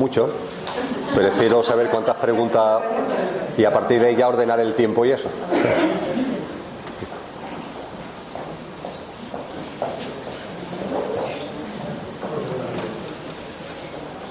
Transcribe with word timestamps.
mucho, 0.00 0.30
prefiero 1.14 1.62
saber 1.62 1.88
cuántas 1.90 2.16
preguntas 2.16 2.80
y 3.58 3.64
a 3.64 3.70
partir 3.70 4.00
de 4.00 4.16
ya 4.16 4.28
ordenar 4.28 4.58
el 4.58 4.72
tiempo 4.72 5.04
y 5.04 5.10
eso. 5.10 5.28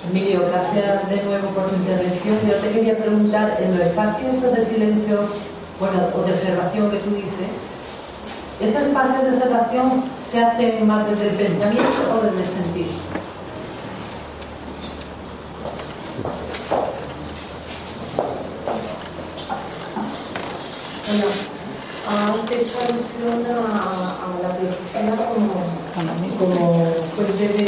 Emilio, 0.09 0.41
gracias 0.49 1.07
de 1.07 1.23
nuevo 1.23 1.49
por 1.49 1.67
tu 1.67 1.75
intervención. 1.75 2.39
Yo 2.47 2.55
te 2.55 2.71
quería 2.71 2.97
preguntar, 2.97 3.59
en 3.61 3.77
los 3.77 3.87
espacios 3.87 4.41
de 4.41 4.65
silencio, 4.65 5.19
bueno, 5.79 5.99
o 6.15 6.23
de 6.23 6.33
observación 6.33 6.89
que 6.89 6.97
tú 6.97 7.11
dices, 7.11 7.49
¿esos 8.59 8.81
espacios 8.87 9.23
de 9.23 9.37
observación 9.37 10.03
se 10.25 10.43
hacen 10.43 10.87
más 10.87 11.07
desde 11.07 11.29
el 11.29 11.35
pensamiento 11.35 11.99
o 12.11 12.25
desde 12.25 12.41
el 12.41 12.63
sentir? 12.63 13.18
Bueno, 21.09 21.25
antes 22.07 22.69
alusión 22.77 23.41
a, 23.49 23.57
a 24.13 24.37
la 24.43 24.49
filosofía 24.53 25.09
como, 25.33 25.57
como 26.37 26.85
fuente 27.15 27.45
de, 27.47 27.47
de, 27.49 27.65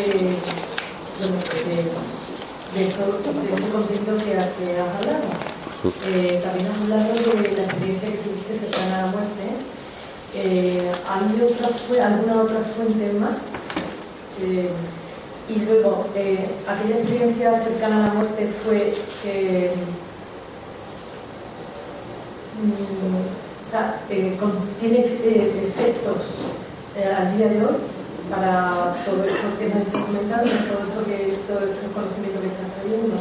de, 2.76 2.86
todo, 2.94 3.14
de 3.34 3.50
ese 3.50 3.68
concepto 3.72 4.12
que, 4.18 4.26
que 4.26 4.80
has 4.80 4.94
hablado. 4.96 5.26
Eh, 6.06 6.40
también 6.44 6.68
has 6.70 6.82
hablado 6.82 7.10
de 7.10 7.50
la 7.58 7.64
experiencia 7.64 8.10
que 8.12 8.18
tuviste 8.18 8.60
cercana 8.60 8.94
a 8.94 9.02
la 9.02 9.08
muerte. 9.08 9.46
Eh, 10.36 10.92
¿Hay 11.10 11.42
otra, 11.42 12.06
alguna 12.06 12.44
otra 12.44 12.60
fuente 12.76 13.14
más? 13.14 13.40
Eh, 14.40 14.70
y 15.50 15.56
luego, 15.66 16.06
eh, 16.16 16.48
aquella 16.68 16.98
experiencia 17.00 17.64
cercana 17.64 17.96
a 18.06 18.08
la 18.10 18.14
muerte 18.14 18.50
fue 18.64 18.94
eh, 19.26 19.74
con- 24.40 24.60
tiene 24.80 25.00
eh, 25.00 25.68
efectos 25.68 26.18
eh, 26.98 27.06
al 27.06 27.38
día 27.38 27.48
de 27.50 27.66
hoy 27.66 27.76
para 28.30 28.94
todo 29.06 29.24
esto 29.24 29.48
que 29.60 29.66
me 29.74 29.82
estás 29.82 30.04
comentando, 30.04 30.50
todo 30.70 30.82
esto 30.88 31.06
que, 31.06 31.18
todo 31.48 31.60
este 31.60 31.88
conocimiento 31.94 32.40
que 32.42 32.48
estás 32.48 32.70
trayendo. 32.82 33.18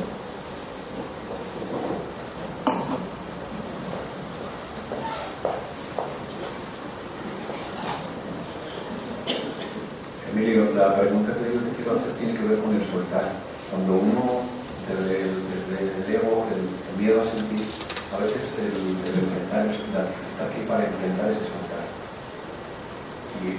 Emilio, 10.33 10.71
la 10.75 10.95
pregunta 11.01 11.33
que 11.35 11.55
yo 11.55 11.61
te 11.61 11.77
quiero 11.77 11.99
hacer 11.99 12.13
tiene 12.19 12.35
que 12.35 12.45
ver 12.47 12.59
con 12.61 12.75
el 12.75 12.87
soltar. 12.91 13.33
Cuando 13.71 13.95
uno, 13.95 14.43
desde 14.89 15.23
el, 15.23 15.35
desde 15.71 16.07
el 16.07 16.15
ego, 16.17 16.47
el, 16.55 16.63
el 16.63 16.97
miedo 17.03 17.21
a 17.23 17.25
sentir, 17.25 17.67
a 18.15 18.19
veces 18.23 18.43
el, 18.59 18.75
el 19.11 19.15
enfrentar, 19.25 19.67
el 19.67 19.77
soltar, 19.77 20.07
está 20.07 20.43
aquí 20.47 20.61
para 20.69 20.87
enfrentar 20.87 21.31
ese 21.31 21.41
soltar. 21.51 21.85
Y 23.43 23.59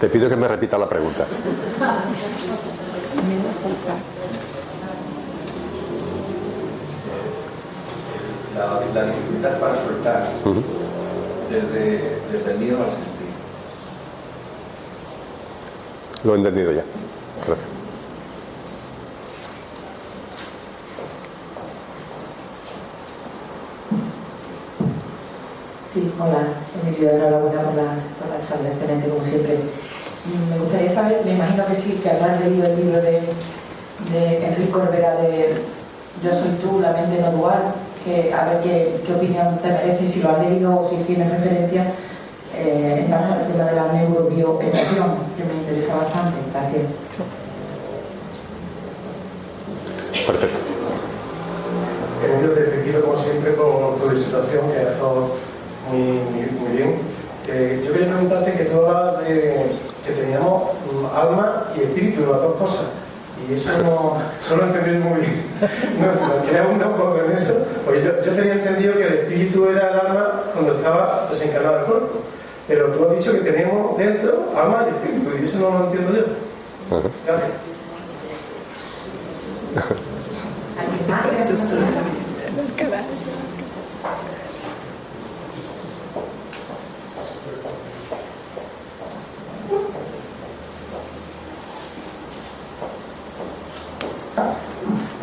Te 0.00 0.08
pido 0.08 0.28
que 0.28 0.36
me 0.36 0.46
repita 0.46 0.76
la 0.76 0.88
pregunta. 0.88 1.24
la, 8.56 8.80
la 8.94 9.06
dificultad 9.10 9.58
para 9.58 9.74
soltar 9.84 10.28
desde, 11.50 12.20
desde 12.32 12.52
el 12.52 12.58
miedo 12.58 12.78
al 12.78 12.90
sentir. 12.90 13.26
Lo 16.24 16.34
he 16.34 16.38
entendido 16.38 16.72
ya. 16.72 16.84
Gracias. 17.46 17.68
Sí, 25.94 26.12
hola, 26.20 26.48
Emilio, 26.82 27.10
enhorabuena 27.10 27.62
por 27.62 27.74
la, 27.74 27.94
por 28.18 28.28
la 28.28 28.46
charla, 28.46 28.68
excelente 28.68 29.08
como 29.08 29.24
siempre. 29.24 29.60
Me 30.50 30.58
gustaría 30.58 30.92
saber, 30.92 31.22
me 31.24 31.34
imagino 31.34 31.64
que 31.66 31.76
sí, 31.76 32.00
que 32.02 32.10
habrás 32.10 32.40
leído 32.40 32.66
el 32.66 32.76
libro 32.76 33.00
de, 33.00 33.20
de 34.12 34.46
Enrique 34.46 34.70
Corbera 34.70 35.14
de 35.16 35.54
Yo 36.22 36.30
soy 36.30 36.50
tú, 36.60 36.80
la 36.80 36.92
mente 36.92 37.20
no 37.20 37.30
dual, 37.30 37.74
que 38.04 38.32
a 38.32 38.44
ver 38.48 38.60
qué, 38.62 39.00
qué 39.06 39.12
opinión 39.14 39.58
te 39.62 39.68
merece, 39.68 40.08
si 40.08 40.20
lo 40.20 40.30
has 40.30 40.40
leído 40.40 40.80
o 40.80 40.90
si 40.90 40.96
tienes 41.04 41.30
referencia 41.30 41.92
eh, 42.56 43.02
en 43.04 43.10
base 43.10 43.32
al 43.32 43.46
tema 43.46 43.64
de 43.64 43.76
la 43.76 43.92
neurobioemoción, 43.92 45.16
que 45.36 45.44
me 45.44 45.54
interesa 45.60 45.94
bastante. 45.94 46.38
Gracias. 46.52 46.86
Perfecto. 50.26 50.58
Emilio, 52.24 52.50
te 52.52 52.64
felicito 52.64 53.04
como 53.04 53.18
siempre 53.18 53.52
por 53.52 53.96
tu 54.00 54.08
disertación, 54.08 54.72
que 54.72 54.78
ha 54.78 54.92
estado 54.92 55.36
muy, 55.90 56.00
muy, 56.00 56.50
muy 56.58 56.76
bien. 56.76 56.94
Eh, 57.48 57.82
yo 57.86 57.92
quería 57.92 58.08
preguntarte 58.08 58.54
que 58.54 58.64
tú 58.64 58.78
hablabas 58.78 59.24
de 59.24 59.85
que 60.06 60.12
teníamos 60.12 60.62
mm, 60.92 61.16
alma 61.16 61.64
y 61.76 61.82
espíritu, 61.82 62.20
las 62.20 62.40
dos 62.40 62.54
cosas. 62.56 62.86
Y 63.48 63.54
eso 63.54 63.70
no, 63.82 64.16
no 64.50 64.56
lo 64.56 64.66
entendí 64.66 64.98
muy 64.98 65.20
bien. 65.20 65.46
No, 65.96 66.08
me 66.28 66.50
quedé 66.50 66.60
un 66.60 66.78
poco 66.78 67.18
en 67.24 67.32
eso, 67.32 67.54
porque 67.84 68.02
yo, 68.02 68.22
yo 68.24 68.32
tenía 68.32 68.54
entendido 68.54 68.94
que 68.94 69.06
el 69.06 69.14
espíritu 69.14 69.68
era 69.70 69.88
el 69.88 70.00
alma 70.00 70.42
cuando 70.52 70.74
estaba 70.74 71.28
desencarnado 71.30 71.78
el 71.78 71.84
cuerpo. 71.84 72.18
Pero 72.68 72.86
tú 72.88 73.08
has 73.08 73.16
dicho 73.18 73.32
que 73.32 73.38
tenemos 73.50 73.96
dentro 73.96 74.52
alma 74.56 74.86
y 74.86 74.94
espíritu, 74.96 75.30
y 75.38 75.44
eso 75.44 75.58
no 75.58 75.78
lo 75.78 75.84
entiendo 75.86 76.12
yo. 76.12 76.24
Gracias 77.26 77.52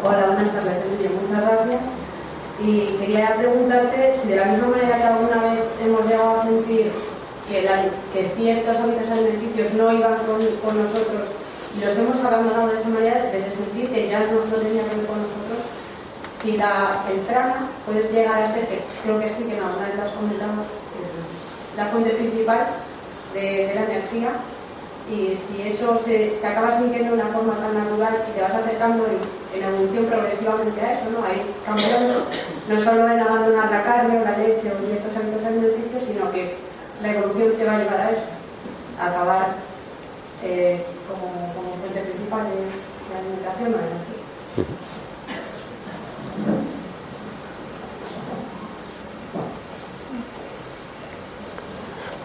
buenas 0.03 0.53
tardes, 0.53 0.85
Emilio, 0.85 1.11
muchas 1.21 1.41
gracias. 1.41 1.81
Y 2.63 2.95
quería 2.97 3.35
preguntarte 3.35 4.15
si 4.21 4.29
de 4.29 4.35
la 4.37 4.45
misma 4.45 4.67
manera 4.67 4.97
que 4.97 5.03
alguna 5.03 5.41
vez 5.51 5.59
hemos 5.83 6.05
llegado 6.07 6.39
a 6.39 6.43
sentir 6.43 6.91
que, 7.49 7.61
la- 7.63 7.83
que 8.13 8.31
ciertos 8.37 8.77
hábitos 8.77 9.09
alimenticios 9.11 9.73
no 9.73 9.91
iban 9.91 10.15
con, 10.25 10.39
con 10.63 10.81
nosotros 10.83 11.27
y 11.77 11.83
los 11.83 11.97
hemos 11.97 12.23
abandonado 12.23 12.67
de 12.69 12.79
esa 12.79 12.89
manera, 12.89 13.23
desde 13.33 13.51
sentir 13.51 13.89
que 13.89 14.07
ya 14.09 14.19
no, 14.19 14.45
no 14.49 14.55
tenía 14.55 14.83
que 14.87 14.95
ver 14.95 15.05
con 15.07 15.17
nosotros, 15.17 15.59
si 16.41 16.55
la, 16.57 17.03
el 17.11 17.17
prana 17.21 17.67
puedes 17.85 18.11
llegar 18.11 18.43
a 18.43 18.53
ser, 18.53 18.67
que 18.67 18.79
creo 19.03 19.19
que 19.19 19.29
sí, 19.29 19.43
que 19.43 19.57
no, 19.59 19.65
una 19.75 19.87
vez 19.87 19.95
lo 19.97 20.03
has 20.03 20.11
comentado, 20.11 20.61
eh, 20.61 21.75
la 21.75 21.85
fuente 21.87 22.11
principal 22.11 22.67
de, 23.33 23.41
de 23.67 23.75
la 23.75 23.83
energía 23.85 24.29
y 25.11 25.35
si 25.35 25.67
eso 25.67 25.99
se, 25.99 26.39
se 26.39 26.47
acaba 26.47 26.77
sintiendo 26.77 27.15
de 27.15 27.21
una 27.23 27.31
forma 27.33 27.55
tan 27.55 27.73
natural 27.75 28.23
y 28.29 28.35
te 28.35 28.41
vas 28.41 28.53
acercando 28.53 29.05
en, 29.07 29.19
en 29.59 29.67
evolución 29.67 30.05
progresivamente 30.05 30.79
a 30.79 30.93
eso, 30.93 31.09
¿no? 31.11 31.25
A 31.25 31.33
ir 31.33 31.43
cambiando, 31.65 32.23
no 32.69 32.79
solo 32.81 33.09
en 33.09 33.19
abandonar 33.19 33.69
la 33.69 33.83
carne 33.83 34.19
o 34.19 34.23
la 34.23 34.37
leche 34.37 34.71
o 34.71 34.85
ciertos 34.85 35.15
hábitos 35.15 35.45
alimenticios, 35.45 36.03
sino 36.07 36.31
que 36.31 36.55
la 37.01 37.13
evolución 37.13 37.53
te 37.57 37.65
va 37.65 37.73
a 37.73 37.77
llevar 37.79 38.01
a 38.01 38.11
eso, 38.11 38.21
a 38.99 39.07
acabar 39.07 39.47
eh, 40.43 40.85
como, 41.07 41.53
como 41.53 41.75
fuente 41.77 42.01
principal 42.01 42.43
de, 42.45 42.55
de 42.55 43.19
alimentación 43.19 43.73
o 43.73 43.77
de 43.77 43.83
energía. 43.83 44.23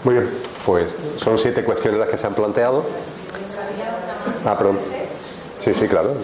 Muy 0.05 0.15
bien. 0.15 0.31
Pues 0.65 0.87
son 1.17 1.39
siete 1.39 1.65
cuestiones 1.65 1.99
las 1.99 2.09
que 2.09 2.17
se 2.17 2.27
han 2.27 2.35
planteado. 2.35 2.85
Ah, 4.45 4.57
pronto. 4.57 4.83
Sí, 5.59 5.75
sí, 5.75 5.89
claro. 5.89 6.15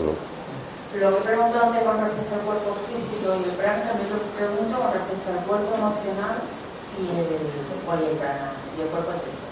Lo 1.01 1.11
que 1.17 1.23
pregunto 1.23 1.59
antes 1.61 1.83
con 1.83 2.01
respecto 2.01 2.35
al 2.35 2.41
cuerpo 2.43 2.77
físico 2.87 3.35
y 3.35 3.51
el 3.51 3.57
prana, 3.57 3.83
también 3.83 4.11
lo 4.11 4.19
pregunto 4.39 4.79
con 4.79 4.93
respecto 4.95 5.27
al 5.27 5.45
cuerpo 5.45 5.75
emocional 5.75 6.37
y 6.95 7.03
el, 7.19 7.35
y 7.35 8.11
el 8.11 8.17
prana, 8.17 8.53
y 8.79 8.81
el 8.81 8.89
cuerpo 8.89 9.11
físico. 9.19 9.45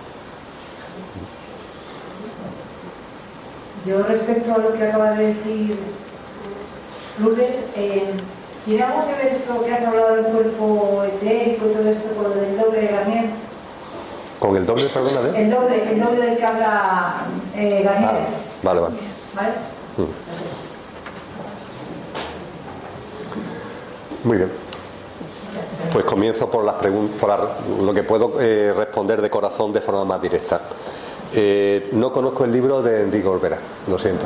Yo 3.85 4.03
respecto 4.05 4.55
a 4.55 4.59
lo 4.59 4.73
que 4.73 4.87
acaba 4.87 5.11
de 5.11 5.35
decir 5.35 5.77
Lourdes, 7.19 7.65
eh, 7.75 8.15
¿tiene 8.65 8.83
algo 8.85 9.05
que 9.09 9.15
ver 9.15 9.35
esto 9.35 9.65
que 9.65 9.75
has 9.75 9.83
hablado 9.83 10.15
del 10.15 10.27
cuerpo 10.27 11.03
etérico 11.05 11.67
y 11.67 11.73
todo 11.73 11.89
esto 11.91 12.09
con 12.15 12.25
lo 12.25 12.35
del 12.37 12.57
doble 12.57 12.81
de 12.83 12.87
Garnier? 12.87 13.25
¿Con 14.39 14.57
el 14.57 14.65
doble, 14.65 14.89
perdona, 14.89 15.23
de? 15.23 15.43
El 15.43 15.51
doble, 15.51 15.91
el 15.91 16.01
doble 16.01 16.21
del 16.21 16.37
que 16.37 16.45
habla 16.45 17.15
eh, 17.57 17.83
Garnier. 17.83 18.11
Ah, 18.11 18.29
vale, 18.63 18.81
vale. 18.81 18.95
¿Vale? 19.35 19.53
Muy 24.25 24.37
bien. 24.37 24.51
Pues 25.93 26.05
comienzo 26.05 26.49
por 26.49 26.65
las 26.65 26.77
por 26.77 27.83
lo 27.83 27.93
que 27.93 28.05
puedo 28.05 28.41
eh, 28.41 28.73
responder 28.73 29.21
de 29.21 29.29
corazón 29.29 29.73
de 29.73 29.81
forma 29.81 30.05
más 30.05 30.23
directa. 30.23 30.61
Eh, 31.35 31.91
no 31.93 32.13
conozco 32.13 32.45
el 32.45 32.53
libro 32.53 32.83
de 32.83 33.03
Enrique 33.03 33.27
Olvera, 33.27 33.59
lo 33.89 33.99
siento. 33.99 34.25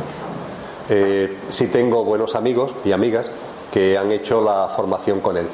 Eh, 0.88 1.38
sí 1.48 1.68
tengo 1.68 2.04
buenos 2.04 2.34
amigos 2.34 2.72
y 2.84 2.92
amigas 2.92 3.26
que 3.72 3.96
han 3.96 4.12
hecho 4.12 4.40
la 4.42 4.68
formación 4.68 5.20
con 5.20 5.36
él. 5.36 5.48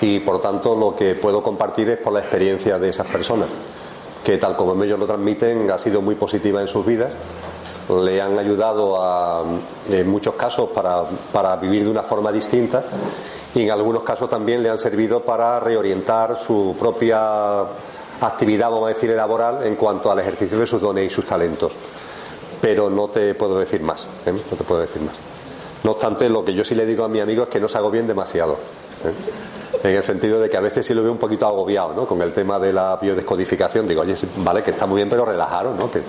Y 0.00 0.20
por 0.20 0.40
tanto 0.40 0.76
lo 0.76 0.94
que 0.94 1.14
puedo 1.14 1.42
compartir 1.42 1.90
es 1.90 1.98
por 1.98 2.12
la 2.12 2.20
experiencia 2.20 2.78
de 2.78 2.88
esas 2.88 3.06
personas, 3.06 3.48
que 4.24 4.38
tal 4.38 4.56
como 4.56 4.82
ellos 4.82 4.98
lo 4.98 5.06
transmiten 5.06 5.70
ha 5.70 5.76
sido 5.76 6.00
muy 6.00 6.14
positiva 6.14 6.60
en 6.60 6.68
sus 6.68 6.86
vidas 6.86 7.10
le 7.90 8.22
han 8.22 8.38
ayudado 8.38 9.44
en 9.88 10.08
muchos 10.08 10.34
casos 10.34 10.68
para 11.32 11.56
vivir 11.56 11.82
de 11.82 11.90
una 11.90 12.04
forma 12.04 12.30
distinta 12.30 12.84
y 13.54 13.62
en 13.62 13.70
algunos 13.70 14.02
casos 14.02 14.28
también 14.28 14.62
le 14.62 14.70
han 14.70 14.78
servido 14.78 15.22
para 15.22 15.58
reorientar 15.58 16.38
su 16.38 16.76
propia 16.78 17.62
actividad, 18.20 18.70
vamos 18.70 18.86
a 18.86 18.94
decir, 18.94 19.10
laboral 19.10 19.66
en 19.66 19.74
cuanto 19.76 20.10
al 20.10 20.20
ejercicio 20.20 20.58
de 20.58 20.66
sus 20.66 20.80
dones 20.80 21.06
y 21.06 21.10
sus 21.10 21.24
talentos. 21.24 21.72
Pero 22.60 22.90
no 22.90 23.08
te 23.08 23.34
puedo 23.34 23.58
decir 23.58 23.82
más, 23.82 24.06
¿eh? 24.26 24.32
no 24.32 24.56
te 24.56 24.64
puedo 24.64 24.82
decir 24.82 25.02
más. 25.02 25.14
No 25.82 25.92
obstante, 25.92 26.28
lo 26.28 26.44
que 26.44 26.52
yo 26.52 26.64
sí 26.64 26.74
le 26.74 26.84
digo 26.84 27.04
a 27.04 27.08
mi 27.08 27.20
amigo 27.20 27.44
es 27.44 27.48
que 27.48 27.58
no 27.58 27.68
se 27.68 27.78
agobien 27.78 28.06
demasiado. 28.06 28.52
¿eh? 28.52 29.88
En 29.88 29.96
el 29.96 30.02
sentido 30.04 30.38
de 30.38 30.50
que 30.50 30.58
a 30.58 30.60
veces 30.60 30.84
sí 30.84 30.92
lo 30.92 31.02
veo 31.02 31.10
un 31.10 31.18
poquito 31.18 31.46
agobiado, 31.46 31.94
¿no? 31.94 32.06
Con 32.06 32.20
el 32.20 32.34
tema 32.34 32.58
de 32.58 32.70
la 32.70 32.98
biodescodificación. 33.00 33.88
Digo, 33.88 34.02
oye, 34.02 34.14
vale, 34.36 34.62
que 34.62 34.72
está 34.72 34.84
muy 34.84 34.96
bien, 34.96 35.08
pero 35.08 35.24
relajaros, 35.24 35.74
¿no? 35.78 35.86
¿eh? 35.86 36.02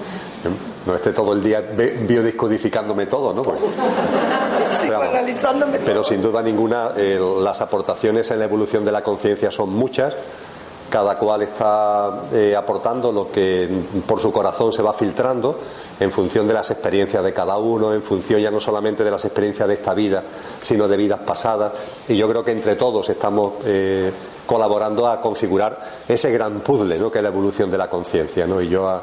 No 0.86 0.95
esté 0.95 1.12
todo 1.13 1.33
el 1.33 1.44
día 1.44 1.62
biodescodificándome 1.62 3.06
todo, 3.06 3.33
¿no? 3.33 3.44
Porque- 3.44 3.62
Psicoanalizándome 4.81 5.78
todo. 5.78 5.86
pero 5.86 6.04
sin 6.04 6.22
duda 6.22 6.42
ninguna, 6.42 6.92
eh, 6.95 7.19
las 7.42 7.62
aportaciones 7.62 8.30
en 8.31 8.39
la 8.39 8.45
evolución 8.45 8.83
de 8.86 8.92
la 8.92 9.01
conciencia 9.04 9.51
son 9.51 9.69
muchas. 9.69 10.13
Cada 10.89 11.18
cual 11.18 11.42
está 11.44 12.24
eh, 12.33 12.54
aportando 12.54 13.13
lo 13.13 13.31
que 13.31 13.69
por 14.06 14.19
su 14.19 14.30
corazón 14.30 14.74
se 14.74 14.81
va 14.81 14.92
filtrando 14.94 15.57
en 15.98 16.12
función 16.12 16.45
de 16.50 16.54
las 16.54 16.69
experiencias 16.69 17.24
de 17.24 17.31
cada 17.31 17.57
uno, 17.57 17.94
en 17.94 18.01
función 18.01 18.42
ya 18.42 18.51
no 18.51 18.60
solamente 18.60 19.01
de 19.01 19.10
las 19.12 19.24
experiencias 19.24 19.69
de 19.69 19.75
esta 19.75 19.94
vida, 19.94 20.22
sino 20.62 20.89
de 20.89 20.98
vidas 20.98 21.22
pasadas. 21.22 21.72
Y 22.10 22.18
yo 22.18 22.27
creo 22.27 22.44
que 22.44 22.51
entre 22.51 22.75
todos 22.75 23.07
estamos 23.07 23.54
eh, 23.63 24.12
colaborando 24.45 25.07
a 25.07 25.22
configurar 25.22 25.80
ese 26.10 26.30
gran 26.30 26.60
puzzle 26.60 27.00
¿no? 27.00 27.10
que 27.10 27.19
es 27.19 27.24
la 27.24 27.30
evolución 27.30 27.72
de 27.72 27.77
la 27.77 27.89
conciencia. 27.89 28.45
¿no? 28.45 28.62
Y 28.62 28.68
yo 28.68 28.89
a- 28.89 29.01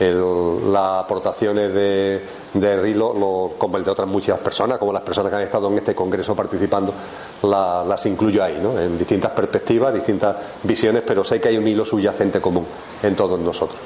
el- 0.00 0.72
las 0.72 1.04
aportaciones 1.04 1.72
de, 1.72 2.20
de 2.54 2.72
Henry, 2.72 2.94
lo- 2.94 3.52
como 3.58 3.76
el 3.76 3.84
de 3.84 3.90
otras 3.90 4.08
muchas 4.08 4.38
personas, 4.40 4.78
como 4.78 4.92
las 4.92 5.02
personas 5.02 5.30
que 5.30 5.36
han 5.36 5.42
estado 5.42 5.68
en 5.68 5.78
este 5.78 5.94
congreso 5.94 6.34
participando, 6.34 6.92
la- 7.42 7.84
las 7.86 8.04
incluyo 8.06 8.42
ahí, 8.42 8.58
¿no? 8.62 8.78
en 8.80 8.98
distintas 8.98 9.30
perspectivas, 9.32 9.94
distintas 9.94 10.36
visiones, 10.62 11.02
pero 11.06 11.22
sé 11.22 11.40
que 11.40 11.48
hay 11.48 11.58
un 11.58 11.68
hilo 11.68 11.84
subyacente 11.84 12.40
común 12.40 12.66
en 13.02 13.14
todos 13.14 13.38
nosotros. 13.38 13.78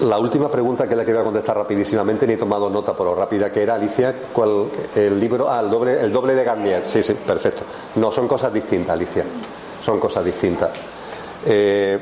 La 0.00 0.18
última 0.18 0.50
pregunta 0.50 0.86
que 0.86 0.94
le 0.94 1.06
quería 1.06 1.22
contestar 1.24 1.56
rapidísimamente, 1.56 2.26
ni 2.26 2.34
he 2.34 2.36
tomado 2.36 2.68
nota 2.68 2.92
por 2.94 3.06
lo 3.06 3.14
rápida 3.14 3.50
que 3.50 3.62
era, 3.62 3.76
Alicia, 3.76 4.14
¿cuál, 4.30 4.66
el 4.94 5.18
libro, 5.18 5.48
ah, 5.50 5.60
el 5.60 5.70
doble, 5.70 5.98
el 5.98 6.12
doble 6.12 6.34
de 6.34 6.44
Garnier, 6.44 6.82
sí, 6.86 7.02
sí, 7.02 7.14
perfecto. 7.14 7.62
No, 7.94 8.12
son 8.12 8.28
cosas 8.28 8.52
distintas, 8.52 8.92
Alicia, 8.92 9.24
son 9.82 9.98
cosas 9.98 10.22
distintas. 10.22 10.68
Eh, 11.48 11.96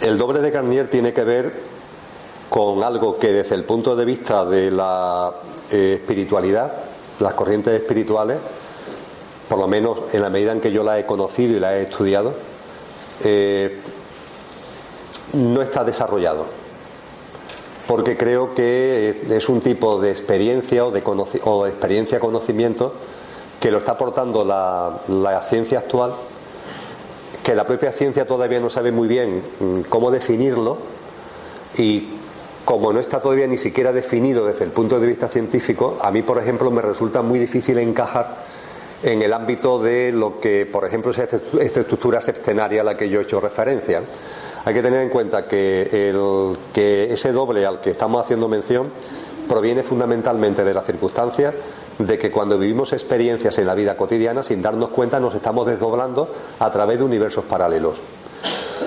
el 0.00 0.16
doble 0.16 0.40
de 0.40 0.50
Garnier 0.50 0.88
tiene 0.88 1.12
que 1.12 1.24
ver 1.24 1.52
con 2.48 2.82
algo 2.82 3.18
que 3.18 3.32
desde 3.32 3.54
el 3.54 3.64
punto 3.64 3.94
de 3.94 4.06
vista 4.06 4.46
de 4.46 4.70
la 4.70 5.30
eh, 5.70 5.98
espiritualidad, 6.00 6.72
las 7.18 7.34
corrientes 7.34 7.74
espirituales, 7.74 8.38
por 9.46 9.58
lo 9.58 9.68
menos 9.68 9.98
en 10.12 10.22
la 10.22 10.30
medida 10.30 10.52
en 10.52 10.60
que 10.62 10.72
yo 10.72 10.82
la 10.82 10.98
he 10.98 11.04
conocido 11.04 11.56
y 11.56 11.60
la 11.60 11.76
he 11.76 11.82
estudiado, 11.82 12.32
eh, 13.22 13.78
no 15.34 15.60
está 15.60 15.84
desarrollado. 15.84 16.46
Porque 17.86 18.16
creo 18.16 18.54
que 18.54 19.22
es 19.28 19.48
un 19.50 19.60
tipo 19.60 20.00
de 20.00 20.10
experiencia 20.10 20.86
o 20.86 20.90
de 20.92 21.02
o 21.44 21.66
experiencia 21.66 22.20
conocimiento 22.20 22.94
que 23.60 23.70
lo 23.70 23.78
está 23.78 23.92
aportando 23.92 24.44
la, 24.44 25.00
la 25.08 25.42
ciencia 25.42 25.80
actual, 25.80 26.14
que 27.44 27.54
la 27.54 27.64
propia 27.64 27.92
ciencia 27.92 28.26
todavía 28.26 28.60
no 28.60 28.70
sabe 28.70 28.90
muy 28.92 29.06
bien 29.08 29.42
mm, 29.60 29.80
cómo 29.88 30.10
definirlo 30.10 30.78
y 31.76 32.08
como 32.64 32.92
no 32.92 33.00
está 33.00 33.20
todavía 33.20 33.46
ni 33.46 33.58
siquiera 33.58 33.92
definido 33.92 34.46
desde 34.46 34.64
el 34.64 34.70
punto 34.70 35.00
de 35.00 35.06
vista 35.06 35.28
científico, 35.28 35.98
a 36.00 36.10
mí, 36.10 36.22
por 36.22 36.38
ejemplo, 36.38 36.70
me 36.70 36.82
resulta 36.82 37.22
muy 37.22 37.38
difícil 37.38 37.78
encajar 37.78 38.36
en 39.02 39.22
el 39.22 39.32
ámbito 39.32 39.78
de 39.82 40.12
lo 40.12 40.38
que, 40.40 40.66
por 40.66 40.84
ejemplo, 40.84 41.10
es 41.10 41.18
esta 41.18 41.38
estru- 41.38 41.60
esta 41.60 41.80
estructura 41.80 42.20
septenaria 42.20 42.82
a 42.82 42.84
la 42.84 42.96
que 42.96 43.08
yo 43.08 43.20
he 43.20 43.22
hecho 43.22 43.40
referencia. 43.40 44.02
Hay 44.64 44.74
que 44.74 44.82
tener 44.82 45.00
en 45.00 45.08
cuenta 45.08 45.46
que, 45.48 46.10
el, 46.10 46.56
que 46.72 47.10
ese 47.12 47.32
doble 47.32 47.64
al 47.64 47.80
que 47.80 47.90
estamos 47.90 48.22
haciendo 48.22 48.46
mención 48.46 48.90
proviene 49.48 49.82
fundamentalmente 49.82 50.62
de 50.62 50.74
la 50.74 50.82
circunstancia 50.82 51.52
de 52.06 52.18
que 52.18 52.30
cuando 52.30 52.58
vivimos 52.58 52.92
experiencias 52.92 53.58
en 53.58 53.66
la 53.66 53.74
vida 53.74 53.96
cotidiana, 53.96 54.42
sin 54.42 54.62
darnos 54.62 54.90
cuenta, 54.90 55.20
nos 55.20 55.34
estamos 55.34 55.66
desdoblando 55.66 56.28
a 56.58 56.70
través 56.70 56.98
de 56.98 57.04
universos 57.04 57.44
paralelos. 57.44 57.96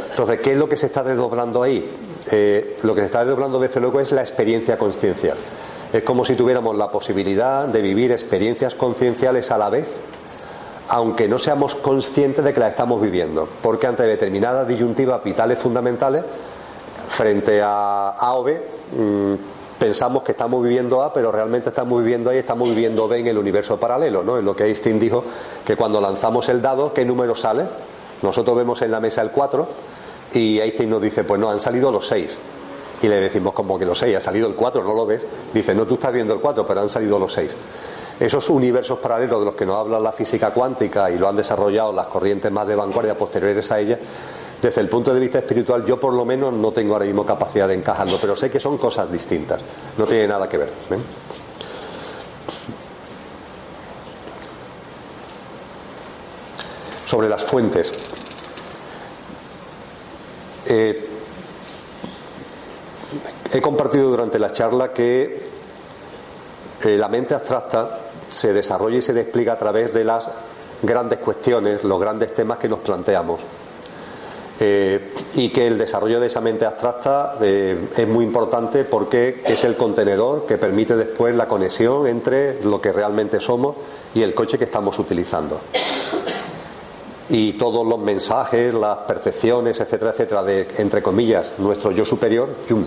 Entonces, 0.09 0.39
¿qué 0.41 0.53
es 0.53 0.57
lo 0.57 0.67
que 0.67 0.77
se 0.77 0.87
está 0.87 1.03
desdoblando 1.03 1.61
ahí? 1.61 1.89
Eh, 2.31 2.77
lo 2.83 2.95
que 2.95 3.01
se 3.01 3.05
está 3.05 3.19
desdoblando 3.19 3.59
desde 3.59 3.79
luego 3.79 3.99
es 3.99 4.11
la 4.11 4.21
experiencia 4.21 4.77
consciencial. 4.77 5.37
Es 5.91 6.03
como 6.03 6.25
si 6.25 6.35
tuviéramos 6.35 6.75
la 6.75 6.89
posibilidad 6.89 7.67
de 7.67 7.81
vivir 7.81 8.11
experiencias 8.11 8.73
concienciales 8.73 9.51
a 9.51 9.57
la 9.57 9.69
vez, 9.69 9.87
aunque 10.89 11.27
no 11.27 11.37
seamos 11.37 11.75
conscientes 11.75 12.43
de 12.43 12.53
que 12.53 12.59
las 12.59 12.71
estamos 12.71 13.01
viviendo. 13.01 13.47
Porque 13.61 13.87
ante 13.87 14.03
determinadas 14.03 14.67
disyuntivas 14.67 15.23
vitales 15.23 15.59
fundamentales, 15.59 16.23
frente 17.09 17.61
a 17.61 18.09
A 18.09 18.35
o 18.35 18.43
B, 18.43 18.59
mm, 18.97 19.33
pensamos 19.83 20.23
que 20.23 20.31
estamos 20.31 20.63
viviendo 20.63 21.03
A, 21.03 21.11
pero 21.11 21.29
realmente 21.29 21.67
estamos 21.67 21.99
viviendo 21.99 22.29
A 22.29 22.35
y 22.35 22.37
estamos 22.37 22.69
viviendo 22.69 23.05
B 23.05 23.19
en 23.19 23.27
el 23.27 23.37
universo 23.37 23.77
paralelo, 23.77 24.23
¿no? 24.23 24.37
En 24.37 24.45
lo 24.45 24.55
que 24.55 24.63
Einstein 24.63 24.97
dijo 24.97 25.25
que 25.65 25.75
cuando 25.75 25.99
lanzamos 25.99 26.47
el 26.47 26.61
dado, 26.61 26.93
¿qué 26.93 27.03
número 27.03 27.35
sale? 27.35 27.65
Nosotros 28.21 28.55
vemos 28.55 28.81
en 28.81 28.91
la 28.91 29.01
mesa 29.01 29.21
el 29.21 29.31
4 29.31 29.67
y 30.35 30.61
Einstein 30.61 30.89
nos 30.89 31.01
dice, 31.01 31.25
pues 31.25 31.37
no, 31.37 31.49
han 31.51 31.59
salido 31.59 31.91
los 31.91 32.07
6. 32.07 32.37
Y 33.01 33.09
le 33.09 33.19
decimos, 33.19 33.51
como 33.51 33.77
que 33.77 33.85
los 33.85 33.99
6, 33.99 34.15
ha 34.15 34.21
salido 34.21 34.47
el 34.47 34.55
4, 34.55 34.85
¿no 34.85 34.93
lo 34.93 35.05
ves? 35.05 35.21
Dice, 35.53 35.75
no, 35.75 35.85
tú 35.85 35.95
estás 35.95 36.13
viendo 36.13 36.33
el 36.33 36.39
4, 36.39 36.65
pero 36.65 36.79
han 36.79 36.87
salido 36.87 37.19
los 37.19 37.33
6. 37.33 37.53
Esos 38.21 38.49
universos 38.51 38.99
paralelos 38.99 39.39
de 39.39 39.45
los 39.47 39.55
que 39.55 39.65
nos 39.65 39.75
habla 39.75 39.99
la 39.99 40.13
física 40.13 40.51
cuántica 40.51 41.11
y 41.11 41.17
lo 41.17 41.27
han 41.27 41.35
desarrollado 41.35 41.91
las 41.91 42.07
corrientes 42.07 42.49
más 42.49 42.65
de 42.69 42.77
vanguardia 42.77 43.17
posteriores 43.17 43.69
a 43.69 43.81
ella, 43.81 43.99
desde 44.63 44.79
el 44.79 44.87
punto 44.87 45.13
de 45.13 45.19
vista 45.19 45.39
espiritual 45.39 45.85
yo 45.85 45.99
por 45.99 46.13
lo 46.13 46.23
menos 46.23 46.53
no 46.53 46.71
tengo 46.71 46.93
ahora 46.93 47.05
mismo 47.05 47.25
capacidad 47.25 47.67
de 47.67 47.73
encajarlo, 47.73 48.17
pero 48.19 48.33
sé 48.37 48.49
que 48.49 48.61
son 48.61 48.77
cosas 48.77 49.11
distintas, 49.11 49.59
no 49.97 50.05
tiene 50.05 50.25
nada 50.25 50.47
que 50.47 50.57
ver. 50.57 50.69
Sobre 57.05 57.27
las 57.27 57.43
fuentes. 57.43 57.91
Eh, 60.65 61.09
he 63.51 63.61
compartido 63.61 64.09
durante 64.09 64.39
la 64.39 64.53
charla 64.53 64.93
que 64.93 65.43
eh, 66.83 66.97
la 66.97 67.09
mente 67.09 67.35
abstracta 67.35 67.99
se 68.29 68.53
desarrolla 68.53 68.97
y 68.97 69.01
se 69.01 69.11
despliega 69.11 69.53
a 69.53 69.59
través 69.59 69.93
de 69.93 70.05
las 70.05 70.25
grandes 70.81 71.19
cuestiones, 71.19 71.83
los 71.83 71.99
grandes 71.99 72.33
temas 72.33 72.57
que 72.57 72.69
nos 72.69 72.79
planteamos. 72.79 73.41
Eh, 74.59 75.13
y 75.33 75.49
que 75.49 75.65
el 75.65 75.79
desarrollo 75.79 76.19
de 76.19 76.27
esa 76.27 76.39
mente 76.39 76.65
abstracta 76.65 77.37
eh, 77.41 77.75
es 77.97 78.07
muy 78.07 78.23
importante 78.23 78.83
porque 78.83 79.41
es 79.45 79.63
el 79.63 79.75
contenedor 79.75 80.45
que 80.45 80.57
permite 80.57 80.95
después 80.95 81.35
la 81.35 81.47
conexión 81.47 82.05
entre 82.05 82.63
lo 82.63 82.79
que 82.79 82.93
realmente 82.93 83.39
somos 83.39 83.75
y 84.13 84.21
el 84.21 84.35
coche 84.35 84.59
que 84.59 84.65
estamos 84.65 84.97
utilizando. 84.99 85.59
y 87.29 87.53
todos 87.53 87.87
los 87.87 87.97
mensajes, 87.99 88.73
las 88.75 88.99
percepciones, 88.99 89.79
etcétera, 89.79 90.11
etcétera, 90.11 90.43
de, 90.43 90.67
entre 90.77 91.01
comillas, 91.01 91.53
nuestro 91.57 91.91
yo 91.91 92.05
superior, 92.05 92.47
yum. 92.69 92.85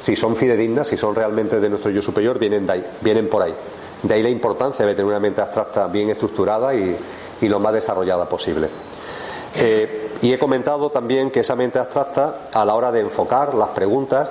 si 0.00 0.14
son 0.14 0.36
fidedignas, 0.36 0.86
si 0.86 0.96
son 0.96 1.14
realmente 1.14 1.58
de 1.58 1.68
nuestro 1.68 1.90
yo 1.90 2.02
superior, 2.02 2.38
vienen, 2.38 2.66
de 2.66 2.72
ahí, 2.74 2.86
vienen 3.00 3.28
por 3.28 3.42
ahí. 3.42 3.54
De 4.02 4.14
ahí 4.14 4.22
la 4.22 4.30
importancia 4.30 4.86
de 4.86 4.94
tener 4.94 5.06
una 5.06 5.18
mente 5.18 5.40
abstracta 5.40 5.88
bien 5.88 6.10
estructurada 6.10 6.72
y, 6.74 6.96
lo 7.42 7.58
más 7.58 7.72
desarrollada 7.72 8.28
posible. 8.28 8.68
Eh, 9.56 10.05
y 10.22 10.32
he 10.32 10.38
comentado 10.38 10.90
también 10.90 11.30
que 11.30 11.40
esa 11.40 11.56
mente 11.56 11.78
abstracta, 11.78 12.48
a 12.52 12.64
la 12.64 12.74
hora 12.74 12.92
de 12.92 13.00
enfocar 13.00 13.54
las 13.54 13.70
preguntas, 13.70 14.28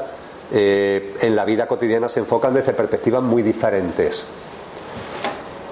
eh, 0.52 1.16
en 1.22 1.36
la 1.36 1.46
vida 1.46 1.68
cotidiana 1.68 2.10
se 2.10 2.20
enfocan 2.20 2.54
desde 2.54 2.74
perspectivas 2.74 3.24
muy 3.24 3.42
diferentes. 3.42 4.24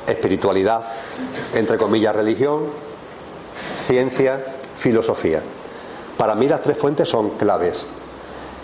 Espiritualidad, 0.07 0.83
entre 1.53 1.77
comillas, 1.77 2.15
religión, 2.15 2.65
ciencia, 3.77 4.39
filosofía. 4.77 5.41
Para 6.17 6.35
mí 6.35 6.47
las 6.47 6.61
tres 6.61 6.77
fuentes 6.77 7.09
son 7.09 7.31
claves 7.31 7.85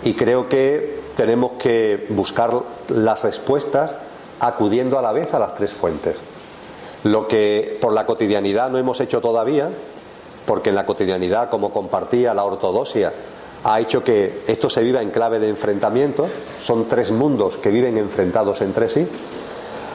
y 0.04 0.14
creo 0.14 0.48
que 0.48 1.00
tenemos 1.16 1.52
que 1.52 2.06
buscar 2.10 2.52
las 2.88 3.22
respuestas 3.22 3.92
acudiendo 4.40 4.98
a 4.98 5.02
la 5.02 5.12
vez 5.12 5.34
a 5.34 5.38
las 5.38 5.54
tres 5.54 5.72
fuentes. 5.72 6.16
Lo 7.04 7.26
que 7.26 7.78
por 7.80 7.92
la 7.92 8.06
cotidianidad 8.06 8.70
no 8.70 8.78
hemos 8.78 9.00
hecho 9.00 9.20
todavía, 9.20 9.70
porque 10.50 10.70
en 10.70 10.74
la 10.74 10.84
cotidianidad, 10.84 11.48
como 11.48 11.70
compartía 11.70 12.34
la 12.34 12.42
ortodoxia, 12.42 13.12
ha 13.62 13.78
hecho 13.78 14.02
que 14.02 14.42
esto 14.48 14.68
se 14.68 14.82
viva 14.82 15.00
en 15.00 15.10
clave 15.10 15.38
de 15.38 15.48
enfrentamiento, 15.48 16.26
son 16.60 16.88
tres 16.88 17.12
mundos 17.12 17.56
que 17.58 17.70
viven 17.70 17.96
enfrentados 17.96 18.60
entre 18.60 18.90
sí. 18.90 19.06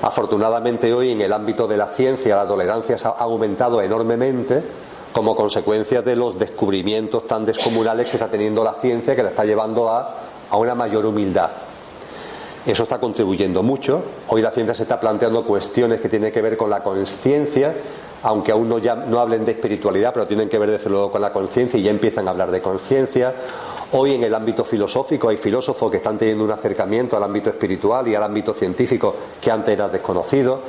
Afortunadamente 0.01 0.93
hoy 0.93 1.11
en 1.11 1.19
el 1.19 1.33
ámbito 1.33 1.67
de 1.67 1.75
la 1.75 1.89
ciencia 1.89 2.37
la 2.37 2.47
tolerancia 2.47 2.95
ha 3.03 3.21
aumentado 3.21 3.81
enormemente 3.81 4.63
como 5.11 5.35
consecuencia 5.35 6.01
de 6.01 6.15
los 6.15 6.39
descubrimientos 6.39 7.27
tan 7.27 7.43
descomunales 7.43 8.07
que 8.07 8.15
está 8.15 8.29
teniendo 8.29 8.63
la 8.63 8.75
ciencia 8.75 9.13
que 9.13 9.23
la 9.23 9.31
está 9.31 9.43
llevando 9.43 9.89
a, 9.89 10.09
a 10.49 10.55
una 10.55 10.73
mayor 10.73 11.05
humildad. 11.05 11.49
Eso 12.65 12.83
está 12.83 12.99
contribuyendo 12.99 13.61
mucho. 13.61 14.01
Hoy 14.27 14.41
la 14.41 14.49
ciencia 14.49 14.73
se 14.73 14.83
está 14.83 14.99
planteando 14.99 15.43
cuestiones 15.43 16.01
que 16.01 16.09
tienen 16.09 16.31
que 16.31 16.41
ver 16.41 16.57
con 16.57 16.71
la 16.71 16.81
conciencia, 16.81 17.75
aunque 18.23 18.51
aún 18.51 18.67
no, 18.67 18.79
ya, 18.79 18.95
no 18.95 19.19
hablen 19.19 19.45
de 19.45 19.51
espiritualidad, 19.51 20.11
pero 20.11 20.25
tienen 20.25 20.49
que 20.49 20.57
ver 20.57 20.71
desde 20.71 20.89
luego 20.89 21.11
con 21.11 21.21
la 21.21 21.31
conciencia 21.31 21.79
y 21.79 21.83
ya 21.83 21.91
empiezan 21.91 22.27
a 22.27 22.31
hablar 22.31 22.49
de 22.49 22.61
conciencia. 22.61 23.33
Hoy 23.91 24.15
en 24.15 24.23
el 24.23 24.33
ámbito 24.33 24.63
filosófico 24.63 25.29
hay 25.29 25.37
filósofos 25.37 25.91
que 25.91 25.97
están 25.97 26.17
teniendo 26.17 26.43
un 26.43 26.51
acercamiento 26.51 27.15
al 27.15 27.23
ámbito 27.23 27.51
espiritual 27.51 28.07
y 28.07 28.15
al 28.15 28.23
ámbito 28.23 28.51
científico 28.51 29.15
que 29.39 29.51
antes 29.51 29.73
era 29.75 29.87
desconocido. 29.87 30.59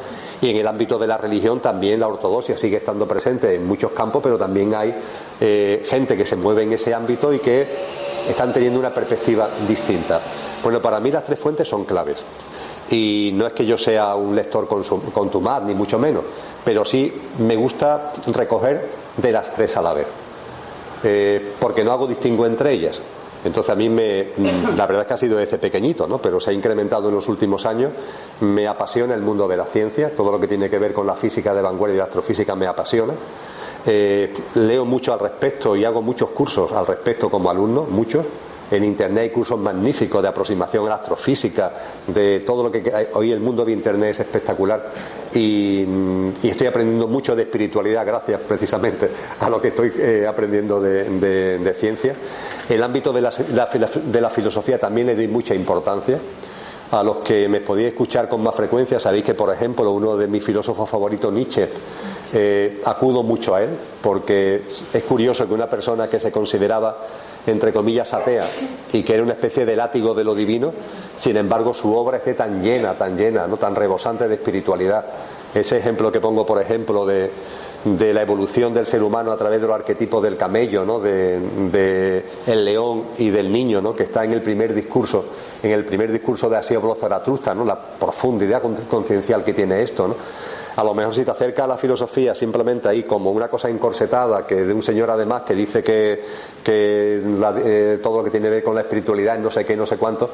Y 0.43 0.51
en 0.51 0.57
el 0.59 0.67
ámbito 0.67 0.99
de 0.99 1.07
la 1.07 1.17
religión 1.17 1.61
también 1.61 2.01
la 2.01 2.09
ortodoxia 2.09 2.59
sigue 2.59 2.77
estando 2.77 3.09
presente 3.09 3.55
en 3.55 3.67
muchos 3.67 3.93
campos, 3.93 4.23
pero 4.23 4.37
también 4.37 4.75
hay 4.75 4.95
eh, 5.41 5.83
gente 5.89 6.15
que 6.15 6.27
se 6.27 6.37
mueve 6.37 6.65
en 6.65 6.75
ese 6.75 6.93
ámbito 6.93 7.33
y 7.33 7.39
que 7.39 7.67
están 8.29 8.53
teniendo 8.53 8.79
una 8.79 8.93
perspectiva 8.93 9.49
distinta. 9.67 10.21
Bueno, 10.67 10.83
para 10.83 10.99
mí 10.99 11.13
las 11.13 11.25
tres 11.25 11.39
fuentes 11.39 11.69
son 11.69 11.85
claves. 11.85 12.19
Y 12.91 13.31
no 13.35 13.47
es 13.47 13.53
que 13.53 13.65
yo 13.65 13.79
sea 13.79 14.17
un 14.17 14.35
lector 14.35 14.67
contumaz, 14.67 15.63
ni 15.63 15.75
mucho 15.75 15.97
menos, 15.97 16.25
pero 16.65 16.85
sí 16.85 17.23
me 17.39 17.55
gusta 17.55 18.13
recoger 18.27 18.85
de 19.17 19.31
las 19.31 19.53
tres 19.55 19.77
a 19.77 19.83
la 19.83 19.95
vez. 19.95 20.09
Eh, 21.05 21.53
porque 21.61 21.85
no 21.85 21.93
hago 21.93 22.09
distingo 22.09 22.47
entre 22.47 22.73
ellas. 22.73 22.99
Entonces 23.45 23.71
a 23.71 23.77
mí 23.77 23.89
me, 23.89 24.31
la 24.77 24.87
verdad 24.87 25.03
es 25.03 25.07
que 25.07 25.15
ha 25.15 25.17
sido 25.17 25.39
desde 25.39 25.59
pequeñito, 25.59 26.09
¿no? 26.09 26.19
pero 26.19 26.41
se 26.41 26.51
ha 26.51 26.53
incrementado 26.53 27.11
en 27.11 27.15
los 27.15 27.29
últimos 27.29 27.65
años. 27.65 27.93
Me 28.41 28.67
apasiona 28.67 29.15
el 29.15 29.23
mundo 29.23 29.47
de 29.47 29.59
la 29.59 29.67
ciencia, 29.67 30.13
todo 30.17 30.33
lo 30.33 30.41
que 30.41 30.49
tiene 30.49 30.69
que 30.69 30.81
ver 30.81 30.93
con 30.93 31.07
la 31.07 31.15
física 31.15 31.55
de 31.55 31.63
vanguardia 31.63 31.95
y 31.95 31.99
la 31.99 32.05
astrofísica 32.07 32.57
me 32.57 32.67
apasiona. 32.67 33.13
Eh, 33.87 34.35
leo 34.57 34.85
mucho 34.85 35.13
al 35.13 35.21
respecto 35.21 35.77
y 35.77 35.85
hago 35.85 36.03
muchos 36.03 36.31
cursos 36.31 36.73
al 36.73 36.89
respecto 36.89 37.31
como 37.31 37.51
alumno, 37.51 37.85
muchos. 37.89 38.27
En 38.71 38.83
Internet 38.83 39.23
hay 39.25 39.31
cursos 39.31 39.59
magníficos 39.59 40.21
de 40.23 40.29
aproximación 40.29 40.87
a 40.87 40.89
la 40.89 40.95
astrofísica, 40.97 41.71
de 42.07 42.41
todo 42.41 42.65
lo 42.65 42.71
que 42.73 43.09
hoy 43.15 43.31
el 43.31 43.41
mundo 43.41 43.65
de 43.65 43.73
Internet 43.73 44.11
es 44.11 44.21
espectacular 44.21 44.91
y, 45.35 45.85
estoy 46.43 46.67
aprendiendo 46.67 47.07
mucho 47.07 47.37
de 47.37 47.43
espiritualidad 47.43 48.07
gracias 48.07 48.41
precisamente 48.41 49.09
a 49.41 49.49
lo 49.49 49.61
que 49.61 49.69
estoy 49.69 49.93
eh, 49.99 50.27
aprendiendo 50.29 50.81
de, 50.81 51.75
ciencia. 51.79 52.15
El 52.69 52.83
ámbito 52.83 53.13
de 53.13 53.21
la, 53.21 53.31
de 53.31 54.21
la 54.21 54.31
filosofía 54.31 54.79
también 54.79 55.07
le 55.09 55.15
doy 55.15 55.29
mucha 55.29 55.55
importancia. 55.55 56.19
A 56.93 57.03
los 57.03 57.17
que 57.17 57.49
me 57.49 57.61
podéis 57.61 57.89
escuchar 57.89 58.29
con 58.29 58.43
más 58.45 58.55
frecuencia, 58.55 59.01
sabéis 59.01 59.25
que, 59.25 59.35
por 59.35 59.53
ejemplo, 59.53 59.91
uno 59.91 60.17
de 60.17 60.29
mis 60.29 60.45
filósofos 60.45 60.89
favoritos, 60.89 61.33
Nietzsche, 61.33 61.69
eh, 62.33 62.81
acudo 62.85 63.25
mucho 63.25 63.57
a 63.57 63.63
él, 63.63 63.71
porque 64.01 64.63
es 64.93 65.03
curioso 65.03 65.49
que 65.49 65.55
una 65.55 65.69
persona 65.69 66.09
que 66.09 66.21
se 66.21 66.31
consideraba 66.31 66.97
entre 67.47 67.73
comillas, 67.73 68.13
atea 68.13 68.45
y 68.93 69.03
que 69.03 69.15
era 69.15 69.23
una 69.23 69.33
especie 69.33 69.65
de 69.65 69.77
látigo 69.77 70.15
de 70.15 70.25
lo 70.25 70.35
divino, 70.35 70.73
sin 71.17 71.37
embargo 71.37 71.75
su 71.75 71.95
obra 71.95 72.19
esté 72.19 72.35
tan 72.35 72.63
llena, 72.63 72.95
tan 72.95 73.17
llena, 73.17 73.47
no 73.47 73.57
tan 73.57 73.75
rebosante 73.75 74.29
de 74.29 74.35
espiritualidad. 74.35 75.05
Ese 75.55 75.79
ejemplo 75.79 76.13
que 76.13 76.21
pongo, 76.21 76.45
por 76.45 76.61
ejemplo, 76.61 77.07
de, 77.07 77.31
de 77.87 78.13
la 78.13 78.23
evolución 78.23 78.75
del 78.75 78.87
ser 78.87 79.03
humano 79.03 79.31
a 79.31 79.37
través 79.37 79.61
de 79.61 79.67
los 79.67 79.77
arquetipos 79.77 80.23
del 80.23 80.37
camello, 80.37 80.85
¿no? 80.85 80.99
de, 80.99 82.25
el 82.47 82.65
león 82.65 83.05
y 83.19 83.31
del 83.31 83.53
niño, 83.53 83.81
¿no? 83.81 83.95
que 83.95 84.03
está 84.03 84.25
en 84.25 84.33
el 84.33 84.43
primer 84.43 84.75
discurso, 84.75 85.25
en 85.63 85.71
el 85.71 85.85
primer 85.85 86.11
discurso 86.11 86.51
de 86.51 86.57
Asio 86.57 86.97
Zaratustra, 86.99 87.55
¿no? 87.55 87.65
la 87.65 87.81
profundidad 87.81 88.61
conciencial 88.89 89.45
que 89.45 89.53
tiene 89.53 89.83
esto. 89.83 90.09
¿no? 90.09 90.17
A 90.77 90.85
lo 90.85 90.93
mejor 90.93 91.15
si 91.15 91.25
te 91.25 91.31
acerca 91.31 91.65
a 91.65 91.67
la 91.67 91.79
filosofía 91.79 92.35
simplemente 92.35 92.87
ahí 92.89 93.05
como 93.05 93.31
una 93.31 93.49
cosa 93.49 93.71
encorsetada, 93.71 94.47
que 94.47 94.57
de 94.57 94.75
un 94.75 94.83
señor 94.83 95.11
además 95.11 95.43
que 95.43 95.55
dice 95.55 95.83
que, 95.83 96.23
eh, 96.67 97.99
todo 98.03 98.19
lo 98.19 98.25
que 98.25 98.31
tiene 98.31 98.49
que 98.49 98.55
ver 98.57 98.63
con 98.63 98.75
la 98.75 98.83
espiritualidad, 98.83 99.39
no 99.39 99.49
sé 99.49 99.65
qué, 99.65 99.75
no 99.75 99.87
sé 99.87 99.97
cuánto, 99.97 100.29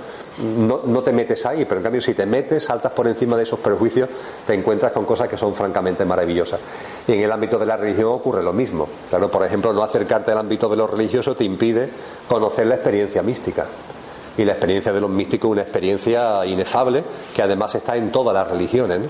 no, 0.59 0.81
no 0.85 1.03
te 1.03 1.13
metes 1.13 1.47
ahí, 1.47 1.65
pero 1.65 1.77
en 1.77 1.85
cambio 1.85 2.03
si 2.03 2.15
te 2.15 2.27
metes, 2.27 2.65
saltas 2.65 2.91
por 2.91 3.07
encima 3.07 3.37
de 3.37 3.45
esos 3.45 3.61
prejuicios, 3.61 4.09
te 4.45 4.55
encuentras 4.55 4.91
con 4.91 5.05
cosas 5.05 5.29
que 5.29 5.37
son 5.37 5.55
francamente 5.55 6.05
maravillosas. 6.05 6.59
Y 7.07 7.13
en 7.13 7.21
el 7.21 7.31
ámbito 7.31 7.57
de 7.57 7.67
la 7.67 7.77
religión 7.77 8.11
ocurre 8.11 8.43
lo 8.43 8.53
mismo. 8.53 8.89
Claro, 9.09 9.31
por 9.31 9.47
ejemplo, 9.47 9.73
no 9.73 9.85
acercarte 9.85 10.33
al 10.33 10.39
ámbito 10.39 10.69
de 10.69 10.77
lo 10.77 10.89
religioso 10.89 11.37
te 11.37 11.45
impide 11.45 11.89
conocer 12.29 12.67
la 12.67 12.75
experiencia 12.75 13.23
mística. 13.23 13.67
Y 14.37 14.45
la 14.45 14.53
experiencia 14.53 14.93
de 14.93 15.01
los 15.01 15.11
místicos 15.11 15.51
es 15.51 15.53
una 15.53 15.63
experiencia 15.63 16.45
inefable 16.47 17.05
que 17.35 17.43
además 17.43 17.75
está 17.75 17.97
en 17.97 18.11
todas 18.11 18.35
las 18.35 18.51
religiones. 18.51 19.03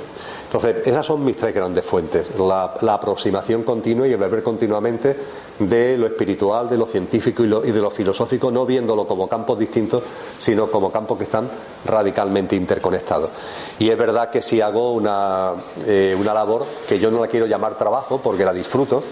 Entonces, 0.52 0.86
esas 0.86 1.06
son 1.06 1.24
mis 1.24 1.38
tres 1.38 1.54
grandes 1.54 1.82
fuentes, 1.82 2.26
la, 2.38 2.74
aproximación 2.92 3.62
continua 3.62 4.06
y 4.06 4.12
el 4.12 4.18
beber 4.18 4.42
continuamente 4.42 5.16
de 5.58 5.96
lo 5.96 6.06
espiritual, 6.06 6.68
de 6.68 6.76
lo 6.76 6.84
científico 6.84 7.42
y, 7.42 7.48
de 7.48 7.80
lo 7.80 7.88
filosófico, 7.88 8.50
no 8.50 8.66
viéndolo 8.66 9.06
como 9.06 9.26
campos 9.26 9.58
distintos, 9.58 10.02
sino 10.36 10.70
como 10.70 10.92
campos 10.92 11.16
que 11.16 11.24
están 11.24 11.48
radicalmente 11.86 12.54
interconectados. 12.54 13.30
Y 13.78 13.88
es 13.88 13.96
verdad 13.96 14.28
que 14.28 14.42
si 14.42 14.60
hago 14.60 14.92
una, 14.92 15.52
eh, 15.86 16.14
una 16.20 16.34
labor 16.34 16.66
que 16.86 16.98
yo 16.98 17.10
no 17.10 17.22
la 17.22 17.28
quiero 17.28 17.46
llamar 17.46 17.78
trabajo 17.78 18.20
porque 18.22 18.44
la 18.44 18.52
disfruto, 18.52 19.02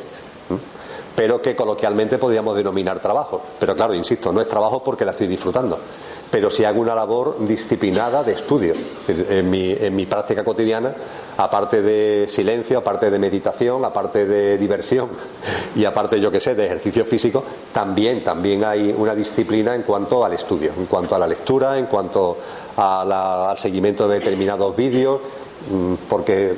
pero 1.16 1.40
que 1.40 1.56
coloquialmente 1.56 2.18
podríamos 2.18 2.54
denominar 2.54 3.00
trabajo. 3.00 3.40
Pero 3.58 3.74
claro, 3.74 3.94
insisto, 3.94 4.30
no 4.30 4.42
es 4.42 4.48
trabajo 4.48 4.84
porque 4.84 5.06
la 5.06 5.12
estoy 5.12 5.26
disfrutando 5.26 5.78
pero 6.30 6.50
si 6.50 6.64
hago 6.64 6.80
una 6.80 6.94
labor 6.94 7.36
disciplinada 7.40 8.22
de 8.22 8.32
estudio. 8.32 8.74
En 9.08 9.50
mi, 9.50 9.72
en 9.72 9.94
mi 9.96 10.06
práctica 10.06 10.44
cotidiana, 10.44 10.94
aparte 11.36 11.82
de 11.82 12.28
silencio, 12.28 12.78
aparte 12.78 13.10
de 13.10 13.18
meditación, 13.18 13.84
aparte 13.84 14.26
de 14.26 14.56
diversión 14.56 15.08
y 15.74 15.84
aparte, 15.84 16.20
yo 16.20 16.30
que 16.30 16.40
sé, 16.40 16.54
de 16.54 16.66
ejercicio 16.66 17.04
físico, 17.04 17.42
también, 17.72 18.22
también 18.22 18.64
hay 18.64 18.94
una 18.96 19.14
disciplina 19.14 19.74
en 19.74 19.82
cuanto 19.82 20.24
al 20.24 20.32
estudio, 20.32 20.72
en 20.76 20.86
cuanto 20.86 21.14
a 21.16 21.18
la 21.18 21.26
lectura, 21.26 21.76
en 21.78 21.86
cuanto 21.86 22.38
al 22.76 23.58
seguimiento 23.58 24.06
de 24.06 24.20
determinados 24.20 24.76
vídeos, 24.76 25.20
mm, 25.70 25.94
porque 26.08 26.54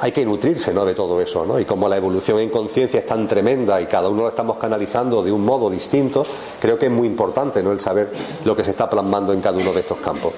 hay 0.00 0.12
que 0.12 0.24
nutrirse 0.24 0.72
¿no? 0.72 0.84
de 0.84 0.94
todo 0.94 1.20
eso, 1.20 1.44
¿no? 1.44 1.58
Y 1.58 1.64
como 1.64 1.88
la 1.88 1.96
evolución 1.96 2.38
en 2.40 2.50
conciencia 2.50 3.00
es 3.00 3.06
tan 3.06 3.26
tremenda 3.26 3.80
y 3.80 3.86
cada 3.86 4.08
uno 4.08 4.22
lo 4.22 4.28
estamos 4.28 4.56
canalizando 4.58 5.22
de 5.22 5.32
un 5.32 5.44
modo 5.44 5.70
distinto, 5.70 6.24
creo 6.60 6.78
que 6.78 6.86
es 6.86 6.92
muy 6.92 7.08
importante 7.08 7.62
¿no? 7.62 7.72
el 7.72 7.80
saber 7.80 8.10
lo 8.44 8.54
que 8.54 8.62
se 8.62 8.70
está 8.70 8.88
plasmando 8.88 9.32
en 9.32 9.40
cada 9.40 9.58
uno 9.58 9.72
de 9.72 9.80
estos 9.80 9.98
campos. 9.98 10.32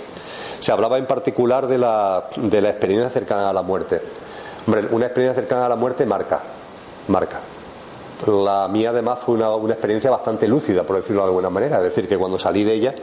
Se 0.60 0.70
hablaba 0.70 0.96
en 0.96 1.06
particular 1.06 1.66
de 1.66 1.76
la, 1.76 2.28
de 2.36 2.62
la 2.62 2.70
experiencia 2.70 3.10
cercana 3.10 3.50
a 3.50 3.52
la 3.52 3.62
muerte. 3.62 4.00
Hombre, 4.66 4.86
una 4.92 5.06
experiencia 5.06 5.42
cercana 5.42 5.66
a 5.66 5.68
la 5.68 5.76
muerte 5.76 6.06
marca, 6.06 6.40
marca. 7.08 7.40
La 8.26 8.68
mía 8.68 8.90
además 8.90 9.18
fue 9.26 9.34
una, 9.34 9.50
una 9.56 9.72
experiencia 9.72 10.08
bastante 10.10 10.46
lúcida, 10.46 10.84
por 10.84 10.96
decirlo 10.96 11.22
de 11.22 11.28
alguna 11.28 11.50
manera, 11.50 11.78
es 11.78 11.82
decir, 11.82 12.08
que 12.08 12.16
cuando 12.16 12.38
salí 12.38 12.62
de 12.62 12.74
ella 12.74 12.94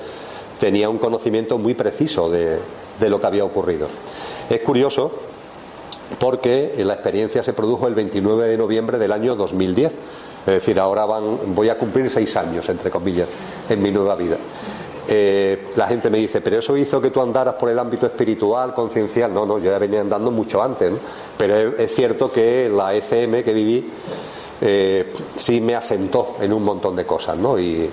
tenía 0.58 0.89
un 0.89 0.98
conocimiento 0.98 1.58
muy 1.58 1.74
preciso 1.74 2.29
de, 2.29 2.60
de 2.98 3.10
lo 3.10 3.19
que 3.19 3.27
había 3.27 3.43
ocurrido. 3.43 3.88
Es 4.50 4.62
curioso 4.62 5.12
porque 6.17 6.73
la 6.77 6.93
experiencia 6.93 7.43
se 7.43 7.53
produjo 7.53 7.87
el 7.87 7.95
29 7.95 8.47
de 8.47 8.57
noviembre 8.57 8.97
del 8.97 9.11
año 9.11 9.35
2010. 9.35 9.91
Es 10.39 10.53
decir, 10.53 10.79
ahora 10.79 11.05
van, 11.05 11.53
voy 11.53 11.69
a 11.69 11.77
cumplir 11.77 12.09
seis 12.09 12.35
años, 12.37 12.67
entre 12.69 12.89
comillas, 12.89 13.27
en 13.69 13.81
mi 13.81 13.91
nueva 13.91 14.15
vida. 14.15 14.37
Eh, 15.11 15.69
la 15.75 15.87
gente 15.87 16.11
me 16.11 16.19
dice, 16.19 16.39
pero 16.39 16.59
eso 16.59 16.77
hizo 16.77 17.01
que 17.01 17.09
tú 17.09 17.19
andaras 17.19 17.55
por 17.55 17.67
el 17.69 17.79
ámbito 17.79 18.05
espiritual, 18.05 18.75
conciencial. 18.75 19.33
No, 19.33 19.43
no, 19.43 19.57
yo 19.57 19.71
ya 19.71 19.79
venía 19.79 20.01
andando 20.01 20.29
mucho 20.29 20.61
antes. 20.61 20.93
Pero 21.35 21.75
es, 21.77 21.95
cierto 21.95 22.31
que 22.31 22.69
la 22.69 22.93
ECM 22.93 23.43
que 23.43 23.51
viví 23.51 23.89
eh, 24.61 25.11
sí 25.35 25.61
me 25.61 25.73
asentó 25.73 26.35
en 26.39 26.53
un 26.53 26.63
montón 26.63 26.95
de 26.95 27.05
cosas, 27.05 27.37
¿no? 27.37 27.59
Y, 27.59 27.89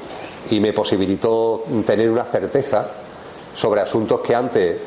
me 0.49 0.73
posibilitó 0.73 1.65
tener 1.85 2.09
una 2.09 2.25
certeza 2.25 2.87
sobre 3.57 3.81
asuntos 3.81 4.21
que 4.21 4.33
antes 4.33 4.81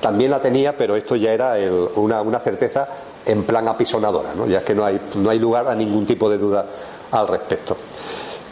también 0.00 0.30
la 0.30 0.40
tenía, 0.40 0.76
pero 0.76 0.96
esto 0.96 1.16
ya 1.16 1.32
era 1.32 1.56
una, 1.96 2.22
una, 2.22 2.38
certeza 2.38 2.88
en 3.24 3.44
plan 3.44 3.66
apisonadora, 3.68 4.34
¿no? 4.34 4.46
Ya 4.46 4.58
es 4.58 4.64
que 4.64 4.74
no 4.74 4.84
hay, 4.84 5.00
no 5.16 5.30
hay 5.30 5.38
lugar 5.38 5.68
a 5.68 5.74
ningún 5.74 6.04
tipo 6.06 6.28
de 6.28 6.38
duda 6.38 6.66
al 7.10 7.28
respecto. 7.28 7.76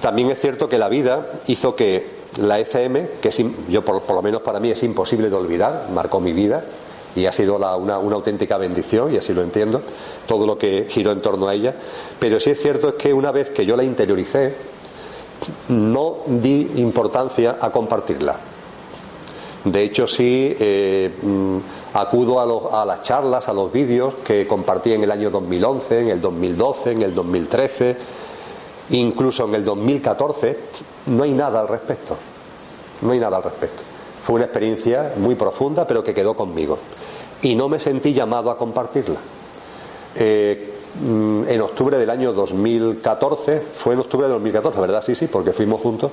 También 0.01 0.31
es 0.31 0.41
cierto 0.41 0.69
que 0.69 0.79
la 0.79 0.89
vida 0.89 1.27
hizo 1.47 1.77
que 1.77 2.23
la 2.41 2.59
ECM, 2.59 3.21
que 3.21 3.31
yo 3.69 3.85
por, 3.85 4.03
lo 4.09 4.23
menos 4.23 4.43
para 4.43 4.59
mí 4.59 4.71
es 4.71 4.83
imposible 4.83 5.29
de 5.29 5.37
olvidar, 5.37 5.89
marcó 5.93 6.21
mi 6.21 6.33
vida 6.33 6.63
y 7.15 7.27
ha 7.27 7.33
sido 7.33 7.57
una, 7.57 7.77
una, 7.77 8.15
auténtica 8.15 8.57
bendición 8.57 9.13
y 9.13 9.19
así 9.19 9.35
lo 9.35 9.43
entiendo, 9.43 9.83
todo 10.27 10.47
lo 10.47 10.57
que 10.57 10.87
giró 10.89 11.13
en 11.13 11.21
torno 11.21 11.47
a 11.47 11.55
ella, 11.55 11.75
pero 12.19 12.41
sí 12.41 12.51
es 12.51 12.61
cierto 12.61 12.89
es 12.89 12.95
que 12.95 13.13
una 13.13 13.31
vez 13.31 13.51
que 13.51 13.67
yo 13.67 13.77
la 13.77 13.85
interioricé, 13.85 14.55
no 15.69 16.19
di 16.27 16.73
importancia 16.77 17.59
a 17.61 17.71
compartirla. 17.71 18.37
De 19.65 19.83
hecho, 19.83 20.07
sí 20.07 20.57
eh, 20.59 21.11
mm, 21.23 21.59
acudo 21.95 22.41
a, 22.41 22.83
a, 22.83 22.85
las 22.85 23.03
charlas, 23.03 23.49
a 23.49 23.53
los 23.53 23.73
vídeos 23.73 24.15
que 24.25 24.47
compartí 24.47 24.93
en 24.93 25.05
el 25.05 25.11
año 25.11 25.31
2011, 25.31 26.01
en 26.01 26.09
el 26.09 26.21
2012, 26.21 26.93
en 26.93 27.03
el 27.03 27.15
2013 27.15 27.97
Incluso 28.91 29.47
en 29.47 29.55
el 29.55 29.65
2014 29.65 30.59
no 31.07 31.23
hay 31.23 31.33
nada 31.33 31.61
al 31.61 31.69
respecto. 31.69 32.17
No 33.03 33.13
hay 33.13 33.19
nada 33.19 33.39
al 33.39 33.43
respecto. 33.43 33.83
Fue 34.25 34.37
una 34.37 34.45
experiencia 34.45 35.15
muy 35.17 35.35
profunda, 35.35 35.87
pero 35.87 36.05
que 36.05 36.15
quedó 36.15 36.35
conmigo. 36.35 36.79
Y 37.43 37.55
no 37.55 37.69
me 37.69 37.79
sentí 37.79 38.13
llamado 38.13 38.51
a 38.51 38.59
compartirla. 38.59 39.19
Eh, 40.15 40.75
mm, 41.01 41.49
en 41.49 41.61
octubre 41.63 41.97
del 41.97 42.11
año 42.11 42.33
2014, 42.33 43.61
fue 43.61 43.95
en 43.95 44.01
octubre 44.01 44.27
del 44.27 44.35
2014, 44.35 44.81
¿verdad? 44.81 45.03
Sí, 45.05 45.15
sí, 45.15 45.27
porque 45.27 45.53
fuimos 45.53 45.81
juntos. 45.81 46.11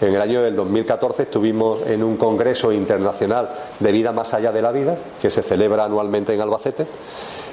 En 0.00 0.14
el 0.14 0.20
año 0.20 0.42
del 0.42 0.54
2014 0.54 1.24
estuvimos 1.24 1.86
en 1.86 2.04
un 2.04 2.16
congreso 2.16 2.72
internacional 2.72 3.50
de 3.80 3.92
vida 3.92 4.12
más 4.12 4.32
allá 4.32 4.52
de 4.52 4.62
la 4.62 4.70
vida, 4.70 4.96
que 5.20 5.30
se 5.30 5.42
celebra 5.42 5.84
anualmente 5.84 6.32
en 6.34 6.40
Albacete 6.40 6.86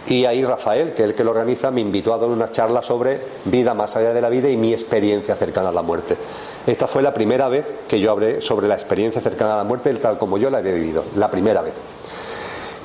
y 0.08 0.26
ahí 0.26 0.46
Rafael, 0.46 0.94
que 0.94 1.04
es 1.04 1.10
el 1.10 1.16
que 1.16 1.24
lo 1.24 1.32
organiza, 1.32 1.72
me 1.72 1.82
invitó 1.82 2.14
a 2.14 2.20
dar 2.20 2.30
una 2.30 2.52
charla 2.52 2.82
sobre 2.84 3.20
vida 3.46 3.74
más 3.74 3.96
allá 3.96 4.14
de 4.14 4.22
la 4.22 4.30
vida 4.30 4.50
y 4.50 4.58
mi 4.58 4.72
experiencia 4.72 5.36
cercana 5.36 5.70
a 5.70 5.72
la 5.72 5.82
muerte. 5.82 6.16
Esta 6.68 6.86
fue 6.86 7.02
la 7.02 7.14
primera 7.14 7.50
vez 7.50 7.66
que 7.88 8.00
yo 8.00 8.12
hablé 8.12 8.42
sobre 8.42 8.68
la 8.68 8.76
experiencia 8.76 9.20
cercana 9.20 9.56
a 9.56 9.58
la 9.58 9.64
muerte, 9.64 9.92
tal 9.96 10.20
como 10.20 10.38
yo 10.38 10.52
la 10.52 10.60
había 10.60 10.74
vivido, 10.74 11.04
la 11.16 11.30
primera 11.32 11.62
vez. 11.64 11.74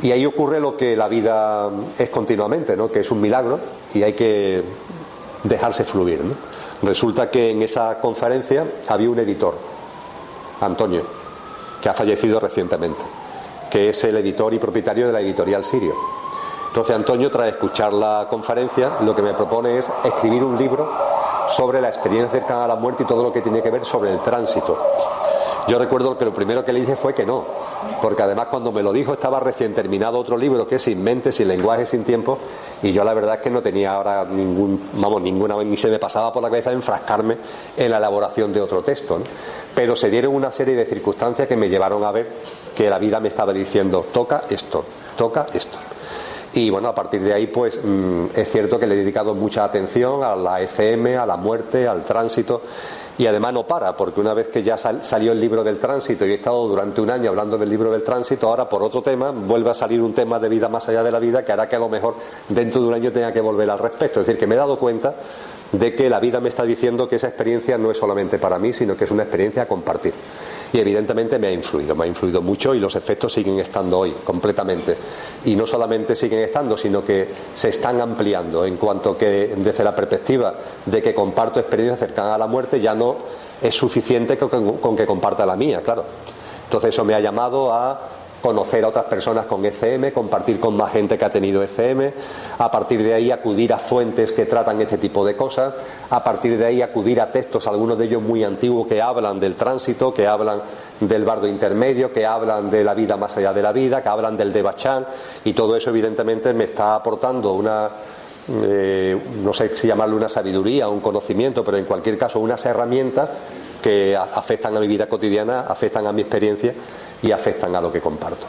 Y 0.03 0.13
ahí 0.13 0.25
ocurre 0.25 0.61
lo 0.61 0.79
que 0.79 0.97
la 0.97 1.09
vida 1.09 1.69
es 1.99 2.09
continuamente, 2.09 2.75
¿no? 2.75 2.91
que 2.91 3.01
es 3.01 3.11
un 3.11 3.21
milagro 3.21 3.61
y 3.93 4.03
hay 4.03 4.15
que 4.15 4.63
dejarse 5.45 5.85
fluir. 5.85 6.21
Resulta 6.83 7.31
que 7.31 7.51
en 7.51 7.63
esa 7.63 7.99
conferencia 7.99 8.65
había 8.89 9.11
un 9.11 9.19
editor, 9.19 9.55
Antonio, 10.61 11.03
que 11.81 11.89
ha 11.89 11.95
fallecido 11.95 12.41
recientemente, 12.41 13.03
que 13.71 13.91
es 13.91 14.05
el 14.05 14.17
editor 14.17 14.55
y 14.55 14.59
propietario 14.59 15.07
de 15.07 15.13
la 15.13 15.21
editorial 15.21 15.65
Sirio 15.65 15.95
entonces 16.71 16.95
Antonio, 16.95 17.33
tras 17.33 17.49
escuchar 17.49 17.93
la 17.93 18.29
conferencia, 18.31 18.93
lo 19.01 19.13
que 19.13 19.23
me 19.23 19.35
propone 19.35 19.79
es 19.79 19.91
escribir 20.05 20.45
un 20.45 20.57
libro 20.57 20.89
sobre 21.49 21.81
la 21.81 21.89
experiencia 21.89 22.31
cercana 22.39 22.65
a 22.65 22.69
la 22.69 22.77
muerte 22.77 23.03
y 23.03 23.07
todo 23.07 23.25
lo 23.25 23.33
que 23.33 23.41
tiene 23.41 23.61
que 23.61 23.73
ver 23.73 23.85
sobre 23.85 24.13
el 24.13 24.21
tránsito. 24.21 24.81
Yo 25.71 25.79
recuerdo 25.79 26.19
que 26.19 26.25
lo 26.25 26.35
primero 26.35 26.65
que 26.65 26.73
le 26.73 26.81
dije 26.81 26.97
fue 26.97 27.15
que 27.15 27.25
no, 27.25 27.45
porque 28.03 28.25
además 28.25 28.49
cuando 28.49 28.73
me 28.73 28.83
lo 28.83 28.93
dijo 28.93 29.13
estaba 29.13 29.39
recién 29.39 29.73
terminado 29.73 30.19
otro 30.19 30.37
libro 30.37 30.67
que 30.67 30.75
es 30.75 30.83
Sin 30.83 31.01
mente, 31.01 31.31
sin 31.31 31.47
lenguaje, 31.47 31.87
sin 31.87 32.03
tiempo, 32.03 32.39
y 32.83 32.91
yo 32.91 33.05
la 33.05 33.15
verdad 33.15 33.37
es 33.37 33.41
que 33.41 33.51
no 33.51 33.63
tenía 33.63 33.93
ahora 33.93 34.25
ningún, 34.25 34.89
vamos, 34.95 35.23
ninguna, 35.23 35.55
ni 35.63 35.77
se 35.77 35.89
me 35.89 36.01
pasaba 36.01 36.33
por 36.33 36.43
la 36.43 36.51
cabeza 36.51 36.73
enfrascarme 36.73 37.37
en 37.77 37.89
la 37.89 37.99
elaboración 37.99 38.53
de 38.53 38.61
otro 38.61 38.83
texto. 38.83 39.21
Pero 39.73 39.95
se 39.95 40.11
dieron 40.11 40.35
una 40.35 40.51
serie 40.51 40.75
de 40.75 40.87
circunstancias 40.87 41.47
que 41.47 41.55
me 41.55 41.69
llevaron 41.69 42.03
a 42.03 42.11
ver 42.11 42.27
que 42.75 42.91
la 42.91 42.99
vida 42.99 43.21
me 43.21 43.29
estaba 43.29 43.53
diciendo, 43.53 44.07
toca 44.13 44.43
esto, 44.51 44.85
toca 45.17 45.47
esto. 45.55 45.79
Y 46.53 46.69
bueno, 46.69 46.89
a 46.89 46.95
partir 46.97 47.23
de 47.23 47.33
ahí, 47.33 47.47
pues 47.47 47.79
mm, 47.81 48.25
es 48.35 48.51
cierto 48.51 48.77
que 48.77 48.89
le 48.89 48.97
he 48.97 48.99
dedicado 48.99 49.35
mucha 49.35 49.63
atención 49.63 50.25
a 50.25 50.35
la 50.35 50.61
ECM, 50.61 51.17
a 51.17 51.27
la 51.27 51.37
muerte, 51.37 51.87
al 51.87 52.03
tránsito. 52.03 52.63
Y 53.19 53.27
además 53.27 53.53
no 53.53 53.67
para, 53.67 53.97
porque 53.97 54.21
una 54.21 54.35
vez 54.35 54.49
que 54.49 54.63
ya 54.63 54.79
salió 54.79 55.33
el 55.33 55.41
libro 55.41 55.63
del 55.63 55.79
tránsito 55.79 56.25
y 56.25 56.33
he 56.33 56.35
estado 56.35 56.67
durante 56.69 57.01
un 57.01 57.11
año 57.11 57.31
hablando 57.31 57.59
del 57.59 57.69
libro 57.69 57.91
del 57.91 58.03
tránsito, 58.03 58.49
ahora 58.49 58.69
por 58.69 58.83
otro 58.83 59.03
tema 59.03 59.31
vuelve 59.31 59.71
a 59.71 59.75
salir 59.75 60.01
un 60.01 60.15
tema 60.15 60.39
de 60.39 60.49
vida 60.49 60.69
más 60.69 60.89
allá 60.89 61.03
de 61.03 61.13
la 61.13 61.19
vida 61.19 61.45
que 61.45 61.53
hará 61.53 61.69
que 61.69 61.77
a 61.77 61.81
lo 61.81 61.89
mejor 61.89 62.15
dentro 62.49 62.81
de 62.81 62.89
un 62.89 62.95
año 62.95 63.13
tenga 63.13 63.33
que 63.33 63.41
volver 63.41 63.69
al 63.69 63.79
respecto. 63.79 64.21
Es 64.21 64.27
decir, 64.27 64.41
que 64.41 64.47
me 64.47 64.55
he 64.55 64.59
dado 64.59 64.79
cuenta 64.79 65.15
de 65.73 65.95
que 65.95 66.09
la 66.09 66.19
vida 66.19 66.41
me 66.41 66.49
está 66.49 66.65
diciendo 66.65 67.09
que 67.09 67.17
esa 67.17 67.29
experiencia 67.29 67.79
no 67.79 67.91
es 67.91 67.99
solamente 67.99 68.39
para 68.39 68.59
mí, 68.59 68.73
sino 68.73 68.97
que 68.97 69.05
es 69.05 69.11
una 69.11 69.23
experiencia 69.23 69.63
a 69.63 69.67
compartir 69.67 70.15
y 70.73 70.79
evidentemente 70.79 71.39
me 71.39 71.49
ha 71.49 71.53
influido, 71.53 71.95
me 71.95 72.05
ha 72.05 72.07
influido 72.07 72.43
mucho 72.43 72.75
y 72.75 72.79
los 72.79 72.95
efectos 72.95 73.33
siguen 73.33 73.59
estando 73.59 73.99
hoy 73.99 74.13
completamente. 74.25 74.97
Y 75.45 75.57
no 75.57 75.67
solamente 75.67 76.15
siguen 76.15 76.41
estando, 76.41 76.77
sino 76.77 77.05
que 77.05 77.29
se 77.55 77.71
están 77.71 78.01
ampliando 78.01 78.65
en 78.65 78.77
cuanto 78.77 79.17
que 79.17 79.55
desde 79.57 79.83
la 79.83 79.95
perspectiva 79.95 80.55
de 80.87 81.03
que 81.03 81.15
comparto 81.15 81.61
experiencias 81.61 81.99
cercanas 81.99 82.35
a 82.35 82.39
la 82.39 82.47
muerte 82.47 82.81
ya 82.81 82.95
no 82.95 83.17
es 83.61 83.75
suficiente 83.75 84.37
con, 84.37 84.79
con 84.79 84.97
que 84.97 85.07
comparta 85.07 85.45
la 85.45 85.57
mía, 85.57 85.81
claro. 85.83 86.05
Entonces 86.65 86.91
eso 86.91 87.05
me 87.05 87.15
ha 87.15 87.21
llamado 87.21 87.73
a 87.73 88.01
conocer 88.43 88.85
a 88.85 88.89
otras 88.89 89.05
personas 89.05 89.47
con 89.47 89.65
ECM, 89.65 90.13
compartir 90.13 90.59
con 90.59 90.77
más 90.77 90.93
gente 90.93 91.19
que 91.19 91.25
ha 91.25 91.31
tenido 91.31 91.63
ECM, 91.63 92.11
a 92.59 92.71
partir 92.71 93.03
de 93.03 93.15
ahí 93.15 93.31
acudir 93.31 93.73
a 93.73 93.79
fuentes 93.79 94.33
que 94.33 94.47
tratan 94.47 94.81
este 94.81 94.99
tipo 94.99 95.25
de 95.25 95.37
cosas, 95.37 95.75
a 96.09 96.23
partir 96.23 96.57
de 96.57 96.65
ahí 96.65 96.83
acudir 96.83 97.21
a 97.21 97.31
textos, 97.31 97.67
algunos 97.67 97.99
de 97.99 98.07
ellos 98.07 98.23
muy 98.23 98.43
antiguos, 98.45 98.87
que 98.87 99.03
hablan 99.03 99.39
del 99.39 99.55
tránsito, 99.55 100.15
que 100.15 100.27
hablan 100.27 100.61
del 101.01 101.25
bardo 101.25 101.47
intermedio, 101.47 102.13
que 102.13 102.27
hablan 102.27 102.71
de 102.71 102.85
la 102.85 102.95
vida 102.95 103.17
más 103.17 103.37
allá 103.37 103.53
de 103.53 103.63
la 103.63 103.73
vida, 103.73 104.03
que 104.03 104.09
hablan 104.09 104.37
del 104.37 104.53
Devachan, 104.53 105.05
y 105.45 105.53
todo 105.53 105.77
eso 105.77 105.91
evidentemente 105.91 106.53
me 106.53 106.65
está 106.65 106.95
aportando 106.95 107.53
una, 107.53 107.89
eh, 108.63 109.19
no 109.43 109.53
sé 109.53 109.77
si 109.77 109.87
llamarlo 109.87 110.17
una 110.17 110.29
sabiduría, 110.29 110.89
un 110.89 111.01
conocimiento, 111.01 111.65
pero 111.65 111.77
en 111.77 111.85
cualquier 111.85 112.17
caso 112.17 112.41
unas 112.41 112.65
herramientas 112.65 113.29
que 113.83 114.15
afectan 114.15 114.77
a 114.77 114.81
mi 114.81 114.87
vida 114.87 115.07
cotidiana, 115.07 115.61
afectan 115.61 116.07
a 116.07 116.13
mi 116.13 116.21
experiencia 116.21 116.75
y 117.23 117.33
afectan 117.33 117.75
a 117.77 117.81
lo 117.81 117.93
que 117.93 118.01
comparto. 118.01 118.47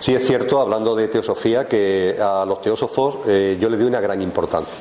Sí 0.00 0.14
es 0.14 0.26
cierto, 0.26 0.60
hablando 0.60 0.94
de 0.94 1.08
teosofía, 1.08 1.66
que 1.66 2.16
a 2.20 2.44
los 2.44 2.62
teósofos 2.62 3.16
eh, 3.26 3.58
yo 3.60 3.68
le 3.68 3.76
doy 3.76 3.86
una 3.86 4.00
gran 4.00 4.22
importancia. 4.22 4.78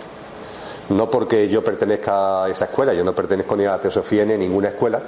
No 0.89 1.09
porque 1.09 1.49
yo 1.49 1.63
pertenezca 1.63 2.45
a 2.45 2.49
esa 2.49 2.65
escuela, 2.65 2.93
yo 2.93 3.03
no 3.03 3.13
pertenezco 3.13 3.55
ni 3.55 3.65
a 3.65 3.71
la 3.71 3.81
teosofía 3.81 4.23
ni 4.25 4.33
a 4.33 4.37
ninguna 4.37 4.69
escuela, 4.69 5.01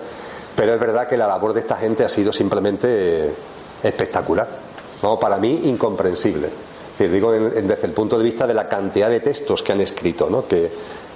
pero 0.56 0.74
es 0.74 0.80
verdad 0.80 1.08
que 1.08 1.16
la 1.16 1.28
labor 1.28 1.54
de 1.54 1.62
esta 1.62 1.78
gente 1.78 2.04
ha 2.04 2.10
sido 2.10 2.34
simplemente 2.34 3.34
espectacular. 3.84 4.48
No, 5.04 5.18
para 5.18 5.38
mí, 5.38 5.62
incomprensible. 5.66 6.50
digo 6.98 7.32
desde 7.32 7.86
el 7.86 7.94
punto 7.94 8.18
de 8.18 8.24
vista 8.26 8.46
de 8.46 8.54
la 8.54 8.68
cantidad 8.68 9.10
de 9.10 9.22
textos 9.22 9.64
que 9.64 9.72
han 9.72 9.80
escrito, 9.80 10.30
¿no? 10.30 10.46
que, 10.46 10.70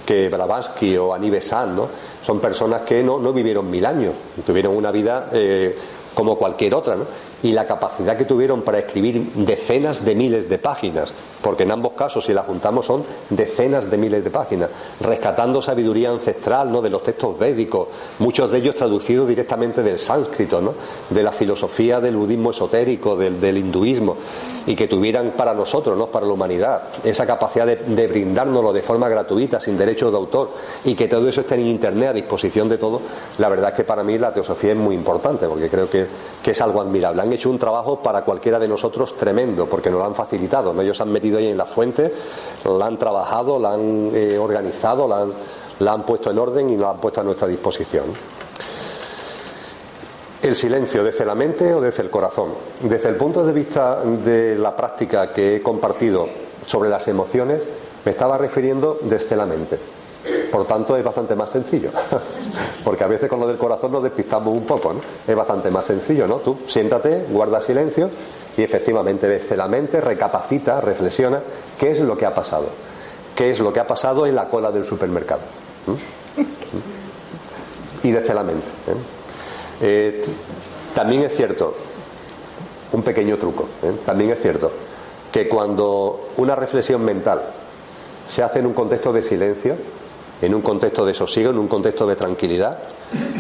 que 0.06 0.30
Blavatsky 0.30 0.98
o 0.98 1.14
Aníbal 1.14 1.42
San. 1.42 1.78
Son 2.22 2.40
personas 2.40 2.82
que 2.82 3.04
no, 3.04 3.20
no 3.20 3.34
vivieron 3.34 3.70
mil 3.70 3.86
años, 3.86 4.14
tuvieron 4.46 4.76
una 4.76 4.92
vida 4.92 5.30
eh, 5.32 5.78
como 6.14 6.38
cualquier 6.38 6.76
otra, 6.76 6.96
¿no? 6.96 7.06
y 7.44 7.52
la 7.52 7.68
capacidad 7.68 8.18
que 8.18 8.26
tuvieron 8.26 8.62
para 8.62 8.80
escribir 8.80 9.22
decenas 9.36 10.04
de 10.06 10.16
miles 10.16 10.48
de 10.48 10.58
páginas, 10.58 11.12
porque 11.44 11.64
en 11.64 11.72
ambos 11.72 11.94
casos, 11.94 12.26
si 12.26 12.34
la 12.34 12.44
juntamos, 12.44 12.86
son 12.86 13.04
decenas 13.30 13.92
de 13.92 13.98
miles 13.98 14.24
de 14.24 14.32
páginas, 14.32 14.70
rescatando 15.02 15.62
sabiduría 15.62 16.10
ancestral 16.10 16.72
¿no? 16.72 16.82
de 16.82 16.90
los 16.90 17.04
textos 17.04 17.38
védicos, 17.38 17.90
muchos 18.20 18.50
de 18.50 18.60
ellos 18.60 18.76
traducidos 18.76 19.28
directamente 19.28 19.84
del 19.84 20.00
sánscrito, 20.00 20.62
¿no? 20.62 20.74
de 21.10 21.22
la 21.22 21.34
filosofía 21.34 22.00
del 22.00 22.16
budismo 22.16 22.52
esotérico, 22.52 23.18
del, 23.18 23.58
hinduismo, 23.58 24.16
y 24.66 24.76
que 24.76 24.88
tuvieran 24.88 25.32
para 25.32 25.54
nosotros, 25.54 25.98
¿no? 25.98 26.08
para 26.08 26.26
la 26.26 26.32
humanidad, 26.32 26.84
esa 27.04 27.28
capacidad 27.28 27.66
de, 27.66 27.76
de 27.76 28.08
brindárnoslo 28.08 28.72
de 28.72 28.82
forma 28.82 29.10
gratuita, 29.10 29.60
sin 29.60 29.78
derechos 29.78 30.12
de 30.12 30.18
autor, 30.18 30.52
y 30.86 30.96
que 30.96 31.10
todo 31.10 31.28
eso 31.28 31.42
esté 31.42 31.56
en 31.56 31.68
Internet 31.68 32.10
a 32.10 32.14
disposición 32.14 32.70
de 32.70 32.78
todos, 32.78 33.02
la 33.38 33.50
verdad 33.50 33.72
es 33.72 33.76
que 33.76 33.84
para 33.84 34.04
mí 34.04 34.18
la 34.18 34.32
teosofía 34.32 34.72
es 34.72 34.78
muy 34.78 34.96
importante, 34.96 35.48
porque 35.48 35.70
creo 35.70 35.90
que, 35.90 36.08
es 36.44 36.62
algo 36.62 36.82
admirable. 36.82 37.22
Han 37.22 37.34
hecho 37.34 37.50
un 37.50 37.58
trabajo 37.58 38.00
para 38.00 38.22
cualquiera 38.22 38.60
de 38.60 38.68
nosotros 38.68 39.18
tremendo, 39.18 39.66
porque 39.66 39.90
nos 39.90 40.00
lo 40.00 40.06
han 40.06 40.14
facilitado. 40.14 40.80
Ellos 40.80 41.02
han 41.02 41.12
metido 41.12 41.33
ahí 41.38 41.50
en 41.50 41.58
la 41.58 41.66
fuente, 41.66 42.14
la 42.66 42.86
han 42.86 42.98
trabajado, 42.98 43.60
la 43.60 43.74
han 43.74 44.12
eh, 44.14 44.38
organizado, 44.38 45.08
la 45.08 45.22
han, 45.22 45.34
han 45.88 46.04
puesto 46.04 46.32
en 46.32 46.40
orden 46.40 46.70
y 46.70 46.78
la 46.78 46.92
han 46.92 46.98
puesto 46.98 47.22
a 47.22 47.24
nuestra 47.24 47.48
disposición. 47.48 48.06
El 50.42 50.56
silencio, 50.56 51.04
¿desde 51.04 51.26
la 51.26 51.36
mente 51.36 51.74
o 51.74 51.80
desde 51.80 52.04
el 52.04 52.10
corazón? 52.10 52.50
Desde 52.82 53.10
el 53.10 53.16
punto 53.16 53.46
de 53.46 53.54
vista 53.54 54.02
de 54.04 54.58
la 54.58 54.76
práctica 54.76 55.32
que 55.32 55.56
he 55.56 55.62
compartido 55.62 56.28
sobre 56.66 56.90
las 56.90 57.08
emociones, 57.08 57.62
me 58.04 58.12
estaba 58.12 58.38
refiriendo 58.38 59.00
desde 59.04 59.38
la 59.38 59.46
mente. 59.46 59.80
Por 60.52 60.66
tanto, 60.66 60.96
es 60.96 61.04
bastante 61.04 61.36
más 61.36 61.50
sencillo. 61.50 61.90
Porque 62.84 63.04
a 63.04 63.08
veces 63.08 63.30
con 63.30 63.40
lo 63.40 63.48
del 63.48 63.58
corazón 63.58 63.92
nos 63.92 64.04
despistamos 64.04 64.54
un 64.54 64.66
poco, 64.66 64.94
¿no? 64.94 65.00
Es 65.28 65.36
bastante 65.36 65.72
más 65.72 65.86
sencillo, 65.86 66.28
¿no? 66.28 66.36
Tú 66.38 66.58
siéntate, 66.68 67.26
guarda 67.30 67.62
silencio 67.62 68.10
y 68.58 68.62
efectivamente 68.62 69.28
desde 69.28 69.58
la 69.58 69.68
mente 69.68 70.00
recapacita, 70.00 70.80
reflexiona 70.82 71.42
qué 71.80 71.92
es 71.92 72.00
lo 72.00 72.18
que 72.18 72.26
ha 72.26 72.34
pasado. 72.34 72.68
qué 73.36 73.50
es 73.50 73.60
lo 73.60 73.74
que 73.74 73.80
ha 73.80 73.88
pasado 73.88 74.28
en 74.28 74.36
la 74.36 74.48
cola 74.48 74.72
del 74.72 74.86
supermercado. 74.86 75.42
Y 78.04 78.12
desde 78.12 78.34
la 78.34 78.44
mente. 78.44 78.68
¿eh? 78.88 78.96
Eh, 79.82 80.26
también 80.94 81.24
es 81.24 81.36
cierto, 81.36 81.76
un 82.92 83.02
pequeño 83.02 83.38
truco, 83.38 83.68
¿eh? 83.82 83.92
también 84.06 84.32
es 84.32 84.42
cierto 84.42 84.72
que 85.32 85.50
cuando 85.50 86.30
una 86.38 86.56
reflexión 86.56 87.04
mental 87.04 87.42
se 88.28 88.44
hace 88.44 88.60
en 88.60 88.68
un 88.68 88.74
contexto 88.74 89.12
de 89.12 89.24
silencio, 89.24 89.76
en 90.42 90.54
un 90.54 90.62
contexto 90.62 91.04
de 91.06 91.16
sosiego, 91.16 91.50
en 91.50 91.58
un 91.58 91.68
contexto 91.68 92.06
de 92.06 92.16
tranquilidad, 92.16 92.78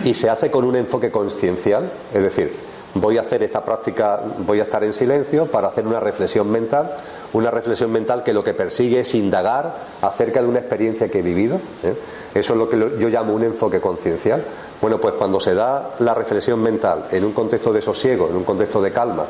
y 0.04 0.15
se 0.15 0.28
hace 0.28 0.49
con 0.49 0.63
un 0.65 0.76
enfoque 0.76 1.12
consciencial, 1.12 1.91
es 2.12 2.23
decir, 2.23 2.56
voy 2.95 3.17
a 3.17 3.21
hacer 3.21 3.43
esta 3.43 3.63
práctica, 3.63 4.21
voy 4.39 4.60
a 4.60 4.63
estar 4.63 4.84
en 4.84 4.93
silencio 4.93 5.47
para 5.47 5.67
hacer 5.67 5.88
una 5.88 5.99
reflexión 5.99 6.49
mental, 6.51 6.91
una 7.34 7.49
reflexión 7.49 7.91
mental 7.91 8.23
que 8.23 8.34
lo 8.34 8.43
que 8.43 8.53
persigue 8.53 8.99
es 8.99 9.15
indagar 9.15 9.73
acerca 10.01 10.41
de 10.41 10.47
una 10.47 10.60
experiencia 10.60 11.10
que 11.10 11.19
he 11.19 11.21
vivido. 11.21 11.60
¿eh? 11.84 11.95
Eso 12.34 12.53
es 12.53 12.60
lo 12.60 12.69
que 12.69 12.77
yo 12.77 13.10
llamo 13.10 13.34
un 13.34 13.43
enfoque 13.43 13.79
conciencial. 13.79 14.43
Bueno, 14.82 14.99
pues 14.99 15.15
cuando 15.15 15.39
se 15.39 15.53
da 15.53 15.91
la 15.99 16.13
reflexión 16.13 16.62
mental 16.62 17.06
en 17.12 17.25
un 17.25 17.32
contexto 17.32 17.73
de 17.73 17.82
sosiego, 17.82 18.27
en 18.29 18.36
un 18.36 18.43
contexto 18.43 18.82
de 18.82 18.91
calma, 18.91 19.25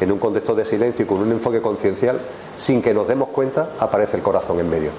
en 0.00 0.12
un 0.12 0.18
contexto 0.18 0.54
de 0.54 0.64
silencio 0.64 1.04
y 1.04 1.08
con 1.08 1.20
un 1.20 1.32
enfoque 1.32 1.60
conciencial, 1.60 2.18
sin 2.56 2.80
que 2.80 2.94
nos 2.94 3.08
demos 3.08 3.30
cuenta, 3.30 3.70
aparece 3.80 4.16
el 4.16 4.22
corazón 4.22 4.60
en 4.60 4.70
medio. 4.70 4.90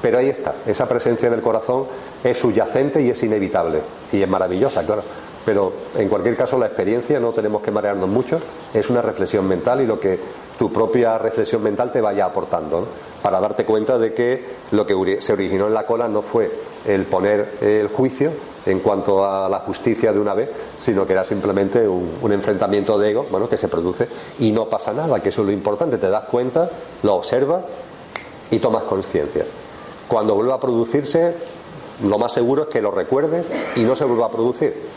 Pero 0.00 0.18
ahí 0.18 0.28
está, 0.28 0.54
esa 0.64 0.88
presencia 0.88 1.28
del 1.28 1.42
corazón 1.42 1.84
es 2.22 2.38
subyacente 2.38 3.02
y 3.02 3.10
es 3.10 3.22
inevitable. 3.22 3.80
Y 4.12 4.22
es 4.22 4.28
maravillosa, 4.28 4.84
claro. 4.84 5.02
Pero 5.48 5.72
en 5.96 6.10
cualquier 6.10 6.36
caso 6.36 6.58
la 6.58 6.66
experiencia, 6.66 7.18
no 7.18 7.32
tenemos 7.32 7.62
que 7.62 7.70
marearnos 7.70 8.06
mucho, 8.06 8.38
es 8.74 8.90
una 8.90 9.00
reflexión 9.00 9.48
mental 9.48 9.80
y 9.80 9.86
lo 9.86 9.98
que 9.98 10.18
tu 10.58 10.70
propia 10.70 11.16
reflexión 11.16 11.62
mental 11.62 11.90
te 11.90 12.02
vaya 12.02 12.26
aportando, 12.26 12.86
para 13.22 13.40
darte 13.40 13.64
cuenta 13.64 13.98
de 13.98 14.12
que 14.12 14.44
lo 14.72 14.84
que 14.84 15.22
se 15.22 15.32
originó 15.32 15.68
en 15.68 15.72
la 15.72 15.86
cola 15.86 16.06
no 16.06 16.20
fue 16.20 16.50
el 16.86 17.06
poner 17.06 17.54
el 17.62 17.88
juicio 17.88 18.30
en 18.66 18.80
cuanto 18.80 19.24
a 19.24 19.48
la 19.48 19.60
justicia 19.60 20.12
de 20.12 20.20
una 20.20 20.34
vez, 20.34 20.50
sino 20.78 21.06
que 21.06 21.14
era 21.14 21.24
simplemente 21.24 21.88
un, 21.88 22.30
enfrentamiento 22.30 22.98
de 22.98 23.12
ego 23.12 23.24
bueno, 23.30 23.48
que 23.48 23.56
se 23.56 23.68
produce 23.68 24.06
y 24.40 24.52
no 24.52 24.68
pasa 24.68 24.92
nada, 24.92 25.18
que 25.20 25.30
eso 25.30 25.40
es 25.40 25.46
lo 25.46 25.52
importante, 25.54 25.96
te 25.96 26.10
das 26.10 26.24
cuenta, 26.24 26.68
lo 27.02 27.14
observas 27.14 27.64
y 28.50 28.58
tomas 28.58 28.82
conciencia. 28.82 29.46
Cuando 30.08 30.34
vuelva 30.34 30.56
a 30.56 30.60
producirse, 30.60 31.32
lo 32.04 32.18
más 32.18 32.34
seguro 32.34 32.64
es 32.64 32.68
que 32.68 32.82
lo 32.82 32.90
recuerdes 32.90 33.46
y 33.76 33.80
no 33.80 33.96
se 33.96 34.04
vuelva 34.04 34.26
a 34.26 34.30
producir. 34.30 34.87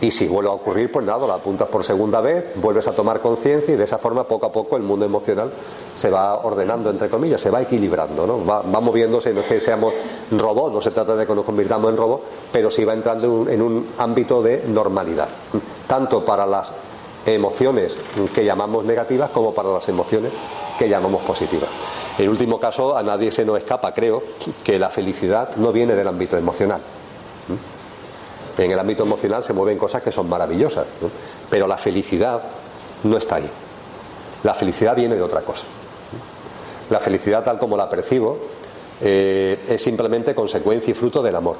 Y 0.00 0.12
si 0.12 0.28
vuelve 0.28 0.48
a 0.48 0.52
ocurrir, 0.52 0.92
pues 0.92 1.04
nada, 1.04 1.26
la 1.26 1.34
apuntas 1.34 1.68
por 1.68 1.82
segunda 1.82 2.20
vez, 2.20 2.52
vuelves 2.56 2.86
a 2.86 2.92
tomar 2.92 3.20
conciencia 3.20 3.74
y 3.74 3.76
de 3.76 3.84
esa 3.84 3.98
forma 3.98 4.24
poco 4.24 4.46
a 4.46 4.52
poco 4.52 4.76
el 4.76 4.82
mundo 4.82 5.04
emocional 5.04 5.50
se 5.98 6.08
va 6.08 6.44
ordenando, 6.44 6.90
entre 6.90 7.08
comillas, 7.08 7.40
se 7.40 7.50
va 7.50 7.62
equilibrando, 7.62 8.24
¿no? 8.24 8.46
Va, 8.46 8.62
moviéndose, 8.62 9.34
no 9.34 9.40
es 9.40 9.46
que 9.46 9.60
seamos 9.60 9.92
robots, 10.30 10.74
no 10.74 10.80
se 10.80 10.92
trata 10.92 11.16
de 11.16 11.26
que 11.26 11.34
nos 11.34 11.44
convirtamos 11.44 11.90
en 11.90 11.96
robots, 11.96 12.24
pero 12.52 12.70
sí 12.70 12.84
va 12.84 12.94
entrando 12.94 13.48
en 13.48 13.60
un 13.60 13.88
ámbito 13.98 14.40
de 14.40 14.62
normalidad, 14.68 15.28
tanto 15.88 16.24
para 16.24 16.46
las 16.46 16.72
emociones 17.26 17.96
que 18.32 18.44
llamamos 18.44 18.84
negativas 18.84 19.30
como 19.30 19.52
para 19.52 19.70
las 19.70 19.88
emociones 19.88 20.32
que 20.78 20.88
llamamos 20.88 21.22
positivas. 21.22 21.68
En 22.18 22.28
último 22.28 22.60
caso, 22.60 22.96
a 22.96 23.02
nadie 23.02 23.32
se 23.32 23.44
nos 23.44 23.58
escapa, 23.58 23.92
creo, 23.92 24.22
que 24.62 24.78
la 24.78 24.90
felicidad 24.90 25.56
no 25.56 25.72
viene 25.72 25.94
del 25.94 26.06
ámbito 26.06 26.36
emocional. 26.36 26.80
En 28.58 28.70
el 28.70 28.78
ámbito 28.78 29.04
emocional 29.04 29.44
se 29.44 29.52
mueven 29.52 29.78
cosas 29.78 30.02
que 30.02 30.10
son 30.10 30.28
maravillosas, 30.28 30.84
pero 31.48 31.66
la 31.66 31.76
felicidad 31.76 32.42
no 33.04 33.16
está 33.16 33.36
ahí. 33.36 33.48
La 34.42 34.54
felicidad 34.54 34.96
viene 34.96 35.14
de 35.14 35.22
otra 35.22 35.42
cosa. 35.42 35.64
La 36.90 36.98
felicidad 37.00 37.44
tal 37.44 37.58
como 37.58 37.76
la 37.76 37.88
percibo 37.88 38.38
eh, 39.00 39.58
es 39.68 39.82
simplemente 39.82 40.34
consecuencia 40.34 40.90
y 40.90 40.94
fruto 40.94 41.22
del 41.22 41.36
amor. 41.36 41.56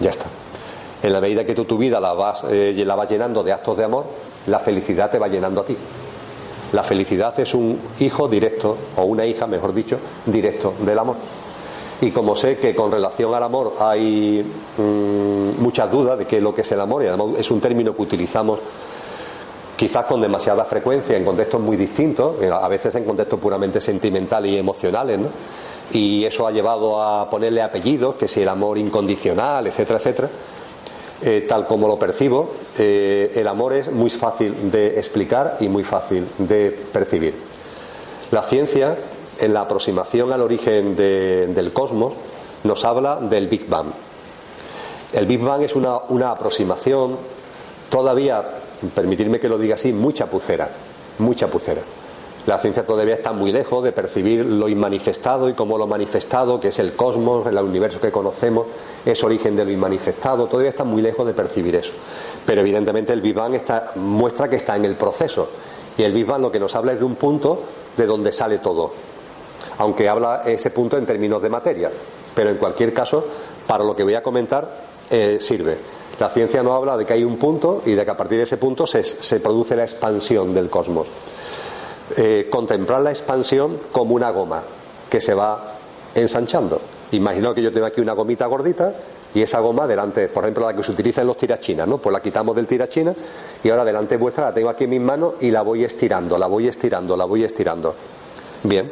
Ya 0.00 0.10
está. 0.10 0.26
En 1.02 1.12
la 1.12 1.20
medida 1.20 1.44
que 1.44 1.54
tú 1.54 1.64
tu 1.64 1.76
vida 1.76 2.00
la 2.00 2.34
eh, 2.50 2.82
la 2.86 2.94
vas 2.94 3.08
llenando 3.08 3.42
de 3.42 3.52
actos 3.52 3.76
de 3.76 3.84
amor, 3.84 4.06
la 4.46 4.58
felicidad 4.58 5.10
te 5.10 5.18
va 5.18 5.28
llenando 5.28 5.60
a 5.60 5.64
ti. 5.64 5.76
La 6.72 6.82
felicidad 6.82 7.38
es 7.38 7.54
un 7.54 7.78
hijo 8.00 8.28
directo, 8.28 8.76
o 8.96 9.04
una 9.04 9.24
hija, 9.24 9.46
mejor 9.46 9.72
dicho, 9.72 9.98
directo 10.24 10.74
del 10.80 10.98
amor. 10.98 11.16
Y 12.00 12.10
como 12.10 12.36
sé 12.36 12.58
que 12.58 12.74
con 12.74 12.90
relación 12.92 13.34
al 13.34 13.42
amor 13.42 13.74
hay 13.80 14.44
mm, 14.76 15.62
muchas 15.62 15.90
dudas 15.90 16.18
de 16.18 16.26
qué 16.26 16.36
es 16.36 16.42
lo 16.42 16.54
que 16.54 16.60
es 16.60 16.72
el 16.72 16.80
amor, 16.80 17.02
y 17.02 17.06
además 17.06 17.28
es 17.38 17.50
un 17.50 17.60
término 17.60 17.94
que 17.96 18.02
utilizamos 18.02 18.58
quizás 19.76 20.04
con 20.06 20.20
demasiada 20.20 20.64
frecuencia 20.64 21.16
en 21.16 21.24
contextos 21.24 21.60
muy 21.60 21.76
distintos, 21.76 22.40
eh, 22.42 22.50
a 22.50 22.68
veces 22.68 22.94
en 22.94 23.04
contextos 23.04 23.38
puramente 23.40 23.80
sentimentales 23.80 24.50
y 24.50 24.58
emocionales, 24.58 25.20
y 25.92 26.24
eso 26.24 26.46
ha 26.46 26.50
llevado 26.50 27.00
a 27.00 27.30
ponerle 27.30 27.62
apellidos, 27.62 28.16
que 28.16 28.28
si 28.28 28.42
el 28.42 28.48
amor 28.48 28.78
incondicional, 28.78 29.66
etcétera, 29.66 29.98
etcétera. 29.98 30.28
Eh, 31.22 31.46
tal 31.48 31.66
como 31.66 31.88
lo 31.88 31.98
percibo, 31.98 32.50
eh, 32.78 33.32
el 33.36 33.48
amor 33.48 33.72
es 33.72 33.90
muy 33.90 34.10
fácil 34.10 34.70
de 34.70 34.98
explicar 34.98 35.56
y 35.60 35.68
muy 35.68 35.82
fácil 35.82 36.26
de 36.36 36.78
percibir. 36.92 37.34
La 38.32 38.42
ciencia, 38.42 38.96
en 39.38 39.52
la 39.54 39.62
aproximación 39.62 40.32
al 40.32 40.42
origen 40.42 40.96
del 40.96 41.72
cosmos, 41.72 42.12
nos 42.64 42.84
habla 42.84 43.16
del 43.16 43.48
Big 43.48 43.68
Bang. 43.68 43.86
El 45.12 45.26
Big 45.26 45.40
Bang 45.40 45.62
es 45.62 45.74
una, 45.74 46.30
aproximación 46.30 47.16
todavía, 47.88 48.42
permitirme 48.94 49.38
que 49.38 49.48
lo 49.48 49.58
diga 49.58 49.76
así, 49.76 49.92
muy 49.92 50.12
chapucera, 50.12 50.68
muy 51.18 51.36
chapucera. 51.36 51.80
La 52.46 52.58
ciencia 52.58 52.84
todavía 52.84 53.14
está 53.14 53.32
muy 53.32 53.50
lejos 53.50 53.82
de 53.82 53.90
percibir 53.90 54.44
lo 54.44 54.68
inmanifestado 54.68 55.48
y 55.48 55.54
como 55.54 55.78
lo 55.78 55.88
manifestado, 55.88 56.60
que 56.60 56.68
es 56.68 56.78
el 56.78 56.94
cosmos, 56.94 57.44
el 57.46 57.58
universo 57.58 58.00
que 58.00 58.12
conocemos, 58.12 58.66
es 59.04 59.24
origen 59.24 59.56
de 59.56 59.64
lo 59.64 59.72
inmanifestado. 59.72 60.46
Todavía 60.46 60.70
está 60.70 60.84
muy 60.84 61.02
lejos 61.02 61.26
de 61.26 61.34
percibir 61.34 61.74
eso. 61.74 61.92
Pero 62.44 62.60
evidentemente 62.60 63.12
el 63.12 63.20
Big 63.20 63.34
Bang 63.34 63.54
está, 63.54 63.92
muestra 63.96 64.48
que 64.48 64.56
está 64.56 64.76
en 64.76 64.84
el 64.84 64.94
proceso. 64.94 65.48
Y 65.98 66.04
el 66.04 66.12
Big 66.12 66.24
Bang 66.24 66.40
lo 66.40 66.52
que 66.52 66.60
nos 66.60 66.76
habla 66.76 66.92
es 66.92 67.00
de 67.00 67.04
un 67.04 67.16
punto 67.16 67.62
de 67.96 68.06
donde 68.06 68.30
sale 68.30 68.58
todo. 68.58 68.92
Aunque 69.78 70.08
habla 70.08 70.42
ese 70.46 70.70
punto 70.70 70.96
en 70.96 71.06
términos 71.06 71.42
de 71.42 71.48
materia. 71.48 71.90
Pero 72.34 72.50
en 72.50 72.56
cualquier 72.56 72.92
caso, 72.92 73.24
para 73.66 73.84
lo 73.84 73.94
que 73.94 74.02
voy 74.02 74.14
a 74.14 74.22
comentar, 74.22 74.68
eh, 75.10 75.38
sirve. 75.40 75.78
La 76.18 76.30
ciencia 76.30 76.62
no 76.62 76.72
habla 76.72 76.96
de 76.96 77.04
que 77.04 77.12
hay 77.12 77.24
un 77.24 77.36
punto 77.36 77.82
y 77.84 77.92
de 77.92 78.04
que 78.04 78.10
a 78.10 78.16
partir 78.16 78.38
de 78.38 78.44
ese 78.44 78.56
punto 78.56 78.86
se, 78.86 79.02
produce 79.40 79.76
la 79.76 79.84
expansión 79.84 80.54
del 80.54 80.70
cosmos. 80.70 81.06
Eh, 82.16 82.48
contemplar 82.50 83.02
la 83.02 83.10
expansión 83.10 83.78
como 83.92 84.14
una 84.14 84.30
goma 84.30 84.62
que 85.10 85.20
se 85.20 85.34
va 85.34 85.74
ensanchando. 86.14 86.80
Imagino 87.12 87.54
que 87.54 87.62
yo 87.62 87.72
tengo 87.72 87.86
aquí 87.86 88.00
una 88.00 88.14
gomita 88.14 88.46
gordita 88.46 88.92
y 89.34 89.42
esa 89.42 89.60
goma 89.60 89.86
delante, 89.86 90.28
por 90.28 90.44
ejemplo, 90.44 90.66
la 90.66 90.74
que 90.74 90.82
se 90.82 90.92
utiliza 90.92 91.20
en 91.20 91.26
los 91.26 91.36
tirachinas, 91.36 91.86
¿no? 91.86 91.98
Pues 91.98 92.12
la 92.12 92.20
quitamos 92.20 92.56
del 92.56 92.66
tirachina 92.66 93.14
y 93.62 93.68
ahora 93.68 93.84
delante 93.84 94.16
vuestra 94.16 94.46
la 94.46 94.54
tengo 94.54 94.70
aquí 94.70 94.84
en 94.84 94.90
mis 94.90 95.00
manos 95.00 95.34
y 95.40 95.50
la 95.50 95.60
voy 95.60 95.84
estirando, 95.84 96.38
la 96.38 96.46
voy 96.46 96.68
estirando, 96.68 97.16
la 97.16 97.26
voy 97.26 97.44
estirando. 97.44 97.94
Bien, 98.62 98.90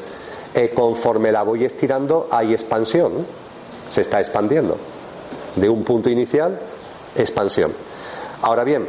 eh, 0.55 0.71
conforme 0.75 1.33
la 1.33 1.43
voy 1.43 1.64
estirando 1.64 2.29
hay 2.31 2.53
expansión, 2.53 3.27
se 3.90 4.01
está 4.01 4.21
expandiendo. 4.21 4.77
De 5.57 5.69
un 5.69 5.85
punto 5.85 6.11
inicial, 6.11 6.59
expansión. 7.17 7.73
Ahora 8.43 8.64
bien, 8.64 8.87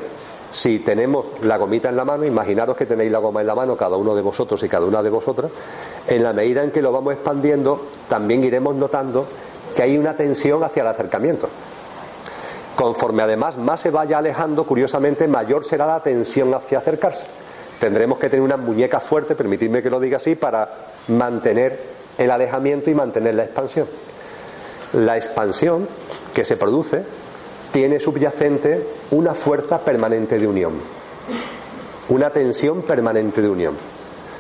si 0.52 0.80
tenemos 0.80 1.26
la 1.44 1.58
gomita 1.58 1.90
en 1.90 1.96
la 1.96 2.06
mano, 2.06 2.26
imaginaros 2.26 2.78
que 2.78 2.86
tenéis 2.86 3.12
la 3.12 3.20
goma 3.20 3.42
en 3.42 3.48
la 3.48 3.56
mano 3.56 3.76
cada 3.76 3.98
uno 3.98 4.16
de 4.16 4.22
vosotros 4.22 4.62
y 4.64 4.70
cada 4.70 4.86
una 4.86 5.04
de 5.04 5.10
vosotras, 5.10 5.52
en 6.08 6.24
la 6.24 6.34
medida 6.34 6.64
en 6.64 6.72
que 6.72 6.82
lo 6.82 6.92
vamos 6.92 7.14
expandiendo, 7.14 7.88
también 8.08 8.44
iremos 8.44 8.76
notando 8.76 9.26
que 9.76 9.84
hay 9.84 9.98
una 9.98 10.16
tensión 10.16 10.64
hacia 10.64 10.82
el 10.82 10.88
acercamiento. 10.88 11.50
Conforme 12.76 13.24
además 13.24 13.58
más 13.58 13.82
se 13.82 13.90
vaya 13.90 14.18
alejando, 14.18 14.66
curiosamente 14.66 15.28
mayor 15.28 15.64
será 15.64 15.86
la 15.88 16.02
tensión 16.02 16.54
hacia 16.54 16.78
acercarse. 16.78 17.26
Tendremos 17.80 18.20
que 18.20 18.30
tener 18.30 18.44
una 18.44 18.58
muñeca 18.58 19.00
fuerte, 19.00 19.36
permitidme 19.36 19.84
que 19.84 19.90
lo 19.90 20.00
diga 20.00 20.18
así, 20.18 20.36
para 20.36 20.70
mantener 21.08 21.80
el 22.18 22.32
alejamiento 22.32 22.90
y 22.90 22.96
mantener 22.96 23.36
la 23.36 23.44
expansión. 23.44 23.88
La 24.94 25.18
expansión 25.18 25.88
que 26.34 26.46
se 26.46 26.58
produce 26.58 27.04
tiene 27.72 28.00
subyacente 28.00 28.88
una 29.12 29.34
fuerza 29.34 29.80
permanente 29.80 30.40
de 30.40 30.48
unión, 30.48 30.74
una 32.08 32.30
tensión 32.30 32.84
permanente 32.84 33.42
de 33.42 33.50
unión. 33.50 33.76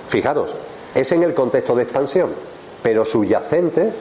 Fijaros, 0.08 0.56
es 0.93 1.12
en 1.12 1.24
el 1.24 1.34
contexto 1.34 1.76
de 1.76 1.84
expansión, 1.84 2.30
pero 2.82 3.04
subyacente, 3.04 3.91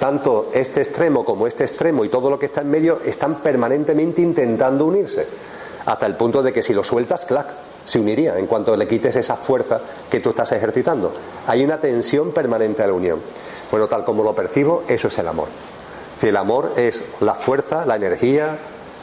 tanto 0.00 0.50
este 0.52 0.80
extremo 0.80 1.24
como 1.24 1.46
este 1.46 1.62
extremo 1.62 2.04
y 2.04 2.08
todo 2.08 2.30
lo 2.30 2.38
que 2.38 2.46
está 2.46 2.62
en 2.62 2.70
medio 2.70 3.00
están 3.04 3.36
permanentemente 3.36 4.22
intentando 4.22 4.86
unirse, 4.86 5.26
hasta 5.86 6.06
el 6.06 6.16
punto 6.16 6.42
de 6.42 6.52
que 6.52 6.62
si 6.62 6.74
lo 6.74 6.82
sueltas, 6.82 7.24
clac, 7.24 7.46
se 7.84 7.98
uniría 7.98 8.38
en 8.38 8.46
cuanto 8.46 8.76
le 8.76 8.86
quites 8.86 9.16
esa 9.16 9.36
fuerza 9.36 9.80
que 10.10 10.20
tú 10.20 10.30
estás 10.30 10.52
ejercitando. 10.52 11.12
Hay 11.46 11.64
una 11.64 11.80
tensión 11.80 12.32
permanente 12.32 12.82
a 12.82 12.86
la 12.86 12.92
unión. 12.92 13.20
Bueno, 13.70 13.86
tal 13.86 14.04
como 14.04 14.22
lo 14.22 14.34
percibo, 14.34 14.84
eso 14.88 15.08
es 15.08 15.18
el 15.18 15.28
amor. 15.28 15.48
El 16.22 16.36
amor 16.36 16.72
es 16.76 17.02
la 17.20 17.34
fuerza, 17.34 17.86
la 17.86 17.96
energía, 17.96 18.58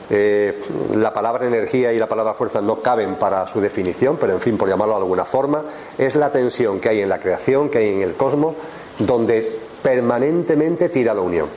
eh, 0.09 0.61
la 0.95 1.11
palabra 1.11 1.45
energía 1.47 1.91
y 1.91 1.97
la 1.97 2.07
palabra 2.07 2.33
fuerza 2.33 2.61
no 2.61 2.81
caben 2.81 3.15
para 3.15 3.45
su 3.47 3.59
definición, 3.59 4.17
pero 4.19 4.33
en 4.33 4.41
fin, 4.41 4.57
por 4.57 4.69
llamarlo 4.69 4.95
de 4.95 5.01
alguna 5.01 5.25
forma, 5.25 5.63
es 5.97 6.15
la 6.15 6.31
tensión 6.31 6.79
que 6.79 6.89
hay 6.89 7.01
en 7.01 7.09
la 7.09 7.19
creación, 7.19 7.69
que 7.69 7.79
hay 7.79 7.89
en 7.89 8.01
el 8.03 8.13
cosmos, 8.13 8.55
donde 8.99 9.59
permanentemente 9.81 10.89
tira 10.89 11.13
la 11.13 11.21
unión. 11.21 11.47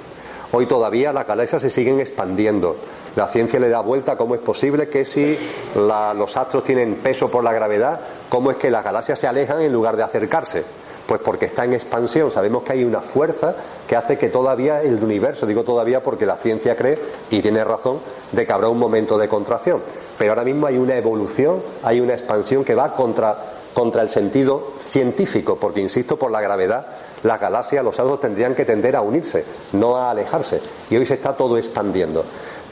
Hoy 0.53 0.67
todavía 0.67 1.13
las 1.13 1.27
galaxias 1.27 1.63
se 1.63 1.71
siguen 1.71 2.01
expandiendo. 2.01 2.77
La 3.17 3.29
ciencia 3.29 3.59
le 3.59 3.69
da 3.69 3.81
vuelta 3.81 4.17
cómo 4.17 4.35
es 4.35 4.41
posible 4.41 4.89
que 4.89 5.05
si 5.05 5.37
los 5.75 6.37
astros 6.37 6.65
tienen 6.65 6.97
peso 6.97 7.31
por 7.31 7.43
la 7.43 7.53
gravedad, 7.53 8.01
cómo 8.29 8.51
es 8.51 8.57
que 8.57 8.71
las 8.71 8.85
galaxias 8.85 9.19
se 9.19 9.27
alejan 9.27 9.61
en 9.63 9.73
lugar 9.73 9.97
de 9.97 10.03
acercarse. 10.03 10.65
Pues 11.07 11.21
porque 11.23 11.47
está 11.47 11.65
en 11.65 11.73
expansión. 11.73 12.31
Sabemos 12.31 12.63
que 12.63 12.73
hay 12.73 12.85
una 12.85 13.01
fuerza 13.01 13.57
que 13.89 13.97
hace 13.97 14.17
que 14.17 14.29
todavía 14.29 14.81
el 14.81 15.03
universo, 15.03 15.45
digo 15.45 15.65
todavía 15.65 16.05
porque 16.05 16.25
la 16.25 16.37
ciencia 16.37 16.77
cree, 16.77 16.99
y 17.31 17.43
tiene 17.43 17.65
razón, 17.65 17.99
de 18.31 18.47
que 18.47 18.53
habrá 18.53 18.69
un 18.69 18.79
momento 18.79 19.19
de 19.19 19.27
contracción. 19.27 19.83
Pero 20.17 20.31
ahora 20.31 20.45
mismo 20.45 20.69
hay 20.69 20.79
una 20.79 20.97
evolución, 20.97 21.61
hay 21.83 22.01
una 22.01 22.13
expansión 22.13 22.65
que 22.65 22.77
va 22.77 22.95
contra, 22.95 23.37
contra 23.75 24.03
el 24.03 24.11
sentido 24.11 24.75
científico, 24.79 25.57
porque 25.57 25.81
insisto, 25.81 26.17
por 26.17 26.31
la 26.31 26.41
gravedad 26.41 26.87
las 27.23 27.41
galaxias, 27.41 27.85
los 27.85 27.99
astros 27.99 28.21
tendrían 28.21 28.55
que 28.55 28.65
tender 28.65 28.97
a 28.97 29.03
unirse, 29.03 29.45
no 29.73 29.97
a 29.97 30.11
alejarse. 30.11 30.61
Y 30.89 30.97
hoy 30.97 31.05
se 31.05 31.15
está 31.15 31.37
todo 31.37 31.59
expandiendo. 31.59 32.25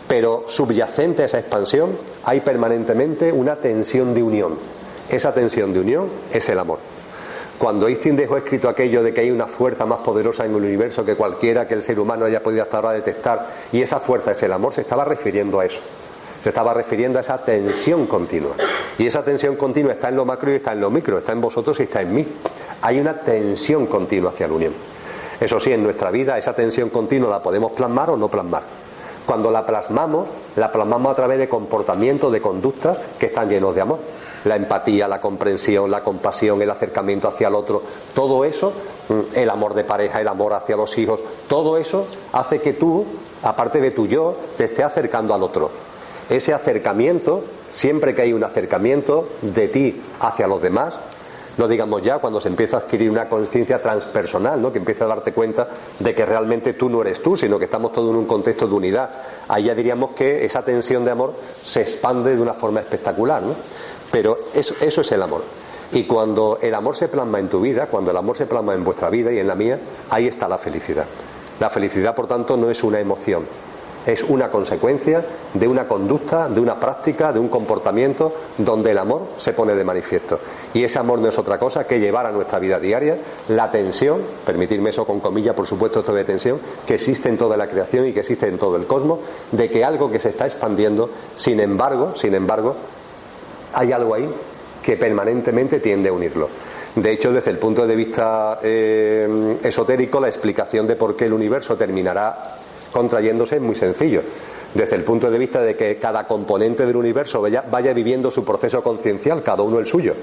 Pero 0.09 0.45
subyacente 0.49 1.23
a 1.23 1.27
esa 1.27 1.39
expansión 1.39 1.91
hay 2.25 2.41
permanentemente 2.41 3.31
una 3.31 3.57
tensión 3.57 4.15
de 4.15 4.23
unión. 4.23 4.57
Esa 5.09 5.33
tensión 5.33 5.73
de 5.73 5.81
unión 5.81 6.09
es 6.33 6.49
el 6.49 6.59
amor. 6.59 6.79
Cuando 7.59 7.89
Einstein 7.89 8.17
dejó 8.17 8.37
escrito 8.37 8.69
aquello 8.69 9.03
de 9.03 9.13
que 9.13 9.21
hay 9.21 9.31
una 9.31 9.47
fuerza 9.47 9.85
más 9.85 9.99
poderosa 10.01 10.45
en 10.45 10.53
el 10.53 10.57
universo 10.57 11.05
que 11.05 11.17
cualquiera 11.17 11.67
que 11.67 11.75
el 11.75 11.83
ser 11.83 11.99
humano 11.99 12.25
haya 12.25 12.43
podido 12.43 12.63
hasta 12.63 12.77
ahora 12.77 12.93
detectar, 12.93 13.47
y 13.73 13.83
esa 13.83 14.01
fuerza 14.01 14.31
es 14.31 14.43
el 14.43 14.53
amor, 14.53 14.75
se 14.75 14.83
estaba 14.83 15.05
refiriendo 15.05 15.61
a 15.61 15.67
eso. 15.67 15.81
Se 16.43 16.51
estaba 16.51 16.73
refiriendo 16.73 17.19
a 17.19 17.23
esa 17.23 17.39
tensión 17.45 18.07
continua. 18.07 18.55
Y 18.97 19.07
esa 19.07 19.25
tensión 19.25 19.57
continua 19.57 19.93
está 19.93 20.09
en 20.09 20.17
lo 20.17 20.25
macro 20.25 20.53
y 20.53 20.57
está 20.57 20.73
en 20.73 20.81
lo 20.81 20.91
micro, 20.91 21.19
está 21.19 21.33
en 21.33 21.41
vosotros 21.41 21.81
y 21.81 21.83
está 21.83 22.01
en 22.01 22.15
mí 22.15 22.27
hay 22.83 23.01
una 23.01 23.19
tensión 23.19 23.87
continua 23.87 24.31
hacia 24.31 24.49
la 24.49 24.55
unión. 24.55 24.73
Eso 25.41 25.61
sí, 25.61 25.73
en 25.73 25.83
nuestra 25.83 26.11
vida 26.11 26.39
esa 26.39 26.55
tensión 26.55 26.91
continua 26.91 27.31
la 27.31 27.43
podemos 27.43 27.73
plasmar 27.73 28.11
o 28.11 28.17
no 28.17 28.29
plasmar. 28.29 28.63
Cuando 29.29 29.51
la 29.51 29.67
plasmamos, 29.67 30.27
la 30.57 30.73
plasmamos 30.73 31.13
a 31.13 31.15
través 31.15 31.39
de 31.39 31.51
comportamientos, 31.51 32.33
de 32.33 32.41
conductas 32.41 32.97
que 33.19 33.27
están 33.27 33.51
llenos 33.51 33.75
de 33.75 33.83
amor. 33.83 33.99
La 34.47 34.57
empatía, 34.57 35.07
la 35.07 35.21
comprensión, 35.21 35.91
la 35.91 36.03
compasión, 36.03 36.63
el 36.63 36.71
acercamiento 36.71 37.29
hacia 37.29 37.49
el 37.49 37.55
otro, 37.55 37.83
todo 38.15 38.47
eso, 38.47 38.73
mm, 39.11 39.37
el 39.37 39.51
amor 39.51 39.75
de 39.75 39.85
pareja, 39.85 40.23
el 40.23 40.29
amor 40.29 40.55
hacia 40.55 40.79
los 40.79 40.97
hijos, 40.97 41.21
todo 41.47 41.77
eso 41.77 42.07
hace 42.33 42.63
que 42.63 42.73
tú, 42.73 43.05
aparte 43.43 43.83
de 43.83 43.91
tu 43.91 44.07
yo, 44.07 44.35
te 44.57 44.65
esté 44.65 44.83
acercando 44.83 45.35
al 45.35 45.43
otro. 45.43 45.73
Ese 46.31 46.55
acercamiento, 46.55 47.43
siempre 47.71 48.15
que 48.15 48.23
hay 48.23 48.33
un 48.33 48.45
acercamiento 48.45 49.29
de 49.43 49.69
ti 49.69 50.03
hacia 50.21 50.47
los 50.47 50.63
demás, 50.63 50.99
no 51.59 51.69
digamos 51.69 52.03
ya 52.03 52.19
cuando 52.19 52.41
se 52.41 52.49
empieza 52.49 52.77
a 52.77 52.81
adquirir 52.81 53.11
una 53.11 53.29
conciencia 53.29 53.83
transpersonal, 53.83 54.63
¿no? 54.63 54.73
que 54.73 54.79
empieza 54.79 55.05
a 55.05 55.09
darte 55.09 55.33
cuenta 55.33 55.69
de 55.99 56.15
que 56.15 56.25
realmente 56.25 56.73
tú 56.73 56.89
no 56.89 57.03
eres 57.03 57.21
tú, 57.21 57.37
sino 57.37 57.59
que 57.59 57.67
estamos 57.67 57.93
todos 57.93 58.11
en 58.11 58.17
un 58.17 58.27
contexto 58.27 58.67
de 58.67 58.75
unidad. 58.75 59.11
Ahí 59.49 59.65
ya 59.65 59.75
diríamos 59.75 60.13
que 60.13 60.45
esa 60.45 60.63
tensión 60.63 61.05
de 61.05 61.11
amor 61.11 61.35
se 61.63 61.83
expande 61.83 62.37
de 62.37 62.41
una 62.41 62.55
forma 62.55 62.81
espectacular. 62.81 63.43
¿no? 63.43 63.55
Pero 64.13 64.39
eso, 64.55 64.75
eso 64.81 65.01
es 65.01 65.13
el 65.13 65.23
amor. 65.23 65.43
Y 65.93 66.05
cuando 66.05 66.59
el 66.63 66.75
amor 66.75 66.97
se 66.97 67.09
plasma 67.09 67.41
en 67.41 67.49
tu 67.49 67.61
vida, 67.61 67.87
cuando 67.87 68.13
el 68.13 68.17
amor 68.17 68.37
se 68.37 68.47
plasma 68.47 68.75
en 68.75 68.85
vuestra 68.85 69.11
vida 69.11 69.33
y 69.33 69.39
en 69.39 69.49
la 69.49 69.55
mía, 69.55 69.81
ahí 70.11 70.29
está 70.29 70.47
la 70.47 70.59
felicidad. 70.59 71.07
La 71.59 71.71
felicidad, 71.71 72.15
por 72.15 72.29
tanto, 72.29 72.57
no 72.57 72.71
es 72.71 72.85
una 72.85 73.01
emoción, 73.01 73.45
es 74.09 74.23
una 74.23 74.49
consecuencia 74.49 75.23
de 75.53 75.69
una 75.69 75.87
conducta, 75.87 76.49
de 76.49 76.61
una 76.61 76.81
práctica, 76.81 77.31
de 77.31 77.39
un 77.39 77.49
comportamiento 77.49 78.33
donde 78.57 78.93
el 78.93 78.99
amor 78.99 79.27
se 79.37 79.53
pone 79.53 79.75
de 79.75 79.85
manifiesto. 79.85 80.41
Y 80.73 80.83
ese 80.83 80.99
amor 80.99 81.19
no 81.19 81.29
es 81.29 81.39
otra 81.39 81.59
cosa 81.59 81.87
que 81.87 82.01
llevar 82.01 82.25
a 82.25 82.33
nuestra 82.33 82.59
vida 82.59 82.81
diaria 82.81 83.19
la 83.49 83.71
tensión, 83.71 84.23
permitirme 84.47 84.91
eso 84.91 85.05
con 85.05 85.21
comillas, 85.21 85.55
por 85.55 85.67
supuesto, 85.67 86.01
esto 86.01 86.15
de 86.15 86.25
tensión, 86.25 86.59
que 86.87 86.95
existe 86.95 87.29
en 87.29 87.37
toda 87.37 87.59
la 87.59 87.67
creación 87.67 88.07
y 88.07 88.13
que 88.15 88.21
existe 88.21 88.49
en 88.49 88.57
todo 88.57 88.77
el 88.77 88.87
cosmos, 88.87 89.19
de 89.53 89.69
que 89.69 89.85
algo 89.85 90.11
que 90.11 90.21
se 90.21 90.31
está 90.31 90.47
expandiendo, 90.47 91.11
sin 91.37 91.61
embargo, 91.61 92.15
sin 92.17 92.35
embargo, 92.35 92.77
hay 93.75 93.93
algo 93.93 94.15
ahí 94.15 94.29
que 94.83 94.97
permanentemente 94.97 95.81
tiende 95.81 96.09
a 96.09 96.15
unirlo. 96.15 96.49
De 96.95 97.13
hecho, 97.13 97.31
desde 97.31 97.51
el 97.51 97.59
punto 97.59 97.87
de 97.87 97.95
vista 97.95 98.59
eh, 98.63 99.59
esotérico, 99.63 100.19
la 100.19 100.29
explicación 100.29 100.87
de 100.87 100.97
por 100.97 101.15
qué 101.15 101.27
el 101.27 101.35
universo 101.35 101.77
terminará 101.77 102.58
contrayéndose 102.93 103.57
es 103.57 103.63
muy 103.63 103.75
sencillo. 103.75 104.23
Desde 104.75 104.97
el 104.97 105.05
punto 105.05 105.31
de 105.31 105.39
vista 105.39 105.63
de 105.63 105.77
que 105.77 105.97
cada 105.97 106.27
componente 106.27 106.85
del 106.85 106.97
universo 106.97 107.41
vaya, 107.41 107.65
vaya 107.71 107.93
viviendo 107.95 108.31
su 108.31 108.45
proceso 108.45 108.83
conciencial, 108.83 109.43
cada 109.43 109.63
uno 109.63 109.79
el 109.79 109.87
suyo, 109.87 110.15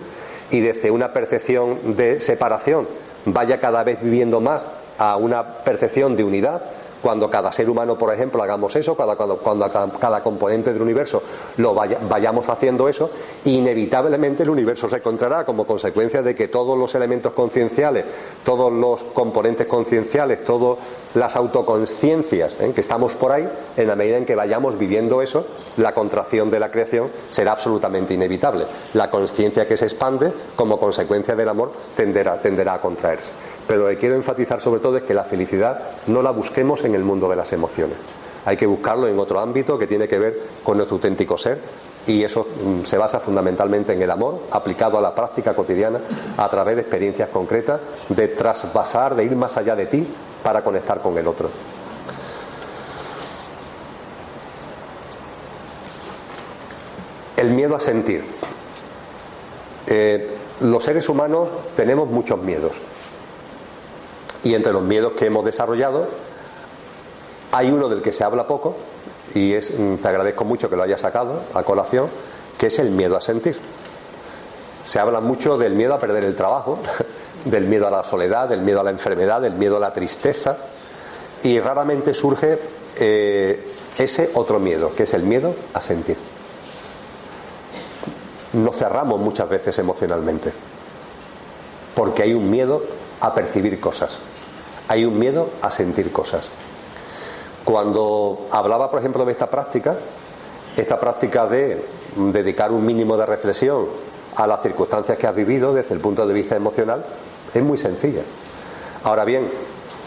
y 0.52 0.60
desde 0.60 0.92
una 0.92 1.12
percepción 1.12 1.96
de 1.96 2.22
separación 2.22 2.88
vaya 3.26 3.60
cada 3.60 3.84
vez 3.84 4.00
viviendo 4.02 4.40
más 4.40 4.64
a 4.98 5.18
una 5.18 5.64
percepción 5.64 6.16
de 6.16 6.24
unidad, 6.24 6.62
cuando 7.06 7.30
cada 7.30 7.52
ser 7.52 7.70
humano, 7.70 7.96
por 8.00 8.12
ejemplo, 8.12 8.42
hagamos 8.42 8.76
eso, 8.76 8.96
cuando, 8.96 9.38
cuando, 9.38 9.70
cada, 10.00 10.24
componente 10.24 10.74
del 10.74 10.82
universo 10.82 11.22
lo 11.58 11.76
vayamos 11.76 12.50
haciendo 12.50 12.90
eso, 12.90 13.12
inevitablemente 13.44 14.42
el 14.42 14.50
universo 14.50 14.90
se 14.90 14.96
encontrará 14.96 15.46
como 15.46 15.68
consecuencia 15.68 16.24
de 16.24 16.34
que 16.34 16.48
todos 16.48 16.76
los 16.76 16.96
elementos 16.96 17.34
concienciales, 17.34 18.06
todos 18.44 18.74
los 18.74 19.04
componentes 19.04 19.68
concienciales, 19.68 20.44
todas 20.44 20.80
las 21.14 21.36
autoconciencias 21.36 22.56
¿eh? 22.60 22.72
que 22.74 22.82
estamos 22.82 23.14
por 23.14 23.34
ahí, 23.34 23.48
en 23.78 23.88
la 23.88 23.96
medida 23.96 24.18
en 24.18 24.26
que 24.26 24.34
vayamos 24.34 24.76
viviendo 24.80 25.22
eso, 25.22 25.46
la 25.78 25.94
contracción 25.94 26.50
de 26.50 26.60
la 26.60 26.72
creación 26.72 27.12
será 27.30 27.52
absolutamente 27.52 28.16
inevitable. 28.16 28.66
La 28.96 29.12
conciencia 29.12 29.68
que 29.68 29.78
se 29.78 29.86
expande 29.86 30.34
como 30.56 30.80
consecuencia 30.80 31.36
del 31.36 31.50
amor 31.50 31.72
tenderá, 31.96 32.42
tenderá 32.42 32.74
a 32.74 32.82
contraerse. 32.82 33.30
Pero 33.68 33.82
lo 33.82 33.88
que 33.90 33.98
quiero 33.98 34.16
enfatizar 34.16 34.62
sobre 34.62 34.80
todo 34.80 34.98
es 34.98 35.04
que 35.04 35.14
la 35.14 35.24
felicidad 35.24 35.80
no 36.08 36.22
la 36.22 36.32
busquemos 36.32 36.84
en 36.84 36.96
el 36.96 37.04
mundo 37.04 37.30
de 37.30 37.36
las 37.36 37.52
emociones. 37.54 37.98
Hay 38.46 38.58
que 38.58 38.68
buscarlo 38.68 39.08
en 39.08 39.18
otro 39.20 39.40
ámbito 39.40 39.78
que 39.78 39.88
tiene 39.88 40.08
que 40.08 40.20
ver 40.20 40.40
con 40.64 40.78
nuestro 40.78 40.98
auténtico 40.98 41.38
ser 41.38 41.60
y 42.06 42.24
eso 42.24 42.46
mm, 42.64 42.84
se 42.84 42.98
basa 42.98 43.20
fundamentalmente 43.20 43.94
en 43.94 44.02
el 44.04 44.12
amor 44.12 44.42
aplicado 44.52 45.00
a 45.00 45.02
la 45.02 45.16
práctica 45.16 45.56
cotidiana 45.56 46.00
a 46.38 46.48
través 46.50 46.76
de 46.76 46.82
experiencias 46.82 47.30
concretas, 47.30 47.82
de 48.10 48.28
trasvasar, 48.28 49.16
de 49.16 49.24
ir 49.24 49.36
más 49.36 49.58
allá 49.58 49.76
de 49.76 49.88
ti 49.88 50.08
para 50.44 50.64
conectar 50.64 51.02
con 51.02 51.18
el 51.18 51.28
otro. 51.28 51.50
El 57.36 57.50
miedo 57.52 57.76
a 57.76 57.80
sentir. 57.80 58.24
Eh, 59.88 60.30
los 60.62 60.84
seres 60.84 61.10
humanos 61.10 61.50
tenemos 61.76 62.10
muchos 62.10 62.40
miedos. 62.40 62.72
Y 64.46 64.54
entre 64.54 64.72
los 64.72 64.84
miedos 64.84 65.14
que 65.14 65.26
hemos 65.26 65.44
desarrollado 65.44 66.08
hay 67.52 67.72
uno 67.72 67.90
del 67.90 68.02
que 68.02 68.14
se 68.14 68.24
habla 68.24 68.46
poco, 68.46 68.76
y 69.34 69.54
mm, 69.54 69.98
te 69.98 70.08
agradezco 70.08 70.46
mucho 70.46 70.70
que 70.70 70.76
lo 70.76 70.84
hayas 70.84 71.02
sacado 71.02 71.42
a 71.54 71.64
colación, 71.64 72.08
que 72.58 72.68
es 72.68 72.80
el 72.80 72.92
miedo 72.92 73.18
a 73.18 73.22
sentir. 73.22 73.58
Se 74.84 75.00
habla 75.00 75.20
mucho 75.20 75.58
del 75.58 75.74
miedo 75.74 75.96
a 75.96 76.00
perder 76.00 76.26
el 76.26 76.36
trabajo, 76.36 76.78
del 77.46 77.66
miedo 77.66 77.88
a 77.88 77.92
la 77.92 78.04
soledad, 78.04 78.48
del 78.48 78.62
miedo 78.62 78.82
a 78.82 78.84
la 78.84 78.92
enfermedad, 78.92 79.42
del 79.42 79.54
miedo 79.54 79.78
a 79.78 79.80
la 79.80 79.94
tristeza, 79.94 80.58
y 81.42 81.60
raramente 81.60 82.14
surge 82.14 82.60
eh, 82.98 83.68
ese 83.98 84.30
otro 84.36 84.60
miedo, 84.60 84.94
que 84.94 85.04
es 85.04 85.14
el 85.16 85.24
miedo 85.24 85.56
a 85.74 85.82
sentir. 85.82 86.18
Nos 88.54 88.76
cerramos 88.78 89.20
muchas 89.20 89.50
veces 89.50 89.80
emocionalmente, 89.80 90.52
porque 91.96 92.22
hay 92.22 92.34
un 92.34 92.50
miedo 92.50 92.84
a 93.22 93.34
percibir 93.34 93.80
cosas. 93.80 94.20
Hay 94.88 95.06
un 95.06 95.18
miedo 95.18 95.50
a 95.62 95.72
sentir 95.72 96.12
cosas. 96.12 96.48
Cuando 97.64 98.48
hablaba, 98.52 98.92
por 98.92 99.00
ejemplo, 99.00 99.26
de 99.26 99.32
esta 99.32 99.50
práctica, 99.50 99.96
esta 100.78 101.00
práctica 101.00 101.48
de 101.48 101.84
dedicar 102.16 102.72
un 102.72 102.86
mínimo 102.86 103.18
de 103.18 103.26
reflexión 103.26 103.88
a 104.36 104.46
las 104.46 104.62
circunstancias 104.62 105.18
que 105.18 105.28
has 105.28 105.36
vivido 105.36 105.74
desde 105.74 105.96
el 105.96 106.00
punto 106.00 106.28
de 106.28 106.34
vista 106.34 106.56
emocional, 106.56 107.04
es 107.54 107.64
muy 107.64 107.78
sencilla. 107.78 108.22
Ahora 109.04 109.26
bien, 109.26 109.50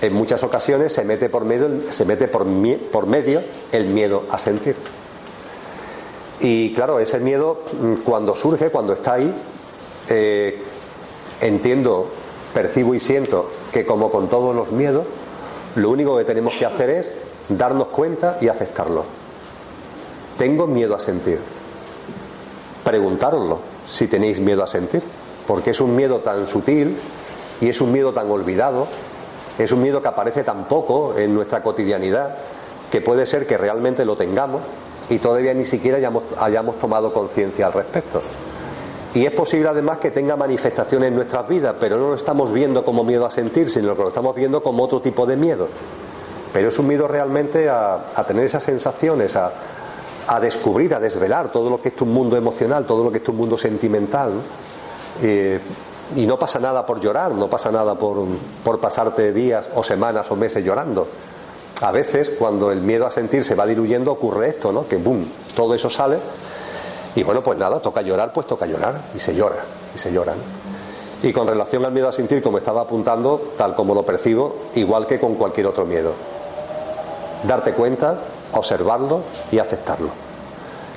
en 0.01 0.13
muchas 0.13 0.43
ocasiones 0.45 0.93
se 0.93 1.05
mete 1.05 1.29
por 1.29 1.45
medio, 1.45 1.69
se 1.91 2.05
mete 2.05 2.29
por, 2.29 2.47
por 2.93 3.07
medio 3.07 3.43
el 3.73 3.87
miedo 3.87 4.25
a 4.31 4.39
sentir. 4.39 4.77
Y 6.41 6.73
claro, 6.73 7.01
ese 7.01 7.19
miedo 7.19 7.65
mm, 7.81 7.95
cuando 8.05 8.37
surge, 8.37 8.71
cuando 8.71 8.93
está 8.93 9.15
ahí, 9.15 9.35
eh, 10.09 10.63
entiendo, 11.41 12.09
percibo 12.55 12.95
y 12.95 13.01
siento 13.01 13.51
que 13.73 13.85
como 13.87 14.11
con 14.11 14.29
todos 14.29 14.55
los 14.55 14.73
miedos, 14.73 15.07
lo 15.77 15.91
único 15.91 16.17
que 16.17 16.25
tenemos 16.25 16.55
que 16.55 16.67
hacer 16.67 16.91
es 16.91 17.07
darnos 17.49 17.89
cuenta 17.89 18.39
y 18.41 18.49
aceptarlo. 18.49 19.05
Tengo 20.37 20.67
miedo 20.67 20.95
a 20.95 21.01
sentir. 21.01 21.41
Preguntároslo 22.85 23.59
si 23.87 24.07
tenéis 24.07 24.41
miedo 24.41 24.63
a 24.63 24.67
sentir, 24.67 25.03
porque 25.47 25.71
es 25.71 25.81
un 25.81 25.97
miedo 25.97 26.19
tan 26.19 26.47
sutil 26.47 26.97
y 27.61 27.69
es 27.69 27.81
un 27.81 27.93
miedo 27.93 28.13
tan 28.13 28.31
olvidado, 28.31 28.87
es 29.59 29.73
un 29.73 29.83
miedo 29.83 30.01
que 30.01 30.09
aparece 30.09 30.45
tan 30.45 30.69
poco 30.69 31.15
en 31.17 31.35
nuestra 31.35 31.63
cotidianidad, 31.63 32.37
que 32.91 33.01
puede 33.01 33.27
ser 33.27 33.47
que 33.47 33.59
realmente 33.59 34.05
lo 34.05 34.17
tengamos 34.17 34.63
y 35.11 35.19
todavía 35.19 35.55
ni 35.55 35.65
siquiera 35.65 35.99
hayamos, 35.99 36.23
hayamos 36.39 36.79
tomado 36.79 37.13
conciencia 37.13 37.67
al 37.67 37.73
respecto. 37.73 38.23
Y 39.15 39.25
es 39.25 39.33
posible 39.33 39.69
además 39.69 39.99
que 39.99 40.11
tenga 40.11 40.37
manifestaciones 40.37 41.09
en 41.09 41.17
nuestras 41.17 41.49
vidas, 41.49 41.75
pero 41.81 41.97
no 41.97 42.11
lo 42.11 42.15
estamos 42.15 42.53
viendo 42.53 42.85
como 42.85 43.05
miedo 43.05 43.25
a 43.25 43.31
sentir, 43.31 43.71
sino 43.71 43.97
que 43.97 44.03
lo 44.03 44.09
estamos 44.09 44.35
viendo 44.35 44.63
como 44.63 44.85
otro 44.85 45.01
tipo 45.01 45.25
de 45.25 45.37
miedo. 45.37 45.69
Pero 46.53 46.69
es 46.69 46.79
un 46.79 46.87
miedo 46.87 47.09
realmente 47.09 47.69
a, 47.71 48.25
tener 48.27 48.45
esas 48.45 48.65
sensaciones, 48.65 49.35
a, 49.37 50.41
descubrir, 50.41 50.95
a 50.95 51.01
desvelar 51.01 51.51
todo 51.51 51.71
lo 51.71 51.81
que 51.81 51.89
es 51.89 51.97
tu 51.97 52.05
mundo 52.05 52.37
emocional, 52.37 52.85
todo 52.85 53.05
lo 53.05 53.11
que 53.11 53.19
es 53.19 53.25
tu 53.25 53.33
mundo 53.33 53.57
sentimental. 53.57 54.33
Eh, 55.23 55.59
y 56.15 56.27
no 56.27 56.39
pasa 56.39 56.59
nada 56.59 56.85
por 56.85 57.01
llorar, 57.01 57.33
no 57.33 57.49
pasa 57.49 57.71
nada 57.71 57.95
por, 57.95 58.25
por 58.63 58.79
pasarte 58.79 59.33
días 59.33 59.69
o 59.75 59.83
semanas 59.83 60.31
o 60.31 60.37
meses 60.37 60.65
llorando. 60.65 61.07
A 61.81 61.93
veces, 61.93 62.31
cuando 62.39 62.73
el 62.73 62.81
miedo 62.81 63.07
a 63.07 63.11
sentir 63.11 63.45
se 63.45 63.55
va 63.55 63.67
diluyendo, 63.67 64.13
ocurre 64.13 64.49
esto, 64.49 64.73
¿no? 64.73 64.87
Que 64.87 64.97
boom, 64.97 65.27
todo 65.55 65.75
eso 65.75 65.89
sale 65.89 66.19
y 67.15 67.23
bueno, 67.23 67.43
pues 67.43 67.59
nada, 67.59 67.81
toca 67.81 68.03
llorar, 68.03 68.33
pues 68.33 68.47
toca 68.47 68.67
llorar. 68.67 69.01
Y 69.15 69.21
se 69.21 69.35
llora, 69.35 69.57
y 69.95 69.99
se 69.99 70.13
lloran. 70.13 70.37
Y 71.23 71.33
con 71.33 71.47
relación 71.47 71.85
al 71.85 71.93
miedo 71.93 72.09
a 72.09 72.13
sentir, 72.13 72.43
como 72.43 72.59
estaba 72.59 72.83
apuntando, 72.83 73.55
tal 73.57 73.75
como 73.75 73.95
lo 73.95 74.05
percibo, 74.05 74.57
igual 74.75 75.07
que 75.07 75.19
con 75.19 75.35
cualquier 75.35 75.67
otro 75.67 75.85
miedo. 75.85 76.13
Darte 77.47 77.73
cuenta, 77.73 78.19
observarlo 78.53 79.23
y 79.51 79.59
aceptarlo. 79.59 80.11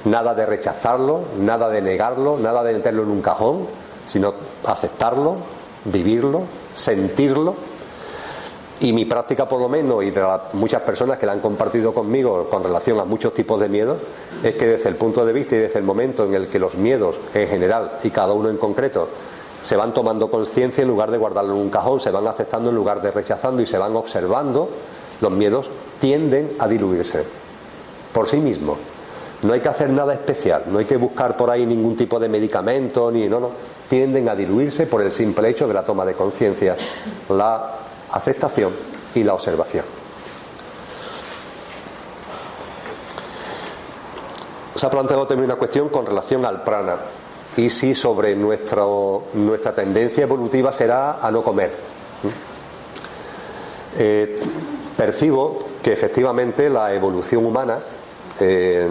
Nada 0.06 0.34
de 0.34 0.46
rechazarlo, 0.46 1.22
nada 1.40 1.70
de 1.70 1.82
negarlo, 1.82 2.38
nada 2.38 2.64
de 2.64 2.74
meterlo 2.74 3.04
en 3.04 3.10
un 3.10 3.22
cajón, 3.22 3.68
sino 4.06 4.34
aceptarlo, 4.66 5.36
vivirlo, 5.86 6.42
sentirlo 6.76 7.56
y 8.82 8.94
mi 8.94 9.06
práctica, 9.06 9.48
por 9.48 9.62
lo 9.62 9.70
menos, 9.70 10.04
y 10.04 10.10
de 10.10 10.26
muchas 10.54 10.82
personas 10.82 11.20
que 11.20 11.28
la 11.28 11.34
han 11.34 11.40
compartido 11.40 11.94
conmigo 11.94 12.48
con 12.50 12.64
relación 12.64 13.00
a 13.00 13.06
muchos 13.06 13.32
tipos 13.32 13.60
de 13.60 13.70
miedos, 13.70 14.00
es 14.44 14.56
que 14.56 14.66
desde 14.66 14.90
el 14.90 14.96
punto 14.96 15.24
de 15.24 15.32
vista 15.34 15.56
y 15.56 15.60
desde 15.60 15.78
el 15.78 15.86
momento 15.86 16.26
en 16.26 16.34
el 16.34 16.48
que 16.48 16.58
los 16.58 16.74
miedos 16.74 17.20
en 17.36 17.48
general 17.48 17.92
y 18.04 18.10
cada 18.10 18.34
uno 18.34 18.50
en 18.50 18.58
concreto 18.58 19.08
se 19.62 19.76
van 19.76 19.94
tomando 19.94 20.32
conciencia 20.32 20.82
en 20.82 20.88
lugar 20.88 21.12
de 21.12 21.20
guardarlo 21.20 21.54
en 21.54 21.62
un 21.62 21.70
cajón, 21.70 22.02
se 22.02 22.10
van 22.10 22.26
aceptando 22.26 22.72
en 22.72 22.76
lugar 22.76 23.04
de 23.04 23.12
rechazando 23.12 23.62
y 23.62 23.68
se 23.68 23.78
van 23.78 23.96
observando, 23.96 24.68
los 25.22 25.32
miedos 25.32 25.70
tienden 26.00 26.50
a 26.58 26.68
diluirse 26.68 27.24
por 28.12 28.28
sí 28.28 28.38
mismos. 28.38 28.80
No 29.44 29.54
hay 29.54 29.60
que 29.60 29.70
hacer 29.70 29.92
nada 29.92 30.14
especial, 30.14 30.64
no 30.68 30.80
hay 30.80 30.86
que 30.86 30.98
buscar 30.98 31.38
por 31.38 31.52
ahí 31.52 31.68
ningún 31.68 31.96
tipo 31.96 32.20
de 32.20 32.30
medicamento, 32.30 33.12
ni 33.12 33.28
no, 33.28 33.40
no. 33.40 33.52
Tienden 33.88 34.28
a 34.30 34.36
diluirse 34.36 34.88
por 34.88 35.04
el 35.04 35.12
simple 35.12 35.50
hecho 35.50 35.68
de 35.68 35.74
la 35.74 35.84
toma 35.84 36.06
de 36.06 36.14
conciencia, 36.14 36.76
la 37.30 37.81
aceptación 38.12 38.74
y 39.16 39.24
la 39.24 39.34
observación. 39.34 39.86
Se 44.76 44.86
ha 44.86 44.90
planteado 44.90 45.28
también 45.28 45.46
una 45.46 45.58
cuestión 45.60 45.90
con 45.90 46.06
relación 46.06 46.46
al 46.46 46.64
prana 46.64 46.98
y 47.58 47.70
si 47.70 47.94
sobre 47.94 48.36
nuestro, 48.36 49.26
nuestra 49.34 49.74
tendencia 49.74 50.24
evolutiva 50.24 50.72
será 50.74 51.20
a 51.26 51.30
no 51.30 51.44
comer. 51.44 51.72
Eh, 53.98 54.40
percibo 54.96 55.68
que 55.84 55.92
efectivamente 55.92 56.70
la 56.70 56.94
evolución 56.94 57.46
humana, 57.46 57.80
eh, 58.40 58.88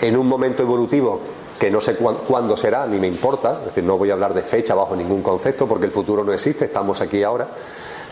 en 0.00 0.16
un 0.16 0.26
momento 0.26 0.62
evolutivo 0.62 1.20
que 1.58 1.70
no 1.70 1.80
sé 1.80 1.96
cuándo 1.96 2.56
será, 2.56 2.86
ni 2.86 2.98
me 2.98 3.08
importa, 3.08 3.58
es 3.60 3.66
decir, 3.66 3.84
no 3.84 3.98
voy 3.98 4.10
a 4.10 4.12
hablar 4.12 4.32
de 4.32 4.42
fecha 4.42 4.74
bajo 4.74 4.94
ningún 4.94 5.22
concepto 5.22 5.66
porque 5.66 5.86
el 5.86 5.90
futuro 5.90 6.22
no 6.22 6.32
existe, 6.32 6.66
estamos 6.66 7.00
aquí 7.00 7.22
ahora, 7.22 7.48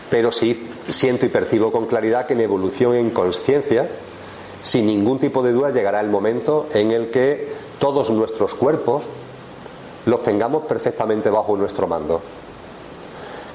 pero 0.09 0.31
sí 0.31 0.69
siento 0.89 1.25
y 1.25 1.29
percibo 1.29 1.71
con 1.71 1.85
claridad 1.85 2.25
que 2.25 2.33
en 2.33 2.41
evolución 2.41 2.95
en 2.95 3.09
conciencia, 3.11 3.87
sin 4.61 4.85
ningún 4.85 5.19
tipo 5.19 5.43
de 5.43 5.53
duda, 5.53 5.69
llegará 5.69 6.01
el 6.01 6.09
momento 6.09 6.67
en 6.73 6.91
el 6.91 7.09
que 7.09 7.47
todos 7.79 8.09
nuestros 8.09 8.53
cuerpos 8.53 9.03
los 10.05 10.23
tengamos 10.23 10.63
perfectamente 10.63 11.29
bajo 11.29 11.55
nuestro 11.55 11.87
mando. 11.87 12.21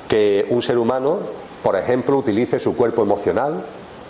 Que 0.09 0.47
un 0.51 0.63
ser 0.63 0.79
humano, 0.79 1.19
por 1.63 1.77
ejemplo, 1.77 2.17
utilice 2.19 2.61
su 2.61 2.77
cuerpo 2.77 3.03
emocional, 3.03 3.63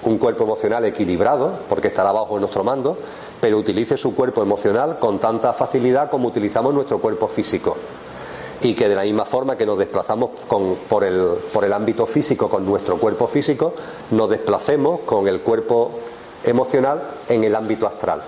un 0.02 0.18
cuerpo 0.18 0.44
emocional 0.44 0.84
equilibrado, 0.84 1.60
porque 1.68 1.88
estará 1.88 2.12
bajo 2.12 2.38
nuestro 2.38 2.64
mando, 2.64 2.98
pero 3.42 3.59
utilice 3.59 3.96
su 3.96 4.14
cuerpo 4.14 4.40
emocional 4.40 5.00
con 5.00 5.18
tanta 5.18 5.52
facilidad 5.52 6.09
como 6.09 6.28
utilizamos 6.28 6.72
nuestro 6.72 7.00
cuerpo 7.00 7.26
físico. 7.26 7.76
Y 8.61 8.72
que 8.72 8.88
de 8.88 8.94
la 8.94 9.02
misma 9.02 9.24
forma 9.24 9.57
que 9.57 9.66
nos 9.66 9.76
desplazamos 9.78 10.31
por, 10.88 11.02
el, 11.02 11.26
por 11.52 11.64
el 11.64 11.72
ámbito 11.72 12.07
físico 12.07 12.48
con 12.48 12.64
nuestro 12.64 12.98
cuerpo 12.98 13.26
físico, 13.26 13.74
nos 14.12 14.31
desplacemos 14.31 15.00
con 15.00 15.26
el 15.26 15.40
cuerpo 15.40 15.90
emocional 16.44 17.02
en 17.28 17.42
el 17.42 17.57
ámbito 17.57 17.88
astral 17.88 18.22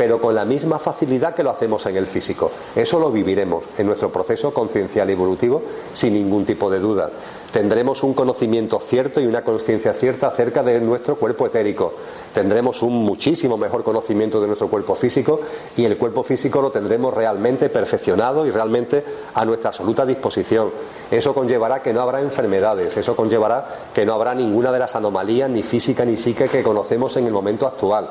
pero 0.00 0.18
con 0.18 0.34
la 0.34 0.46
misma 0.46 0.78
facilidad 0.78 1.34
que 1.34 1.42
lo 1.42 1.50
hacemos 1.50 1.84
en 1.84 1.94
el 1.94 2.06
físico. 2.06 2.50
Eso 2.74 2.98
lo 2.98 3.12
viviremos 3.12 3.64
en 3.76 3.86
nuestro 3.86 4.10
proceso 4.10 4.50
conciencial 4.54 5.10
evolutivo 5.10 5.60
sin 5.92 6.14
ningún 6.14 6.46
tipo 6.46 6.70
de 6.70 6.78
duda. 6.78 7.10
Tendremos 7.52 8.04
un 8.04 8.14
conocimiento 8.14 8.78
cierto 8.78 9.20
y 9.20 9.26
una 9.26 9.42
conciencia 9.42 9.92
cierta 9.92 10.28
acerca 10.28 10.62
de 10.62 10.80
nuestro 10.80 11.16
cuerpo 11.16 11.46
etérico. 11.46 11.94
Tendremos 12.32 12.80
un 12.82 12.92
muchísimo 13.04 13.56
mejor 13.56 13.82
conocimiento 13.82 14.40
de 14.40 14.46
nuestro 14.46 14.68
cuerpo 14.68 14.94
físico 14.94 15.40
y 15.76 15.84
el 15.84 15.96
cuerpo 15.96 16.22
físico 16.22 16.62
lo 16.62 16.70
tendremos 16.70 17.12
realmente 17.12 17.68
perfeccionado 17.68 18.46
y 18.46 18.52
realmente 18.52 19.02
a 19.34 19.44
nuestra 19.44 19.70
absoluta 19.70 20.06
disposición. 20.06 20.70
Eso 21.10 21.34
conllevará 21.34 21.82
que 21.82 21.92
no 21.92 22.02
habrá 22.02 22.20
enfermedades, 22.20 22.96
eso 22.96 23.16
conllevará 23.16 23.66
que 23.92 24.06
no 24.06 24.14
habrá 24.14 24.32
ninguna 24.32 24.70
de 24.70 24.78
las 24.78 24.94
anomalías 24.94 25.50
ni 25.50 25.64
física 25.64 26.04
ni 26.04 26.16
psique 26.16 26.48
que 26.48 26.62
conocemos 26.62 27.16
en 27.16 27.26
el 27.26 27.32
momento 27.32 27.66
actual. 27.66 28.08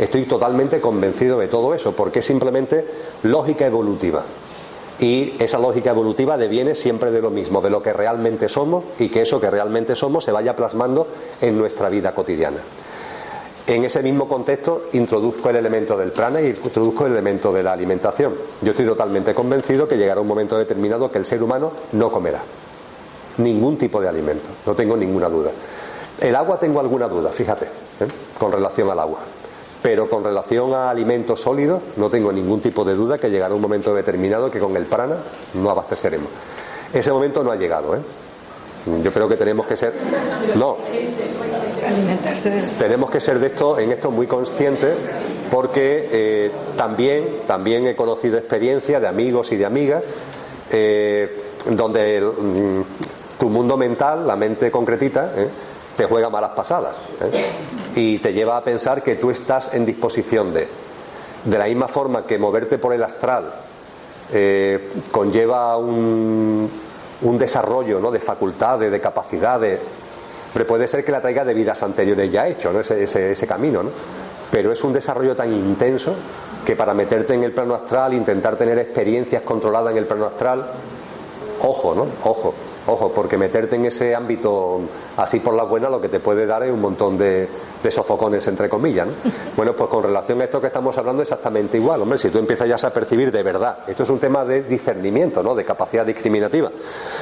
Estoy 0.00 0.24
totalmente 0.24 0.80
convencido 0.80 1.38
de 1.38 1.46
todo 1.46 1.74
eso, 1.74 1.92
porque 1.92 2.20
es 2.20 2.26
simplemente 2.26 2.84
lógica 3.22 3.66
evolutiva. 3.66 4.24
Y 5.00 5.34
esa 5.38 5.58
lógica 5.58 5.90
evolutiva 5.90 6.36
deviene 6.36 6.74
siempre 6.74 7.10
de 7.10 7.22
lo 7.22 7.30
mismo, 7.30 7.60
de 7.60 7.70
lo 7.70 7.82
que 7.82 7.92
realmente 7.92 8.48
somos 8.48 8.84
y 8.98 9.08
que 9.08 9.22
eso 9.22 9.40
que 9.40 9.50
realmente 9.50 9.96
somos 9.96 10.24
se 10.24 10.32
vaya 10.32 10.54
plasmando 10.54 11.06
en 11.40 11.56
nuestra 11.56 11.88
vida 11.88 12.14
cotidiana. 12.14 12.58
En 13.66 13.84
ese 13.84 14.02
mismo 14.02 14.28
contexto 14.28 14.88
introduzco 14.92 15.48
el 15.48 15.56
elemento 15.56 15.96
del 15.96 16.12
prana 16.12 16.40
y 16.40 16.48
introduzco 16.48 17.06
el 17.06 17.12
elemento 17.12 17.52
de 17.52 17.62
la 17.62 17.72
alimentación. 17.72 18.34
Yo 18.60 18.72
estoy 18.72 18.84
totalmente 18.84 19.32
convencido 19.32 19.88
que 19.88 19.96
llegará 19.96 20.20
un 20.20 20.26
momento 20.26 20.58
determinado 20.58 21.10
que 21.10 21.18
el 21.18 21.24
ser 21.24 21.42
humano 21.42 21.72
no 21.92 22.10
comerá 22.10 22.42
ningún 23.38 23.76
tipo 23.78 24.00
de 24.00 24.08
alimento, 24.08 24.44
no 24.66 24.74
tengo 24.74 24.96
ninguna 24.96 25.28
duda. 25.28 25.50
El 26.20 26.36
agua 26.36 26.58
tengo 26.58 26.80
alguna 26.80 27.08
duda, 27.08 27.30
fíjate, 27.30 27.64
¿eh? 27.64 28.08
con 28.38 28.52
relación 28.52 28.90
al 28.90 28.98
agua. 28.98 29.20
Pero 29.82 30.10
con 30.10 30.22
relación 30.22 30.74
a 30.74 30.90
alimentos 30.90 31.40
sólidos, 31.40 31.82
no 31.96 32.10
tengo 32.10 32.32
ningún 32.32 32.60
tipo 32.60 32.84
de 32.84 32.94
duda 32.94 33.18
que 33.18 33.30
llegará 33.30 33.54
un 33.54 33.62
momento 33.62 33.94
determinado 33.94 34.50
que 34.50 34.58
con 34.58 34.76
el 34.76 34.84
prana 34.84 35.16
no 35.54 35.70
abasteceremos. 35.70 36.28
Ese 36.92 37.12
momento 37.12 37.42
no 37.42 37.50
ha 37.50 37.56
llegado, 37.56 37.94
¿eh? 37.96 38.00
Yo 39.02 39.12
creo 39.12 39.28
que 39.28 39.36
tenemos 39.36 39.66
que 39.66 39.76
ser. 39.76 39.92
No. 40.56 40.76
Tenemos 42.78 43.10
que 43.10 43.20
ser 43.20 43.38
de 43.38 43.48
esto, 43.48 43.78
en 43.78 43.92
esto 43.92 44.10
muy 44.10 44.26
conscientes, 44.26 44.94
porque 45.50 46.08
eh, 46.10 46.50
también, 46.76 47.40
también 47.46 47.86
he 47.86 47.94
conocido 47.94 48.38
experiencias 48.38 49.00
de 49.00 49.08
amigos 49.08 49.52
y 49.52 49.56
de 49.56 49.66
amigas 49.66 50.02
eh, 50.70 51.42
donde 51.66 52.20
mm, 52.20 53.38
tu 53.38 53.48
mundo 53.48 53.76
mental, 53.76 54.26
la 54.26 54.36
mente 54.36 54.70
concretita, 54.70 55.32
¿eh? 55.36 55.48
Te 56.00 56.06
juega 56.06 56.30
malas 56.30 56.52
pasadas 56.52 56.96
¿eh? 57.20 57.52
y 57.94 58.18
te 58.20 58.32
lleva 58.32 58.56
a 58.56 58.64
pensar 58.64 59.02
que 59.02 59.16
tú 59.16 59.30
estás 59.30 59.74
en 59.74 59.84
disposición 59.84 60.50
de. 60.50 60.66
De 61.44 61.58
la 61.58 61.66
misma 61.66 61.88
forma 61.88 62.24
que 62.24 62.38
moverte 62.38 62.78
por 62.78 62.94
el 62.94 63.02
astral 63.02 63.52
eh, 64.32 64.92
conlleva 65.10 65.76
un, 65.76 66.70
un, 67.20 67.38
desarrollo 67.38 68.00
¿no? 68.00 68.10
de 68.10 68.18
facultades, 68.18 68.90
de 68.90 68.98
capacidades. 68.98 69.78
Pero 70.54 70.66
puede 70.66 70.88
ser 70.88 71.04
que 71.04 71.12
la 71.12 71.20
traiga 71.20 71.44
de 71.44 71.52
vidas 71.52 71.82
anteriores 71.82 72.32
ya 72.32 72.48
hecho, 72.48 72.72
¿no? 72.72 72.80
ese, 72.80 73.02
ese, 73.02 73.32
ese 73.32 73.46
camino. 73.46 73.82
¿no? 73.82 73.90
Pero 74.50 74.72
es 74.72 74.82
un 74.82 74.94
desarrollo 74.94 75.36
tan 75.36 75.52
intenso 75.52 76.14
que 76.64 76.76
para 76.76 76.94
meterte 76.94 77.34
en 77.34 77.44
el 77.44 77.52
plano 77.52 77.74
astral, 77.74 78.14
intentar 78.14 78.56
tener 78.56 78.78
experiencias 78.78 79.42
controladas 79.42 79.92
en 79.92 79.98
el 79.98 80.06
plano 80.06 80.24
astral, 80.24 80.64
ojo, 81.60 81.94
¿no? 81.94 82.06
Ojo. 82.24 82.54
Ojo, 82.86 83.12
porque 83.14 83.36
meterte 83.36 83.76
en 83.76 83.84
ese 83.84 84.14
ámbito 84.14 84.80
así 85.16 85.40
por 85.40 85.54
la 85.54 85.64
buena 85.64 85.90
lo 85.90 86.00
que 86.00 86.08
te 86.08 86.18
puede 86.18 86.46
dar 86.46 86.62
es 86.62 86.72
un 86.72 86.80
montón 86.80 87.18
de, 87.18 87.48
sofocones, 87.90 88.46
entre 88.46 88.68
comillas. 88.68 89.08
Bueno, 89.56 89.74
pues 89.74 89.90
con 89.90 90.02
relación 90.02 90.40
a 90.40 90.44
esto 90.44 90.60
que 90.60 90.68
estamos 90.68 90.96
hablando, 90.96 91.22
exactamente 91.22 91.76
igual. 91.76 92.00
Hombre, 92.00 92.18
si 92.18 92.30
tú 92.30 92.38
empiezas 92.38 92.68
ya 92.68 92.76
a 92.76 92.90
percibir 92.90 93.30
de 93.30 93.42
verdad, 93.42 93.78
esto 93.86 94.04
es 94.04 94.10
un 94.10 94.18
tema 94.18 94.44
de 94.44 94.62
discernimiento, 94.62 95.42
¿no? 95.42 95.54
De 95.54 95.64
capacidad 95.64 96.06
discriminativa. 96.06 96.70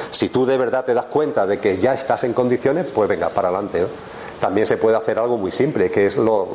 Si 0.09 0.29
tú 0.29 0.45
de 0.45 0.57
verdad 0.57 0.85
te 0.85 0.93
das 0.93 1.05
cuenta 1.05 1.45
de 1.45 1.59
que 1.59 1.77
ya 1.77 1.93
estás 1.93 2.23
en 2.23 2.33
condiciones, 2.33 2.87
pues 2.93 3.09
venga, 3.09 3.29
para 3.29 3.49
adelante, 3.49 3.85
También 4.39 4.65
se 4.65 4.77
puede 4.77 4.95
hacer 4.95 5.19
algo 5.19 5.37
muy 5.37 5.51
simple, 5.51 5.91
que 5.91 6.07
es 6.07 6.15
lo, 6.15 6.47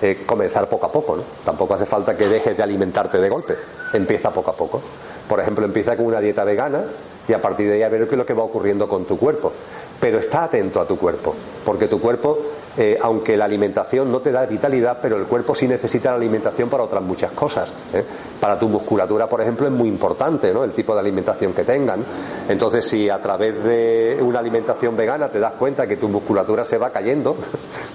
eh, 0.00 0.22
comenzar 0.24 0.68
poco 0.68 0.86
a 0.86 0.92
poco, 0.92 1.16
¿no? 1.16 1.22
Tampoco 1.44 1.74
hace 1.74 1.86
falta 1.86 2.16
que 2.16 2.28
dejes 2.28 2.56
de 2.56 2.62
alimentarte 2.62 3.18
de 3.18 3.28
golpe. 3.28 3.56
Empieza 3.92 4.30
poco 4.30 4.52
a 4.52 4.54
poco. 4.54 4.80
Por 5.28 5.40
ejemplo, 5.40 5.64
empieza 5.64 5.96
con 5.96 6.06
una 6.06 6.20
dieta 6.20 6.44
vegana 6.44 6.84
y 7.28 7.32
a 7.32 7.40
partir 7.40 7.68
de 7.68 7.74
ahí 7.74 7.82
a 7.82 7.88
ver 7.88 8.06
qué 8.06 8.14
es 8.14 8.18
lo 8.18 8.26
que 8.26 8.34
va 8.34 8.42
ocurriendo 8.42 8.88
con 8.88 9.04
tu 9.04 9.18
cuerpo. 9.18 9.52
Pero 10.00 10.18
está 10.18 10.44
atento 10.44 10.80
a 10.80 10.86
tu 10.86 10.98
cuerpo, 10.98 11.34
porque 11.64 11.86
tu 11.86 12.00
cuerpo 12.00 12.38
eh, 12.76 12.98
aunque 13.02 13.36
la 13.36 13.44
alimentación 13.44 14.10
no 14.10 14.20
te 14.20 14.32
da 14.32 14.46
vitalidad, 14.46 14.98
pero 15.02 15.18
el 15.18 15.24
cuerpo 15.24 15.54
sí 15.54 15.68
necesita 15.68 16.10
la 16.10 16.16
alimentación 16.16 16.70
para 16.70 16.84
otras 16.84 17.02
muchas 17.02 17.32
cosas. 17.32 17.70
¿eh? 17.92 18.02
Para 18.40 18.58
tu 18.58 18.68
musculatura, 18.68 19.28
por 19.28 19.42
ejemplo, 19.42 19.66
es 19.66 19.72
muy 19.72 19.88
importante 19.88 20.54
¿no? 20.54 20.64
el 20.64 20.72
tipo 20.72 20.94
de 20.94 21.00
alimentación 21.00 21.52
que 21.52 21.64
tengan. 21.64 22.02
Entonces, 22.48 22.86
si 22.86 23.10
a 23.10 23.20
través 23.20 23.62
de 23.62 24.18
una 24.22 24.38
alimentación 24.38 24.96
vegana 24.96 25.28
te 25.28 25.38
das 25.38 25.52
cuenta 25.52 25.86
que 25.86 25.98
tu 25.98 26.08
musculatura 26.08 26.64
se 26.64 26.78
va 26.78 26.90
cayendo, 26.90 27.36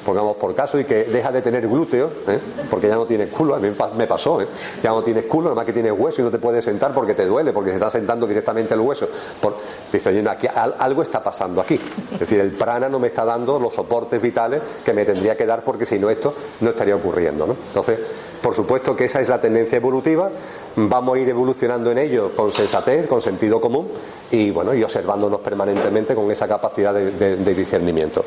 pongamos 0.08 0.38
por 0.38 0.56
caso, 0.56 0.80
y 0.80 0.86
que 0.86 1.04
deja 1.04 1.34
de 1.34 1.42
tener 1.42 1.68
glúteos, 1.68 2.10
¿eh? 2.30 2.40
porque 2.70 2.88
ya 2.88 2.96
no 2.96 3.06
tienes 3.06 3.30
culo, 3.30 3.56
a 3.56 3.60
mí 3.60 3.68
me 3.98 4.08
pasó, 4.08 4.40
ya 4.82 4.90
no 4.90 5.04
tienes 5.04 5.26
culo, 5.26 5.50
nada 5.50 5.56
más 5.56 5.66
que 5.66 5.74
tienes 5.74 5.92
hueso 5.92 6.22
y 6.22 6.24
no 6.24 6.32
te 6.32 6.40
puedes 6.40 6.64
sentar 6.64 6.94
porque 6.94 7.14
te 7.14 7.26
duele, 7.26 7.52
porque 7.52 7.72
se 7.72 7.76
está 7.76 7.92
sentando 7.92 8.26
directamente 8.26 8.74
el 8.74 8.80
hueso. 8.80 9.10
Por, 9.42 9.58
dice, 9.92 10.24
aquí, 10.30 10.48
algo 10.56 11.02
está 11.02 11.22
pasando 11.22 11.60
aquí. 11.60 11.78
Es 12.14 12.22
decir, 12.22 12.40
el 12.40 12.52
prana 12.52 12.88
no 12.88 13.00
me 13.00 13.08
está 13.08 13.26
dando 13.26 13.60
los 13.60 13.74
soportes 13.74 14.22
vitales 14.22 14.62
que 14.86 14.94
me 14.94 15.04
tendría 15.04 15.36
que 15.36 15.46
dar 15.46 15.62
porque 15.62 15.86
si 15.86 16.00
no 16.00 16.10
esto 16.10 16.34
no 16.62 16.70
estaría 16.70 16.96
ocurriendo. 16.96 17.46
¿no? 17.46 17.58
Entonces, 17.68 18.00
por 18.42 18.56
supuesto 18.56 18.96
que 18.96 19.06
esa 19.06 19.20
es 19.20 19.28
la 19.28 19.42
tendencia 19.42 19.76
evolutiva, 19.76 20.30
vamos 20.78 21.18
a 21.18 21.20
ir 21.20 21.28
evolucionando 21.28 21.92
en 21.92 21.98
ello 21.98 22.32
con 22.36 22.54
sensatez, 22.54 23.08
con 23.08 23.22
sentido 23.22 23.60
común 23.60 23.90
y 24.32 24.52
bueno, 24.52 24.74
y 24.74 24.84
observándonos 24.84 25.40
permanentemente 25.42 26.14
con 26.14 26.30
esa 26.32 26.48
capacidad 26.48 26.94
de, 26.94 27.56
discernimiento. 27.56 28.24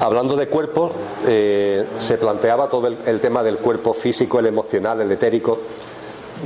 Hablando 0.00 0.34
de 0.34 0.48
cuerpos, 0.48 0.92
eh, 1.26 1.86
se 1.98 2.16
planteaba 2.16 2.70
todo 2.70 2.86
el, 2.86 3.20
tema 3.20 3.42
del 3.42 3.58
cuerpo 3.58 3.92
físico, 3.92 4.38
el 4.38 4.46
emocional, 4.46 4.98
el 5.02 5.12
etérico. 5.12 5.58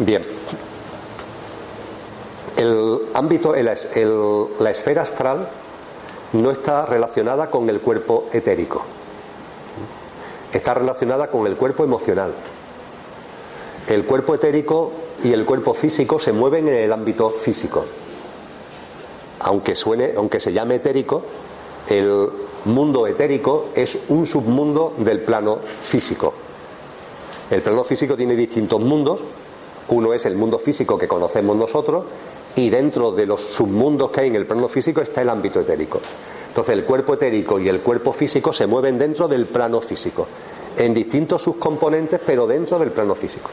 Bien, 0.01 0.25
el 2.57 2.99
ámbito, 3.15 3.55
la 3.55 4.71
esfera 4.71 5.03
astral 5.03 5.49
no 6.33 6.51
está 6.51 6.85
relacionada 6.85 7.49
con 7.49 7.71
el 7.71 7.79
cuerpo 7.79 8.27
etérico, 8.33 8.83
está 10.53 10.75
relacionada 10.75 11.29
con 11.29 11.47
el 11.47 11.55
cuerpo 11.55 11.85
emocional. 11.85 12.33
El 13.87 14.05
cuerpo 14.05 14.35
etérico 14.35 14.91
y 15.23 15.33
el 15.33 15.45
cuerpo 15.45 15.75
físico 15.75 16.19
se 16.19 16.33
mueven 16.33 16.67
en 16.67 16.75
el 16.75 16.93
ámbito 16.93 17.31
físico. 17.31 17.85
Aunque 19.39 19.77
suene, 19.77 20.15
aunque 20.17 20.41
se 20.41 20.53
llame 20.53 20.77
etérico, 20.77 21.23
el 21.89 22.31
mundo 22.67 23.07
etérico 23.07 23.71
es 23.75 23.99
un 24.09 24.27
submundo 24.27 24.95
del 24.99 25.21
plano 25.21 25.59
físico. 25.59 26.33
El 27.51 27.63
plano 27.63 27.85
físico 27.85 28.17
tiene 28.17 28.37
distintos 28.37 28.81
mundos. 28.81 29.21
Uno 29.89 30.15
es 30.15 30.25
el 30.25 30.37
mundo 30.37 30.59
físico 30.59 30.97
que 30.97 31.07
conocemos 31.07 31.57
nosotros 31.57 32.05
y 32.57 32.71
dentro 32.71 33.11
de 33.11 33.27
los 33.27 33.41
submundos 33.41 34.11
que 34.11 34.23
hay 34.23 34.29
en 34.29 34.37
el 34.37 34.47
plano 34.47 34.69
físico 34.69 35.01
está 35.01 35.23
el 35.23 35.29
ámbito 35.29 35.61
etérico. 35.61 36.01
Entonces 36.49 36.73
el 36.73 36.85
cuerpo 36.85 37.15
etérico 37.15 37.59
y 37.59 37.69
el 37.69 37.81
cuerpo 37.81 38.13
físico 38.13 38.53
se 38.53 38.67
mueven 38.67 38.97
dentro 38.97 39.27
del 39.27 39.47
plano 39.47 39.81
físico, 39.81 40.27
en 40.77 40.95
distintos 40.95 41.43
subcomponentes, 41.43 42.21
pero 42.25 42.47
dentro 42.47 42.79
del 42.79 42.93
plano 42.93 43.15
físico. 43.15 43.51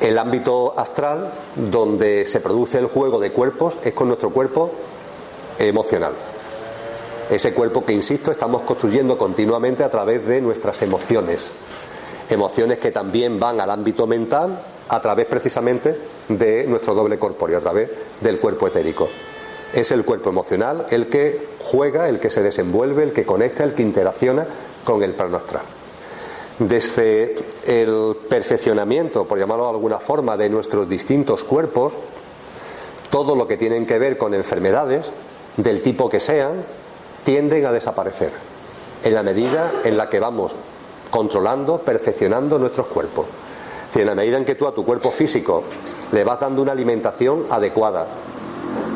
El 0.00 0.18
ámbito 0.18 0.74
astral, 0.76 1.32
donde 1.54 2.24
se 2.26 2.40
produce 2.40 2.78
el 2.78 2.86
juego 2.86 3.20
de 3.20 3.30
cuerpos, 3.30 3.74
es 3.84 3.94
con 3.94 4.08
nuestro 4.08 4.30
cuerpo 4.30 4.72
emocional. 5.68 6.12
Ese 7.30 7.52
cuerpo 7.52 7.84
que, 7.84 7.92
insisto, 7.92 8.32
estamos 8.32 8.62
construyendo 8.62 9.16
continuamente 9.16 9.84
a 9.84 9.90
través 9.90 10.26
de 10.26 10.40
nuestras 10.40 10.82
emociones. 10.82 11.50
Emociones 12.28 12.78
que 12.78 12.90
también 12.90 13.38
van 13.38 13.60
al 13.60 13.70
ámbito 13.70 14.06
mental 14.06 14.60
a 14.88 15.00
través 15.00 15.26
precisamente 15.26 15.96
de 16.28 16.64
nuestro 16.66 16.94
doble 16.94 17.18
corpóreo, 17.18 17.58
a 17.58 17.60
través 17.60 17.90
del 18.20 18.40
cuerpo 18.40 18.66
etérico. 18.66 19.08
Es 19.72 19.92
el 19.92 20.04
cuerpo 20.04 20.30
emocional 20.30 20.86
el 20.90 21.06
que 21.06 21.40
juega, 21.60 22.08
el 22.08 22.18
que 22.18 22.30
se 22.30 22.42
desenvuelve, 22.42 23.04
el 23.04 23.12
que 23.12 23.24
conecta, 23.24 23.62
el 23.62 23.74
que 23.74 23.82
interacciona 23.82 24.46
con 24.82 25.02
el 25.04 25.12
plano 25.12 25.36
astral. 25.36 25.62
Desde 26.58 27.36
el 27.66 28.16
perfeccionamiento, 28.28 29.24
por 29.24 29.38
llamarlo 29.38 29.64
de 29.64 29.70
alguna 29.70 30.00
forma, 30.00 30.36
de 30.36 30.48
nuestros 30.48 30.88
distintos 30.88 31.44
cuerpos, 31.44 31.94
todo 33.10 33.36
lo 33.36 33.46
que 33.46 33.56
tienen 33.56 33.86
que 33.86 33.98
ver 34.00 34.18
con 34.18 34.34
enfermedades, 34.34 35.06
del 35.56 35.82
tipo 35.82 36.08
que 36.08 36.20
sean, 36.20 36.62
tienden 37.24 37.66
a 37.66 37.72
desaparecer 37.72 38.30
en 39.02 39.14
la 39.14 39.22
medida 39.22 39.70
en 39.84 39.96
la 39.96 40.08
que 40.08 40.20
vamos 40.20 40.52
controlando, 41.10 41.78
perfeccionando 41.78 42.58
nuestros 42.58 42.86
cuerpos. 42.86 43.26
En 43.94 44.06
la 44.06 44.14
medida 44.14 44.38
en 44.38 44.44
que 44.44 44.54
tú 44.54 44.66
a 44.66 44.74
tu 44.74 44.84
cuerpo 44.84 45.10
físico 45.10 45.64
le 46.12 46.24
vas 46.24 46.40
dando 46.40 46.62
una 46.62 46.72
alimentación 46.72 47.46
adecuada, 47.50 48.06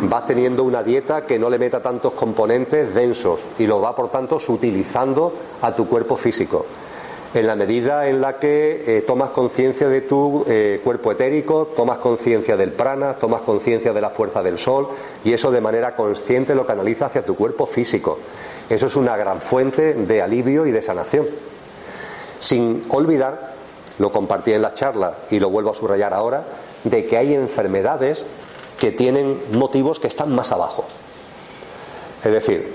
vas 0.03 0.27
teniendo 0.27 0.65
una 0.65 0.83
dieta 0.83 1.27
que 1.27 1.39
no 1.39 1.51
le 1.51 1.59
meta 1.59 1.81
tantos 1.83 2.13
componentes 2.13 2.95
densos 2.95 3.41
y 3.59 3.67
lo 3.67 3.81
va 3.81 3.95
por 3.95 4.11
tanto 4.11 4.39
sutilizando 4.39 5.33
a 5.63 5.73
tu 5.75 5.89
cuerpo 5.89 6.17
físico. 6.17 6.65
En 7.35 7.49
la 7.49 7.57
medida 7.57 8.09
en 8.09 8.21
la 8.21 8.39
que 8.39 8.85
eh, 8.87 9.03
tomas 9.03 9.31
conciencia 9.31 9.89
de 9.89 10.03
tu 10.03 10.45
eh, 10.47 10.81
cuerpo 10.85 11.11
etérico, 11.11 11.67
tomas 11.77 11.99
conciencia 11.99 12.57
del 12.57 12.71
prana, 12.71 13.15
tomas 13.15 13.43
conciencia 13.43 13.93
de 13.93 14.01
la 14.01 14.11
fuerza 14.11 14.41
del 14.41 14.57
sol 14.57 14.89
y 15.25 15.33
eso 15.33 15.51
de 15.51 15.61
manera 15.61 15.97
consciente 15.97 16.55
lo 16.55 16.65
canaliza 16.65 17.07
hacia 17.07 17.25
tu 17.25 17.35
cuerpo 17.35 17.67
físico. 17.67 18.21
Eso 18.71 18.87
es 18.87 18.95
una 18.95 19.17
gran 19.17 19.41
fuente 19.41 19.95
de 19.95 20.23
alivio 20.23 20.65
y 20.65 20.71
de 20.71 20.81
sanación. 20.81 21.27
Sin 22.39 22.85
olvidar 22.89 23.55
lo 23.99 24.13
compartí 24.13 24.53
en 24.53 24.63
la 24.63 24.75
charla 24.75 25.15
y 25.29 25.41
lo 25.41 25.51
vuelvo 25.51 25.71
a 25.71 25.75
subrayar 25.75 26.15
ahora, 26.15 26.45
de 26.85 27.05
que 27.05 27.17
hay 27.17 27.35
enfermedades 27.35 28.25
que 28.79 28.93
tienen 28.93 29.41
motivos 29.53 29.99
que 29.99 30.07
están 30.07 30.33
más 30.33 30.53
abajo. 30.53 30.85
Es 32.25 32.31
decir, 32.31 32.75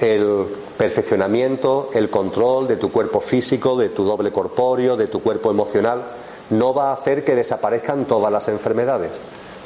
el 0.00 0.46
perfeccionamiento, 0.76 1.90
el 1.94 2.10
control 2.10 2.66
de 2.68 2.76
tu 2.76 2.90
cuerpo 2.90 3.20
físico, 3.20 3.76
de 3.76 3.90
tu 3.90 4.04
doble 4.04 4.30
corpóreo, 4.30 4.96
de 4.96 5.06
tu 5.06 5.22
cuerpo 5.22 5.50
emocional, 5.50 6.02
no 6.50 6.74
va 6.74 6.90
a 6.90 6.94
hacer 6.94 7.24
que 7.24 7.34
desaparezcan 7.34 8.04
todas 8.04 8.32
las 8.32 8.48
enfermedades, 8.48 9.10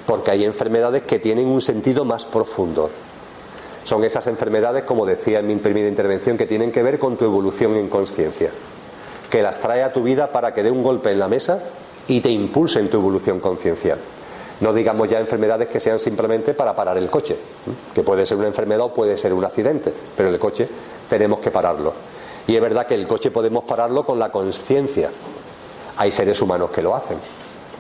porque 0.06 0.30
hay 0.30 0.44
enfermedades 0.44 1.02
que 1.02 1.18
tienen 1.18 1.48
un 1.48 1.62
sentido 1.62 2.04
más 2.04 2.24
profundo. 2.24 2.90
Son 3.84 4.04
esas 4.04 4.26
enfermedades, 4.26 4.84
como 4.84 5.06
decía 5.06 5.38
en 5.38 5.46
mi 5.46 5.56
primera 5.56 5.88
intervención, 5.88 6.36
que 6.36 6.46
tienen 6.46 6.70
que 6.70 6.82
ver 6.82 6.98
con 6.98 7.16
tu 7.16 7.24
evolución 7.24 7.76
en 7.76 7.88
conciencia 7.88 8.50
que 9.30 9.42
las 9.42 9.58
trae 9.58 9.82
a 9.82 9.92
tu 9.92 10.02
vida 10.02 10.28
para 10.32 10.52
que 10.52 10.62
dé 10.62 10.70
un 10.70 10.82
golpe 10.82 11.10
en 11.12 11.18
la 11.18 11.28
mesa 11.28 11.60
y 12.06 12.20
te 12.20 12.30
impulse 12.30 12.80
en 12.80 12.88
tu 12.88 12.98
evolución 12.98 13.40
conciencial. 13.40 13.98
No 14.60 14.72
digamos 14.72 15.08
ya 15.08 15.20
enfermedades 15.20 15.68
que 15.68 15.78
sean 15.78 16.00
simplemente 16.00 16.54
para 16.54 16.74
parar 16.74 16.96
el 16.98 17.10
coche, 17.10 17.36
que 17.94 18.02
puede 18.02 18.26
ser 18.26 18.38
una 18.38 18.48
enfermedad 18.48 18.86
o 18.86 18.92
puede 18.92 19.16
ser 19.18 19.32
un 19.32 19.44
accidente, 19.44 19.92
pero 20.16 20.30
el 20.30 20.38
coche 20.38 20.68
tenemos 21.08 21.40
que 21.40 21.50
pararlo. 21.50 21.92
Y 22.46 22.56
es 22.56 22.62
verdad 22.62 22.86
que 22.86 22.94
el 22.94 23.06
coche 23.06 23.30
podemos 23.30 23.64
pararlo 23.64 24.04
con 24.04 24.18
la 24.18 24.30
conciencia. 24.30 25.10
Hay 25.96 26.10
seres 26.10 26.40
humanos 26.40 26.70
que 26.70 26.82
lo 26.82 26.94
hacen. 26.94 27.18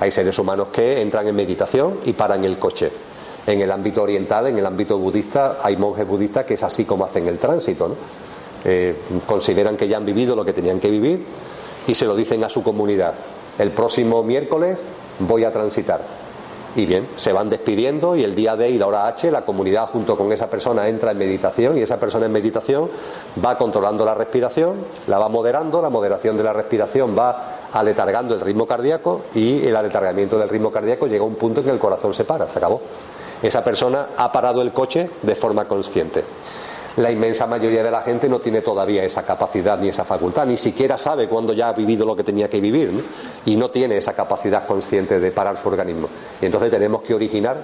Hay 0.00 0.10
seres 0.10 0.38
humanos 0.38 0.68
que 0.72 1.00
entran 1.00 1.26
en 1.26 1.34
meditación 1.34 2.00
y 2.04 2.12
paran 2.12 2.44
el 2.44 2.58
coche. 2.58 2.90
En 3.46 3.60
el 3.60 3.70
ámbito 3.70 4.02
oriental, 4.02 4.46
en 4.48 4.58
el 4.58 4.66
ámbito 4.66 4.98
budista, 4.98 5.58
hay 5.62 5.76
monjes 5.76 6.06
budistas 6.06 6.44
que 6.44 6.54
es 6.54 6.62
así 6.62 6.84
como 6.84 7.04
hacen 7.04 7.26
el 7.26 7.38
tránsito. 7.38 7.96
Eh, 8.64 8.94
consideran 9.26 9.76
que 9.76 9.88
ya 9.88 9.96
han 9.96 10.04
vivido 10.04 10.36
lo 10.36 10.44
que 10.44 10.52
tenían 10.52 10.80
que 10.80 10.90
vivir 10.90 11.24
y 11.86 11.94
se 11.94 12.04
lo 12.04 12.14
dicen 12.14 12.44
a 12.44 12.48
su 12.48 12.62
comunidad. 12.62 13.14
El 13.58 13.70
próximo 13.70 14.22
miércoles 14.22 14.78
voy 15.20 15.44
a 15.44 15.52
transitar. 15.52 16.00
Y 16.76 16.86
bien, 16.86 17.08
se 17.16 17.32
van 17.32 17.48
despidiendo 17.48 18.14
y 18.14 18.22
el 18.22 18.34
día 18.34 18.54
D 18.54 18.70
y 18.70 18.78
la 18.78 18.86
hora 18.86 19.06
H, 19.08 19.30
la 19.30 19.42
comunidad 19.42 19.88
junto 19.88 20.16
con 20.16 20.32
esa 20.32 20.48
persona 20.48 20.86
entra 20.86 21.12
en 21.12 21.18
meditación 21.18 21.76
y 21.76 21.82
esa 21.82 21.98
persona 21.98 22.26
en 22.26 22.32
meditación 22.32 22.88
va 23.44 23.56
controlando 23.56 24.04
la 24.04 24.14
respiración, 24.14 24.74
la 25.06 25.18
va 25.18 25.28
moderando, 25.28 25.80
la 25.80 25.90
moderación 25.90 26.36
de 26.36 26.44
la 26.44 26.52
respiración 26.52 27.16
va 27.18 27.56
aletargando 27.72 28.34
el 28.34 28.40
ritmo 28.40 28.66
cardíaco 28.66 29.22
y 29.34 29.66
el 29.66 29.74
aletargamiento 29.76 30.38
del 30.38 30.48
ritmo 30.48 30.70
cardíaco 30.70 31.06
llega 31.06 31.24
a 31.24 31.26
un 31.26 31.36
punto 31.36 31.60
en 31.60 31.66
que 31.66 31.72
el 31.72 31.78
corazón 31.78 32.14
se 32.14 32.24
para, 32.24 32.48
se 32.48 32.58
acabó. 32.58 32.80
Esa 33.42 33.64
persona 33.64 34.08
ha 34.16 34.30
parado 34.30 34.62
el 34.62 34.72
coche 34.72 35.08
de 35.22 35.34
forma 35.34 35.64
consciente 35.66 36.24
la 36.98 37.12
inmensa 37.12 37.46
mayoría 37.46 37.82
de 37.82 37.90
la 37.90 38.02
gente 38.02 38.28
no 38.28 38.40
tiene 38.40 38.60
todavía 38.60 39.04
esa 39.04 39.22
capacidad 39.22 39.78
ni 39.78 39.88
esa 39.88 40.04
facultad, 40.04 40.46
ni 40.46 40.58
siquiera 40.58 40.98
sabe 40.98 41.28
cuándo 41.28 41.52
ya 41.52 41.68
ha 41.68 41.72
vivido 41.72 42.04
lo 42.04 42.16
que 42.16 42.24
tenía 42.24 42.48
que 42.48 42.60
vivir 42.60 43.04
y 43.46 43.56
no 43.56 43.70
tiene 43.70 43.96
esa 43.96 44.14
capacidad 44.14 44.66
consciente 44.66 45.20
de 45.20 45.30
parar 45.30 45.56
su 45.56 45.68
organismo. 45.68 46.08
Y 46.42 46.46
entonces 46.46 46.70
tenemos 46.70 47.02
que 47.02 47.14
originar 47.14 47.56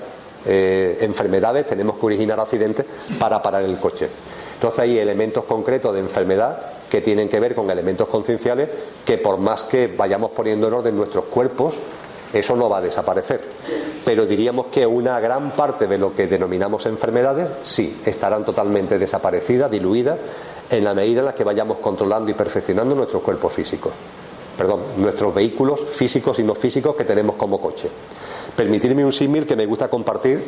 eh, 0.47 0.99
enfermedades, 1.01 1.67
tenemos 1.67 1.97
que 1.99 2.07
originar 2.07 2.39
accidentes 2.39 2.87
para 3.19 3.43
parar 3.43 3.65
el 3.65 3.77
coche. 3.79 4.09
Entonces 4.55 4.81
hay 4.81 4.99
elementos 4.99 5.45
concretos 5.45 5.93
de 5.95 6.01
enfermedad 6.01 6.57
que 6.89 7.01
tienen 7.01 7.29
que 7.29 7.41
ver 7.41 7.57
con 7.57 7.69
elementos 7.69 8.07
concienciales 8.07 8.69
que 9.05 9.19
por 9.19 9.39
más 9.39 9.65
que 9.65 9.89
vayamos 9.89 10.31
poniendo 10.31 10.69
en 10.69 10.75
orden 10.75 10.97
nuestros 10.97 11.25
cuerpos, 11.25 11.75
eso 12.39 12.57
no 12.57 12.69
va 12.69 12.79
a 12.79 12.83
desaparecer. 12.83 13.41
Pero 14.05 14.27
diríamos 14.27 14.67
que 14.67 14.87
una 14.87 15.19
gran 15.21 15.53
parte 15.53 15.87
de 15.87 15.99
lo 15.99 16.15
que 16.15 16.27
denominamos 16.27 16.87
enfermedades, 16.87 17.49
sí, 17.63 18.01
estarán 18.05 18.45
totalmente 18.45 18.99
desaparecidas, 18.99 19.71
diluidas, 19.71 20.19
en 20.71 20.85
la 20.85 20.95
medida 20.95 21.21
en 21.21 21.27
la 21.27 21.35
que 21.35 21.45
vayamos 21.45 21.79
controlando 21.79 22.31
y 22.31 22.35
perfeccionando 22.35 22.95
nuestros 22.95 23.23
cuerpos 23.23 23.53
físicos. 23.53 23.93
Perdón, 24.57 24.81
nuestros 24.99 25.35
vehículos 25.35 25.81
físicos 25.81 26.39
y 26.39 26.43
no 26.43 26.55
físicos 26.55 26.95
que 26.95 27.05
tenemos 27.05 27.37
como 27.37 27.61
coche. 27.61 27.89
Permitirme 28.57 29.05
un 29.05 29.13
símil 29.13 29.47
que 29.47 29.57
me 29.57 29.67
gusta 29.67 29.89
compartir 29.89 30.45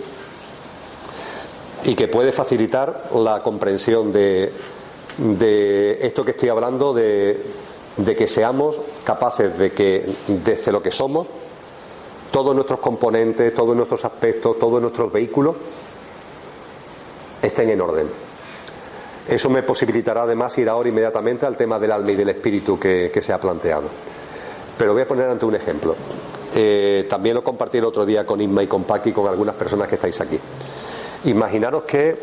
y 1.85 1.95
que 1.95 2.09
puede 2.09 2.33
facilitar 2.33 3.11
la 3.15 3.43
comprensión 3.43 4.13
de, 4.13 4.53
esto 6.01 6.25
que 6.25 6.33
estoy 6.33 6.49
hablando, 6.49 6.95
de, 6.95 7.41
de 7.97 8.17
que 8.17 8.29
seamos 8.29 8.79
capaces 9.05 9.59
de 9.59 9.73
que 9.73 10.05
desde 10.29 10.73
lo 10.73 10.83
que 10.83 10.93
somos, 10.93 11.27
todos 12.37 12.55
nuestros 12.55 12.81
componentes, 12.81 13.55
todos 13.55 13.75
nuestros 13.75 14.05
aspectos, 14.05 14.59
todos 14.59 14.79
nuestros 14.79 15.11
vehículos 15.11 15.57
estén 17.41 17.71
en 17.71 17.81
orden. 17.81 18.07
Eso 19.27 19.49
me 19.49 19.63
posibilitará 19.63 20.25
además 20.25 20.59
ir 20.59 20.69
ahora 20.69 20.87
inmediatamente 20.87 21.47
al 21.47 21.57
tema 21.57 21.79
del 21.79 21.93
alma 21.93 22.13
y 22.13 22.15
del 22.15 22.29
espíritu 22.29 22.79
que, 22.79 23.11
se 23.23 23.33
ha 23.33 23.41
planteado. 23.41 23.85
Pero 24.77 24.93
voy 24.93 25.01
a 25.01 25.09
poner 25.09 25.31
ante 25.31 25.47
un 25.47 25.55
ejemplo. 25.55 25.97
Eh, 26.55 27.07
también 27.09 27.37
lo 27.37 27.43
compartí 27.43 27.79
el 27.79 27.87
otro 27.87 28.05
día 28.05 28.27
con 28.27 28.39
Inma 28.39 28.63
y 28.63 28.67
con 28.67 28.85
Paqui 28.85 29.09
y 29.09 29.13
con 29.15 29.27
algunas 29.27 29.55
personas 29.55 29.89
que 29.89 29.95
estáis 29.95 30.21
aquí. 30.21 30.39
Imaginaros 31.25 31.85
que 31.85 32.19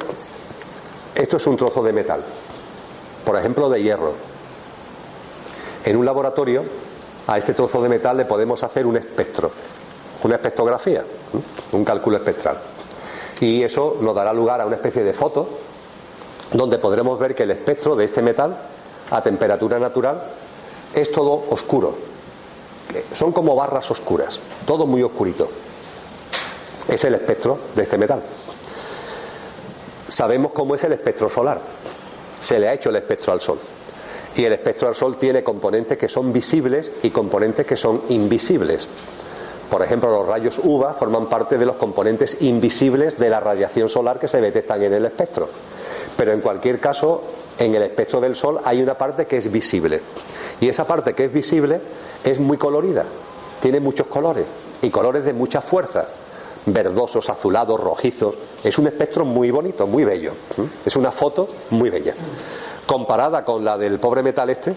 esto 1.16 1.38
es 1.38 1.48
un 1.48 1.58
trozo 1.58 1.82
de 1.82 1.92
metal, 1.92 2.24
por 3.26 3.36
ejemplo 3.36 3.68
de 3.68 3.82
hierro. 3.82 4.14
En 5.84 5.98
un 5.98 6.06
laboratorio 6.06 6.64
a 7.26 7.40
este 7.40 7.56
trozo 7.56 7.82
de 7.82 7.90
metal 7.90 8.16
le 8.16 8.26
podemos 8.26 8.62
hacer 8.62 8.86
un 8.86 8.98
espectro, 8.98 9.50
una 10.24 10.36
espectrografía, 10.36 11.04
un 11.72 11.86
cálculo 11.86 12.18
espectral. 12.18 12.58
Y 13.40 13.64
eso 13.64 13.98
nos 14.00 14.16
dará 14.16 14.34
lugar 14.34 14.62
a 14.62 14.66
una 14.66 14.76
especie 14.76 15.04
de 15.04 15.14
foto 15.14 15.48
donde 16.54 16.78
podremos 16.78 17.20
ver 17.20 17.36
que 17.36 17.44
el 17.44 17.52
espectro 17.52 17.96
de 17.96 18.06
este 18.06 18.22
metal 18.22 18.56
a 19.12 19.22
temperatura 19.22 19.80
natural 19.80 20.24
es 20.94 21.12
todo 21.12 21.46
oscuro. 21.50 21.96
Son 23.14 23.32
como 23.32 23.56
barras 23.56 23.90
oscuras, 23.92 24.40
todo 24.66 24.86
muy 24.86 25.02
oscurito. 25.02 25.50
Es 26.88 27.04
el 27.06 27.16
espectro 27.16 27.58
de 27.76 27.84
este 27.84 27.98
metal. 27.98 28.22
Sabemos 30.08 30.52
cómo 30.52 30.76
es 30.76 30.84
el 30.84 30.94
espectro 30.94 31.30
solar. 31.30 31.60
Se 32.40 32.60
le 32.60 32.68
ha 32.68 32.74
hecho 32.74 32.90
el 32.90 32.98
espectro 32.98 33.34
al 33.34 33.42
Sol. 33.42 33.58
Y 34.36 34.44
el 34.44 34.54
espectro 34.54 34.88
al 34.88 34.96
Sol 34.96 35.18
tiene 35.18 35.44
componentes 35.44 35.98
que 35.98 36.10
son 36.10 36.32
visibles 36.34 36.92
y 37.02 37.10
componentes 37.10 37.66
que 37.66 37.78
son 37.78 38.04
invisibles. 38.10 38.88
Por 39.70 39.82
ejemplo, 39.82 40.10
los 40.10 40.28
rayos 40.28 40.60
UVA 40.64 40.94
forman 40.94 41.28
parte 41.28 41.58
de 41.58 41.66
los 41.66 41.78
componentes 41.78 42.38
invisibles 42.42 43.18
de 43.18 43.30
la 43.30 43.40
radiación 43.40 43.90
solar 43.90 44.20
que 44.20 44.28
se 44.28 44.42
detectan 44.42 44.84
en 44.84 44.94
el 44.94 45.06
espectro. 45.06 45.48
Pero 46.16 46.32
en 46.32 46.42
cualquier 46.42 46.80
caso, 46.80 47.24
en 47.58 47.74
el 47.76 47.84
espectro 47.84 48.22
del 48.22 48.36
Sol 48.36 48.60
hay 48.64 48.82
una 48.82 48.96
parte 48.96 49.26
que 49.26 49.38
es 49.38 49.52
visible. 49.52 50.02
Y 50.60 50.68
esa 50.68 50.86
parte 50.86 51.14
que 51.14 51.26
es 51.26 51.34
visible 51.34 51.82
es 52.24 52.40
muy 52.40 52.58
colorida, 52.58 53.04
tiene 53.62 53.80
muchos 53.80 54.08
colores 54.08 54.46
y 54.82 54.90
colores 54.90 55.24
de 55.26 55.34
mucha 55.34 55.62
fuerza, 55.62 56.08
verdosos, 56.66 57.30
azulados, 57.30 57.80
rojizos. 57.80 58.36
Es 58.64 58.78
un 58.78 58.88
espectro 58.88 59.26
muy 59.26 59.52
bonito, 59.52 59.88
muy 59.88 60.04
bello. 60.04 60.34
Es 60.86 60.96
una 60.96 61.12
foto 61.12 61.48
muy 61.72 61.90
bella. 61.90 62.14
Comparada 62.86 63.44
con 63.44 63.64
la 63.64 63.78
del 63.78 64.00
pobre 64.00 64.22
metal 64.24 64.50
este, 64.50 64.76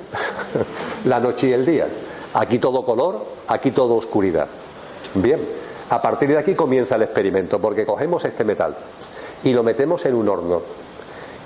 la 1.05 1.20
noche 1.20 1.49
y 1.49 1.53
el 1.53 1.66
día. 1.66 1.87
Aquí 2.34 2.59
todo 2.59 2.84
color, 2.84 3.24
aquí 3.49 3.70
todo 3.70 3.97
oscuridad. 3.97 4.49
Bien, 5.22 5.40
a 5.88 6.02
partir 6.02 6.28
de 6.28 6.38
aquí 6.38 6.54
comienza 6.54 6.96
el 6.96 7.02
experimento, 7.02 7.58
porque 7.58 7.86
cogemos 7.86 8.24
este 8.24 8.44
metal 8.44 8.76
y 9.44 9.52
lo 9.52 9.62
metemos 9.62 10.04
en 10.04 10.14
un 10.14 10.28
horno 10.28 10.60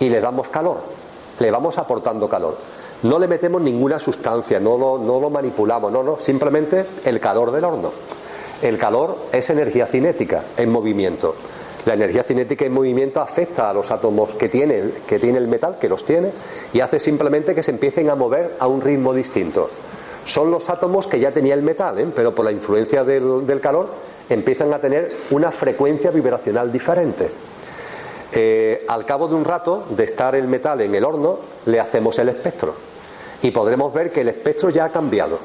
y 0.00 0.08
le 0.08 0.20
damos 0.20 0.48
calor, 0.48 0.82
le 1.38 1.50
vamos 1.50 1.78
aportando 1.78 2.28
calor. 2.28 2.56
No 3.02 3.18
le 3.18 3.28
metemos 3.28 3.62
ninguna 3.62 3.98
sustancia, 3.98 4.60
no 4.60 4.76
lo, 4.76 5.30
manipulamos, 5.30 5.90
no, 5.90 6.02
no, 6.02 6.18
simplemente 6.20 6.84
el 7.04 7.20
calor 7.20 7.50
del 7.52 7.64
horno. 7.64 7.92
El 8.60 8.76
calor 8.76 9.16
es 9.32 9.48
energía 9.48 9.86
cinética 9.86 10.44
en 10.56 10.70
movimiento. 10.70 11.34
La 11.86 11.94
energía 11.94 12.24
cinética 12.24 12.66
en 12.66 12.74
movimiento 12.74 13.22
afecta 13.22 13.70
a 13.70 13.72
los 13.72 13.90
átomos 13.90 14.34
que 14.34 14.50
tiene, 14.50 14.90
que 15.06 15.18
tiene 15.18 15.38
el 15.38 15.48
metal, 15.48 15.78
que 15.80 15.88
los 15.88 16.04
tiene, 16.04 16.30
y 16.74 16.80
hace 16.80 16.98
simplemente 16.98 17.54
que 17.54 17.62
se 17.62 17.70
empiecen 17.70 18.10
a 18.10 18.16
mover 18.16 18.56
a 18.58 18.66
un 18.66 18.82
ritmo 18.82 19.14
distinto. 19.14 19.70
Son 20.24 20.50
los 20.50 20.68
átomos 20.70 21.06
que 21.06 21.18
ya 21.18 21.32
tenía 21.32 21.54
el 21.54 21.62
metal, 21.62 21.98
¿eh? 21.98 22.06
pero 22.14 22.34
por 22.34 22.44
la 22.44 22.52
influencia 22.52 23.04
del, 23.04 23.60
calor 23.60 23.88
empiezan 24.28 24.72
a 24.72 24.78
tener 24.78 25.10
una 25.30 25.50
frecuencia 25.50 26.10
vibracional 26.10 26.70
diferente. 26.70 27.30
Eh, 28.32 28.84
al 28.86 29.04
cabo 29.04 29.26
de 29.26 29.34
un 29.34 29.44
rato 29.44 29.84
de 29.90 30.04
estar 30.04 30.34
el 30.34 30.46
metal 30.46 30.80
en 30.82 30.94
el 30.94 31.04
horno, 31.04 31.38
le 31.66 31.80
hacemos 31.80 32.18
el 32.18 32.28
espectro 32.28 32.74
y 33.42 33.50
podremos 33.50 33.92
ver 33.92 34.12
que 34.12 34.20
el 34.20 34.28
espectro 34.28 34.70
ya 34.70 34.84
ha 34.86 34.92
cambiado. 34.92 35.38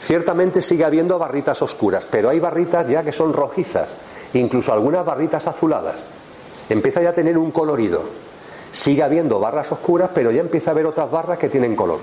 Ciertamente 0.00 0.60
sigue 0.60 0.84
habiendo 0.84 1.18
barritas 1.18 1.62
oscuras, 1.62 2.06
pero 2.10 2.28
hay 2.28 2.40
barritas 2.40 2.86
ya 2.88 3.02
que 3.02 3.12
son 3.12 3.32
rojizas, 3.32 3.88
incluso 4.34 4.72
algunas 4.72 5.04
barritas 5.04 5.46
azuladas. 5.46 5.96
Empieza 6.68 7.02
ya 7.02 7.10
a 7.10 7.14
tener 7.14 7.38
un 7.38 7.50
colorido. 7.50 8.02
Sigue 8.72 9.02
habiendo 9.02 9.40
barras 9.40 9.72
oscuras, 9.72 10.10
pero 10.12 10.30
ya 10.30 10.40
empieza 10.40 10.70
a 10.70 10.72
haber 10.72 10.86
otras 10.86 11.10
barras 11.10 11.38
que 11.38 11.48
tienen 11.48 11.74
color. 11.74 12.00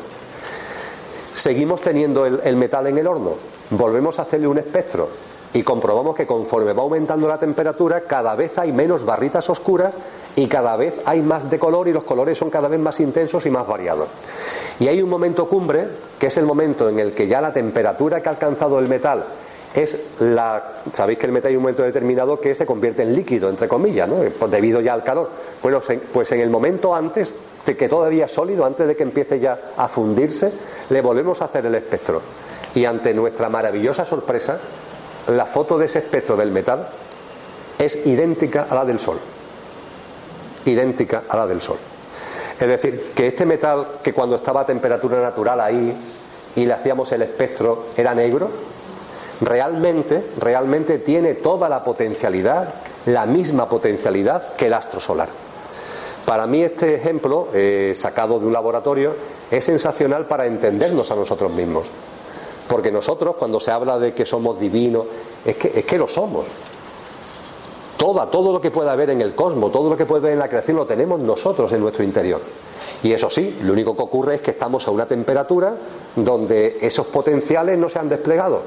Seguimos 1.34 1.82
teniendo 1.82 2.26
el 2.26 2.56
metal 2.56 2.88
en 2.88 2.98
el 2.98 3.08
horno, 3.08 3.34
volvemos 3.72 4.20
a 4.20 4.24
hacerle 4.24 4.48
un 4.48 4.60
espectro 4.60 5.10
y 5.54 5.64
comprobamos 5.64 6.16
que 6.16 6.26
conforme 6.26 6.74
va 6.74 6.82
aumentando 6.82 7.28
la 7.28 7.38
temperatura, 7.38 8.02
cada 8.02 8.36
vez 8.36 8.58
hay 8.58 8.72
menos 8.72 9.06
barritas 9.06 9.50
oscuras 9.50 9.92
y 10.36 10.48
cada 10.48 10.76
vez 10.76 10.96
hay 11.06 11.22
más 11.22 11.50
de 11.50 11.60
color 11.60 11.88
y 11.88 11.94
los 11.94 12.04
colores 12.04 12.38
son 12.38 12.50
cada 12.50 12.68
vez 12.68 12.80
más 12.80 13.00
intensos 13.00 13.46
y 13.46 13.52
más 13.52 13.68
variados. 13.68 14.08
Y 14.80 14.88
hay 14.88 15.02
un 15.02 15.10
momento 15.10 15.48
cumbre, 15.48 15.88
que 16.18 16.28
es 16.28 16.38
el 16.38 16.46
momento 16.46 16.90
en 16.90 17.00
el 17.00 17.14
que 17.14 17.28
ya 17.28 17.40
la 17.40 17.54
temperatura 17.54 18.22
que 18.22 18.30
ha 18.30 18.32
alcanzado 18.32 18.80
el 18.80 18.88
metal 18.88 19.24
es 19.76 19.98
la. 20.20 20.82
Sabéis 20.92 21.20
que 21.20 21.28
el 21.28 21.32
metal 21.32 21.50
hay 21.50 21.56
un 21.56 21.64
momento 21.64 21.84
determinado 21.84 22.40
que 22.40 22.56
se 22.56 22.66
convierte 22.66 23.04
en 23.04 23.16
líquido, 23.16 23.50
entre 23.50 23.68
comillas, 23.68 24.10
¿no? 24.10 24.18
Pues 24.38 24.52
debido 24.52 24.82
ya 24.82 24.94
al 24.94 25.04
calor. 25.04 25.30
Bueno, 25.62 25.82
pues 26.12 26.32
en 26.32 26.40
el 26.40 26.50
momento 26.50 26.94
antes 26.96 27.34
que 27.66 27.90
todavía 27.90 28.28
sólido, 28.28 28.66
antes 28.66 28.88
de 28.88 28.96
que 28.96 29.04
empiece 29.04 29.40
ya 29.40 29.60
a 29.78 29.88
fundirse, 29.88 30.52
le 30.90 31.02
volvemos 31.02 31.42
a 31.42 31.46
hacer 31.46 31.66
el 31.66 31.76
espectro. 31.76 32.22
Y 32.76 32.86
ante 32.86 33.14
nuestra 33.14 33.50
maravillosa 33.50 34.04
sorpresa, 34.04 34.60
la 35.28 35.46
foto 35.46 35.78
de 35.78 35.86
ese 35.86 36.00
espectro 36.00 36.36
del 36.36 36.52
metal 36.52 36.88
es 37.80 38.06
idéntica 38.06 38.68
a 38.70 38.76
la 38.76 38.86
del 38.86 39.00
Sol 39.00 39.20
idéntica 40.66 41.24
a 41.28 41.38
la 41.38 41.48
del 41.48 41.62
Sol. 41.62 41.78
Es 42.60 42.68
decir, 42.68 43.12
que 43.16 43.28
este 43.28 43.46
metal 43.46 43.86
que 44.02 44.14
cuando 44.14 44.36
estaba 44.38 44.62
a 44.62 44.66
temperatura 44.66 45.20
natural 45.20 45.60
ahí 45.60 45.96
y 46.56 46.66
le 46.66 46.74
hacíamos 46.74 47.12
el 47.12 47.24
espectro 47.24 47.88
era 47.98 48.14
negro, 48.14 48.50
realmente, 49.42 50.24
realmente 50.40 51.00
tiene 51.00 51.34
toda 51.36 51.68
la 51.68 51.84
potencialidad, 51.84 52.74
la 53.06 53.26
misma 53.26 53.68
potencialidad 53.68 54.54
que 54.56 54.68
el 54.68 54.74
astro 54.74 55.00
solar. 55.00 55.30
Para 56.26 56.48
mí 56.48 56.62
este 56.62 56.96
ejemplo, 56.96 57.50
eh, 57.54 57.94
sacado 57.96 58.40
de 58.40 58.46
un 58.46 58.54
laboratorio, 58.54 59.14
es 59.52 59.64
sensacional 59.64 60.26
para 60.26 60.46
entendernos 60.46 61.12
a 61.12 61.16
nosotros 61.16 61.52
mismos. 61.52 61.86
Porque 62.68 62.92
nosotros, 62.92 63.36
cuando 63.38 63.60
se 63.60 63.72
habla 63.72 64.00
de 64.00 64.14
que 64.14 64.26
somos 64.26 64.60
divinos, 64.60 65.06
es 65.46 65.58
que, 65.58 65.72
es 65.76 65.86
que 65.86 65.98
lo 65.98 66.08
somos 66.08 66.46
todo 68.30 68.52
lo 68.52 68.60
que 68.60 68.72
pueda 68.72 68.92
haber 68.92 69.12
en 69.12 69.22
el 69.22 69.34
cosmos, 69.34 69.72
todo 69.72 69.90
lo 69.90 69.98
que 69.98 70.06
puede 70.06 70.22
haber 70.24 70.34
en 70.34 70.40
la 70.40 70.50
creación 70.50 70.78
lo 70.78 70.86
tenemos 70.86 71.20
nosotros 71.20 71.72
en 71.72 71.80
nuestro 71.80 72.04
interior. 72.04 72.42
Y 73.02 73.14
eso 73.14 73.30
sí, 73.30 73.60
lo 73.62 73.74
único 73.74 73.96
que 73.96 74.02
ocurre 74.02 74.36
es 74.36 74.42
que 74.42 74.52
estamos 74.52 74.88
a 74.88 74.92
una 74.92 75.06
temperatura 75.06 75.76
donde 76.16 76.78
esos 76.82 77.08
potenciales 77.08 77.78
no 77.78 77.90
se 77.90 78.00
han 78.00 78.10
desplegado. 78.10 78.62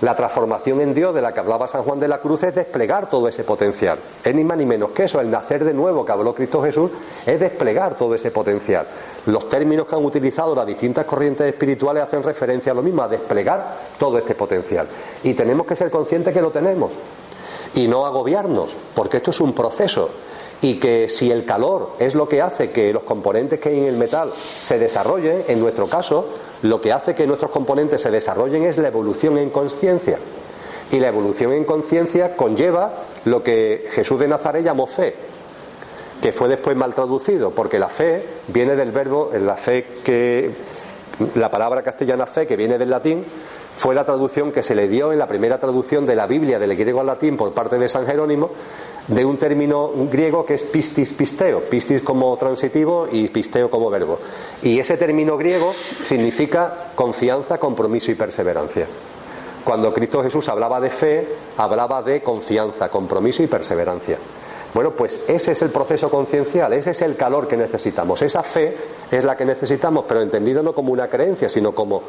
La 0.00 0.16
transformación 0.16 0.80
en 0.80 0.94
Dios 0.94 1.14
de 1.14 1.22
la 1.22 1.32
que 1.32 1.40
hablaba 1.40 1.68
San 1.68 1.82
Juan 1.82 2.00
de 2.00 2.08
la 2.08 2.18
Cruz 2.18 2.42
es 2.42 2.54
desplegar 2.54 3.08
todo 3.08 3.28
ese 3.28 3.44
potencial. 3.44 3.98
Es 4.22 4.34
ni 4.34 4.44
más 4.44 4.58
ni 4.58 4.66
menos 4.66 4.90
que 4.90 5.04
eso, 5.04 5.20
el 5.20 5.30
nacer 5.30 5.64
de 5.64 5.72
nuevo 5.72 6.04
que 6.04 6.12
habló 6.12 6.34
Cristo 6.34 6.62
Jesús 6.62 6.90
es 7.24 7.38
desplegar 7.38 7.94
todo 7.94 8.14
ese 8.14 8.30
potencial. 8.30 8.86
Los 9.26 9.48
términos 9.48 9.86
que 9.86 9.94
han 9.94 10.04
utilizado 10.04 10.54
las 10.54 10.66
distintas 10.66 11.04
corrientes 11.06 11.46
espirituales 11.46 12.02
hacen 12.02 12.22
referencia 12.22 12.72
a 12.72 12.74
lo 12.74 12.82
mismo, 12.82 13.02
a 13.02 13.08
desplegar 13.08 13.76
todo 13.98 14.18
este 14.18 14.34
potencial. 14.34 14.86
Y 15.22 15.34
tenemos 15.34 15.66
que 15.66 15.76
ser 15.76 15.90
conscientes 15.90 16.34
que 16.34 16.42
lo 16.42 16.50
tenemos 16.50 16.90
y 17.74 17.88
no 17.88 18.06
agobiarnos, 18.06 18.70
porque 18.94 19.18
esto 19.18 19.30
es 19.30 19.40
un 19.40 19.52
proceso 19.52 20.10
y 20.62 20.78
que 20.78 21.08
si 21.08 21.30
el 21.30 21.44
calor 21.44 21.92
es 21.98 22.14
lo 22.14 22.28
que 22.28 22.40
hace 22.40 22.70
que 22.70 22.92
los 22.92 23.02
componentes 23.02 23.60
que 23.60 23.68
hay 23.68 23.78
en 23.80 23.86
el 23.86 23.96
metal 23.96 24.32
se 24.34 24.78
desarrollen, 24.78 25.44
en 25.48 25.60
nuestro 25.60 25.86
caso, 25.86 26.26
lo 26.64 26.80
que 26.80 26.92
hace 26.92 27.14
que 27.14 27.26
nuestros 27.26 27.50
componentes 27.50 28.00
se 28.00 28.10
desarrollen 28.10 28.62
es 28.62 28.78
la 28.78 28.88
evolución 28.88 29.36
en 29.36 29.50
conciencia. 29.50 30.18
Y 30.90 30.98
la 30.98 31.08
evolución 31.08 31.52
en 31.52 31.64
conciencia 31.64 32.36
conlleva 32.36 32.90
lo 33.26 33.42
que 33.42 33.88
Jesús 33.90 34.18
de 34.18 34.28
Nazaret 34.28 34.64
llamó 34.64 34.86
fe, 34.86 35.14
que 36.22 36.32
fue 36.32 36.48
después 36.48 36.74
mal 36.74 36.94
traducido, 36.94 37.50
porque 37.50 37.78
la 37.78 37.90
fe 37.90 38.24
viene 38.48 38.76
del 38.76 38.92
verbo, 38.92 39.30
la 39.38 39.58
fe 39.58 39.84
que, 40.02 40.52
la 41.34 41.50
palabra 41.50 41.82
castellana 41.82 42.24
fe, 42.24 42.46
que 42.46 42.56
viene 42.56 42.78
del 42.78 42.88
latín, 42.88 43.24
fue 43.76 43.94
la 43.94 44.04
traducción 44.04 44.50
que 44.50 44.62
se 44.62 44.74
le 44.74 44.88
dio 44.88 45.12
en 45.12 45.18
la 45.18 45.28
primera 45.28 45.58
traducción 45.58 46.06
de 46.06 46.16
la 46.16 46.26
Biblia 46.26 46.58
del 46.58 46.74
griego 46.76 47.00
al 47.00 47.06
latín 47.06 47.36
por 47.36 47.52
parte 47.52 47.76
de 47.76 47.90
San 47.90 48.06
Jerónimo 48.06 48.50
de 49.08 49.24
un 49.24 49.36
término 49.36 49.90
griego 50.10 50.46
que 50.46 50.54
es 50.54 50.62
pistis 50.62 51.12
pisteo, 51.12 51.60
pistis 51.60 52.02
como 52.02 52.36
transitivo 52.36 53.06
y 53.10 53.28
pisteo 53.28 53.70
como 53.70 53.90
verbo. 53.90 54.18
Y 54.62 54.78
ese 54.78 54.96
término 54.96 55.36
griego 55.36 55.74
significa 56.02 56.88
confianza, 56.94 57.58
compromiso 57.58 58.10
y 58.10 58.14
perseverancia. 58.14 58.86
Cuando 59.64 59.92
Cristo 59.92 60.22
Jesús 60.22 60.48
hablaba 60.48 60.80
de 60.80 60.90
fe, 60.90 61.28
hablaba 61.56 62.02
de 62.02 62.22
confianza, 62.22 62.88
compromiso 62.90 63.42
y 63.42 63.46
perseverancia. 63.46 64.18
Bueno, 64.74 64.90
pues 64.90 65.20
ese 65.28 65.52
es 65.52 65.62
el 65.62 65.70
proceso 65.70 66.10
conciencial, 66.10 66.72
ese 66.72 66.90
es 66.90 67.02
el 67.02 67.16
calor 67.16 67.46
que 67.46 67.56
necesitamos. 67.56 68.20
Esa 68.22 68.42
fe 68.42 68.76
es 69.10 69.24
la 69.24 69.36
que 69.36 69.44
necesitamos, 69.44 70.04
pero 70.06 70.20
entendido 70.20 70.62
no 70.62 70.74
como 70.74 70.92
una 70.92 71.08
creencia, 71.08 71.48
sino 71.48 71.72
como 71.72 72.02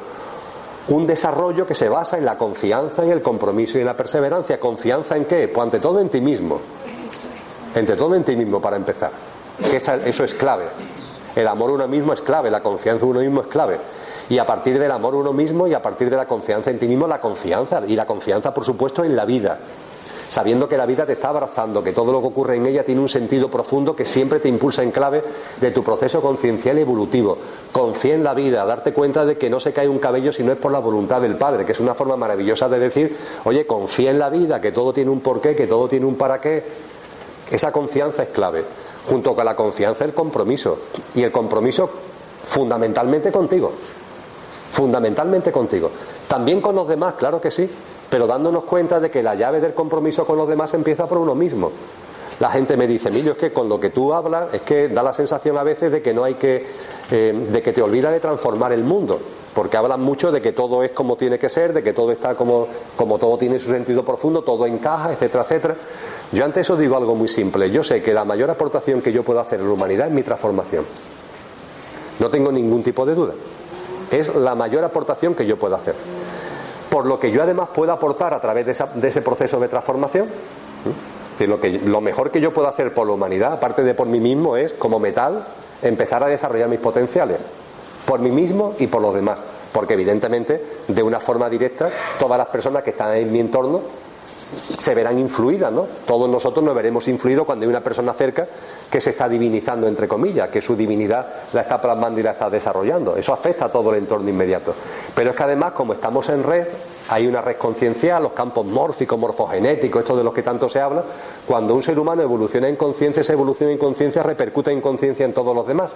un 0.87 1.07
desarrollo 1.07 1.65
que 1.65 1.75
se 1.75 1.89
basa 1.89 2.17
en 2.17 2.25
la 2.25 2.37
confianza, 2.37 3.03
en 3.03 3.11
el 3.11 3.21
compromiso 3.21 3.77
y 3.77 3.81
en 3.81 3.87
la 3.87 3.97
perseverancia. 3.97 4.59
¿Confianza 4.59 5.17
en 5.17 5.25
qué? 5.25 5.47
Pues 5.47 5.63
ante 5.63 5.79
todo 5.79 5.99
en 5.99 6.09
ti 6.09 6.21
mismo. 6.21 6.59
Entre 7.73 7.95
todo 7.95 8.15
en 8.15 8.23
ti 8.23 8.35
mismo, 8.35 8.61
para 8.61 8.75
empezar. 8.75 9.11
eso 9.71 10.23
es 10.23 10.33
clave. 10.33 10.65
El 11.35 11.47
amor 11.47 11.71
a 11.71 11.73
uno 11.73 11.87
mismo 11.87 12.13
es 12.13 12.21
clave, 12.21 12.49
la 12.49 12.61
confianza 12.61 13.03
en 13.03 13.11
uno 13.11 13.19
mismo 13.19 13.41
es 13.41 13.47
clave. 13.47 13.77
Y 14.29 14.37
a 14.37 14.45
partir 14.45 14.79
del 14.79 14.91
amor 14.91 15.13
a 15.15 15.17
uno 15.17 15.33
mismo 15.33 15.67
y 15.67 15.73
a 15.73 15.81
partir 15.81 16.09
de 16.09 16.17
la 16.17 16.25
confianza 16.25 16.69
en 16.69 16.79
ti 16.79 16.87
mismo, 16.87 17.07
la 17.07 17.19
confianza. 17.19 17.81
Y 17.87 17.95
la 17.95 18.05
confianza, 18.05 18.53
por 18.53 18.63
supuesto, 18.63 19.03
en 19.03 19.15
la 19.15 19.25
vida. 19.25 19.59
Sabiendo 20.29 20.67
que 20.67 20.77
la 20.77 20.85
vida 20.85 21.05
te 21.05 21.13
está 21.13 21.29
abrazando, 21.29 21.83
que 21.83 21.93
todo 21.93 22.11
lo 22.11 22.21
que 22.21 22.27
ocurre 22.27 22.55
en 22.55 22.65
ella 22.65 22.83
tiene 22.83 23.01
un 23.01 23.09
sentido 23.09 23.49
profundo 23.49 23.95
que 23.95 24.05
siempre 24.05 24.39
te 24.39 24.49
impulsa 24.49 24.83
en 24.83 24.91
clave 24.91 25.23
de 25.61 25.71
tu 25.71 25.83
proceso 25.83 26.21
conciencial 26.21 26.77
y 26.77 26.81
evolutivo. 26.81 27.37
Confía 27.71 28.15
en 28.15 28.23
la 28.23 28.33
vida, 28.33 28.65
darte 28.65 28.91
cuenta 28.91 29.25
de 29.25 29.37
que 29.37 29.49
no 29.49 29.59
se 29.59 29.73
cae 29.73 29.87
un 29.87 29.99
cabello 29.99 30.33
si 30.33 30.43
no 30.43 30.51
es 30.51 30.57
por 30.57 30.71
la 30.71 30.79
voluntad 30.79 31.21
del 31.21 31.37
Padre, 31.37 31.65
que 31.65 31.73
es 31.73 31.79
una 31.79 31.93
forma 31.93 32.17
maravillosa 32.17 32.67
de 32.69 32.79
decir, 32.79 33.15
oye, 33.45 33.65
confía 33.67 34.11
en 34.11 34.19
la 34.19 34.29
vida, 34.29 34.59
que 34.59 34.71
todo 34.71 34.93
tiene 34.93 35.11
un 35.11 35.21
porqué, 35.21 35.55
que 35.55 35.67
todo 35.67 35.87
tiene 35.87 36.05
un 36.05 36.15
para 36.15 36.41
qué. 36.41 36.63
Esa 37.51 37.71
confianza 37.71 38.23
es 38.23 38.29
clave. 38.29 38.63
Junto 39.07 39.35
con 39.35 39.45
la 39.45 39.55
confianza, 39.55 40.03
el 40.03 40.13
compromiso. 40.13 40.79
Y 41.13 41.21
el 41.21 41.31
compromiso 41.31 41.89
fundamentalmente 42.47 43.31
contigo 43.31 43.71
fundamentalmente 44.75 45.53
contigo. 45.53 45.89
También 46.27 46.59
con 46.59 46.75
los 46.75 46.87
demás, 46.87 47.13
claro 47.15 47.39
que 47.39 47.49
sí, 47.49 47.69
pero 48.09 48.27
dándonos 48.27 48.63
cuenta 48.63 48.99
de 48.99 49.09
que 49.09 49.23
la 49.23 49.35
llave 49.35 49.59
del 49.59 49.73
compromiso 49.73 50.25
con 50.25 50.37
los 50.37 50.47
demás 50.47 50.73
empieza 50.73 51.07
por 51.07 51.17
uno 51.17 51.35
mismo. 51.35 51.71
La 52.39 52.49
gente 52.49 52.75
me 52.75 52.85
dice, 52.85 53.07
Emilio, 53.07 53.33
es 53.33 53.37
que 53.37 53.53
con 53.53 53.69
lo 53.69 53.79
que 53.79 53.91
tú 53.91 54.13
hablas 54.13 54.53
es 54.53 54.61
que 54.61 54.89
da 54.89 55.01
la 55.01 55.13
sensación 55.13 55.57
a 55.57 55.63
veces 55.63 55.91
de 55.91 56.01
que 56.01 56.13
no 56.13 56.23
hay 56.23 56.33
que, 56.33 56.65
eh, 57.09 57.47
de 57.51 57.61
que 57.61 57.71
te 57.71 57.81
olvidas 57.81 58.11
de 58.11 58.19
transformar 58.19 58.73
el 58.73 58.83
mundo, 58.83 59.19
porque 59.53 59.77
hablan 59.77 60.01
mucho 60.01 60.33
de 60.33 60.41
que 60.41 60.51
todo 60.51 60.83
es 60.83 60.91
como 60.91 61.15
tiene 61.15 61.39
que 61.39 61.47
ser, 61.47 61.71
de 61.71 61.81
que 61.81 61.93
todo 61.93 62.11
está 62.11 62.35
como, 62.35 62.67
como 62.97 63.17
todo 63.17 63.37
tiene 63.37 63.57
su 63.57 63.69
sentido 63.69 64.03
profundo, 64.03 64.41
todo 64.41 64.65
encaja, 64.65 65.13
etcétera, 65.13 65.43
etcétera. 65.43 65.75
Yo 66.33 66.43
ante 66.43 66.59
eso 66.59 66.75
digo 66.75 66.97
algo 66.97 67.15
muy 67.15 67.29
simple. 67.29 67.71
Yo 67.71 67.83
sé 67.83 68.01
que 68.01 68.13
la 68.13 68.25
mayor 68.25 68.49
aportación 68.49 69.01
que 69.01 69.13
yo 69.13 69.23
puedo 69.23 69.39
hacer 69.39 69.61
en 69.61 69.67
la 69.67 69.73
humanidad 69.73 70.07
es 70.07 70.13
mi 70.13 70.23
transformación. 70.23 70.85
No 72.19 72.29
tengo 72.29 72.51
ningún 72.51 72.83
tipo 72.83 73.05
de 73.05 73.15
duda. 73.15 73.33
Es 74.11 74.35
la 74.35 74.55
mayor 74.55 74.83
aportación 74.83 75.35
que 75.35 75.45
yo 75.45 75.57
puedo 75.57 75.75
hacer. 75.75 75.95
Por 76.95 77.07
lo 77.07 77.19
que 77.19 77.29
yo 77.29 77.43
además 77.43 77.67
puedo 77.75 77.91
aportar 77.91 78.33
a 78.33 78.39
través 78.39 78.65
de, 78.65 79.07
ese 79.09 79.21
proceso 79.21 79.59
de 79.59 79.67
transformación, 79.67 80.29
lo, 81.39 81.59
que, 81.59 81.71
lo 81.71 81.99
mejor 81.99 82.31
que 82.31 82.39
yo 82.39 82.53
puedo 82.53 82.69
hacer 82.69 82.93
por 82.93 83.05
la 83.05 83.11
humanidad, 83.11 83.51
aparte 83.51 83.83
de 83.83 83.93
por 83.93 84.07
mí 84.07 84.21
mismo, 84.21 84.55
es 84.55 84.71
como 84.71 84.97
metal 84.97 85.45
empezar 85.81 86.23
a 86.23 86.27
desarrollar 86.27 86.69
mis 86.69 86.79
potenciales, 86.79 87.37
por 88.05 88.21
mí 88.21 88.31
mismo 88.31 88.75
y 88.79 88.87
por 88.87 89.01
los 89.01 89.13
demás. 89.13 89.39
Porque 89.73 89.95
evidentemente, 89.95 90.63
de 90.87 91.03
una 91.03 91.19
forma 91.19 91.49
directa, 91.49 91.89
todas 92.17 92.37
las 92.37 92.47
personas 92.47 92.81
que 92.81 92.91
están 92.91 93.13
en 93.13 93.29
mi 93.29 93.41
entorno 93.41 93.81
se 94.53 94.93
verán 94.93 95.17
influidas, 95.19 95.71
¿no? 95.71 95.87
Todos 96.05 96.29
nosotros 96.29 96.63
nos 96.63 96.75
veremos 96.75 97.07
influidos 97.07 97.45
cuando 97.45 97.63
hay 97.63 97.69
una 97.69 97.81
persona 97.81 98.13
cerca 98.13 98.47
que 98.89 99.01
se 99.01 99.11
está 99.11 99.27
divinizando, 99.27 99.87
entre 99.87 100.07
comillas, 100.07 100.49
que 100.49 100.61
su 100.61 100.75
divinidad 100.75 101.25
la 101.53 101.61
está 101.61 101.81
plasmando 101.81 102.19
y 102.19 102.23
la 102.23 102.31
está 102.31 102.49
desarrollando. 102.49 103.17
Eso 103.17 103.33
afecta 103.33 103.65
a 103.65 103.71
todo 103.71 103.91
el 103.91 103.97
entorno 103.97 104.29
inmediato. 104.29 104.73
Pero 105.15 105.31
es 105.31 105.35
que 105.35 105.43
además, 105.43 105.73
como 105.73 105.93
estamos 105.93 106.29
en 106.29 106.43
red, 106.43 106.67
hay 107.09 107.27
una 107.27 107.41
red 107.41 107.57
conciencial, 107.57 108.23
los 108.23 108.33
campos 108.33 108.65
mórficos, 108.65 109.17
morfogenéticos, 109.17 110.01
esto 110.01 110.17
de 110.17 110.23
los 110.23 110.33
que 110.33 110.43
tanto 110.43 110.69
se 110.69 110.79
habla, 110.79 111.03
cuando 111.47 111.75
un 111.75 111.83
ser 111.83 111.99
humano 111.99 112.21
evoluciona 112.21 112.67
en 112.67 112.75
conciencia, 112.75 113.21
esa 113.21 113.33
evolución 113.33 113.69
en 113.69 113.77
conciencia 113.77 114.23
repercute 114.23 114.71
en 114.71 114.81
conciencia 114.81 115.25
en 115.25 115.33
todos 115.33 115.55
los 115.55 115.67
demás 115.67 115.89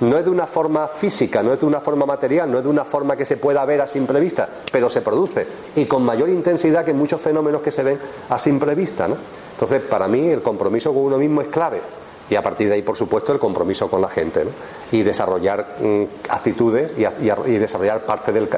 no 0.00 0.18
es 0.18 0.24
de 0.24 0.30
una 0.30 0.46
forma 0.46 0.88
física, 0.88 1.42
no 1.42 1.52
es 1.52 1.60
de 1.60 1.66
una 1.66 1.80
forma 1.80 2.06
material, 2.06 2.50
no 2.50 2.58
es 2.58 2.64
de 2.64 2.70
una 2.70 2.84
forma 2.84 3.16
que 3.16 3.24
se 3.24 3.36
pueda 3.36 3.64
ver 3.64 3.80
a 3.80 3.86
simple 3.86 4.20
vista, 4.20 4.48
pero 4.70 4.90
se 4.90 5.00
produce 5.00 5.46
y 5.76 5.86
con 5.86 6.04
mayor 6.04 6.28
intensidad 6.28 6.84
que 6.84 6.92
muchos 6.92 7.20
fenómenos 7.20 7.62
que 7.62 7.72
se 7.72 7.82
ven 7.82 7.98
a 8.28 8.38
simple 8.38 8.74
vista. 8.74 9.08
¿no? 9.08 9.16
Entonces, 9.52 9.82
para 9.82 10.08
mí 10.08 10.28
el 10.28 10.42
compromiso 10.42 10.92
con 10.92 11.04
uno 11.04 11.18
mismo 11.18 11.40
es 11.40 11.48
clave 11.48 11.80
y 12.28 12.34
a 12.34 12.42
partir 12.42 12.68
de 12.68 12.74
ahí, 12.74 12.82
por 12.82 12.96
supuesto, 12.96 13.32
el 13.32 13.38
compromiso 13.38 13.88
con 13.88 14.00
la 14.00 14.08
gente 14.08 14.44
¿no? 14.44 14.50
y 14.92 15.02
desarrollar 15.02 15.76
mm, 15.80 16.02
actitudes 16.28 16.90
y, 16.98 17.04
y 17.50 17.58
desarrollar 17.58 18.04
parte 18.04 18.32
del, 18.32 18.48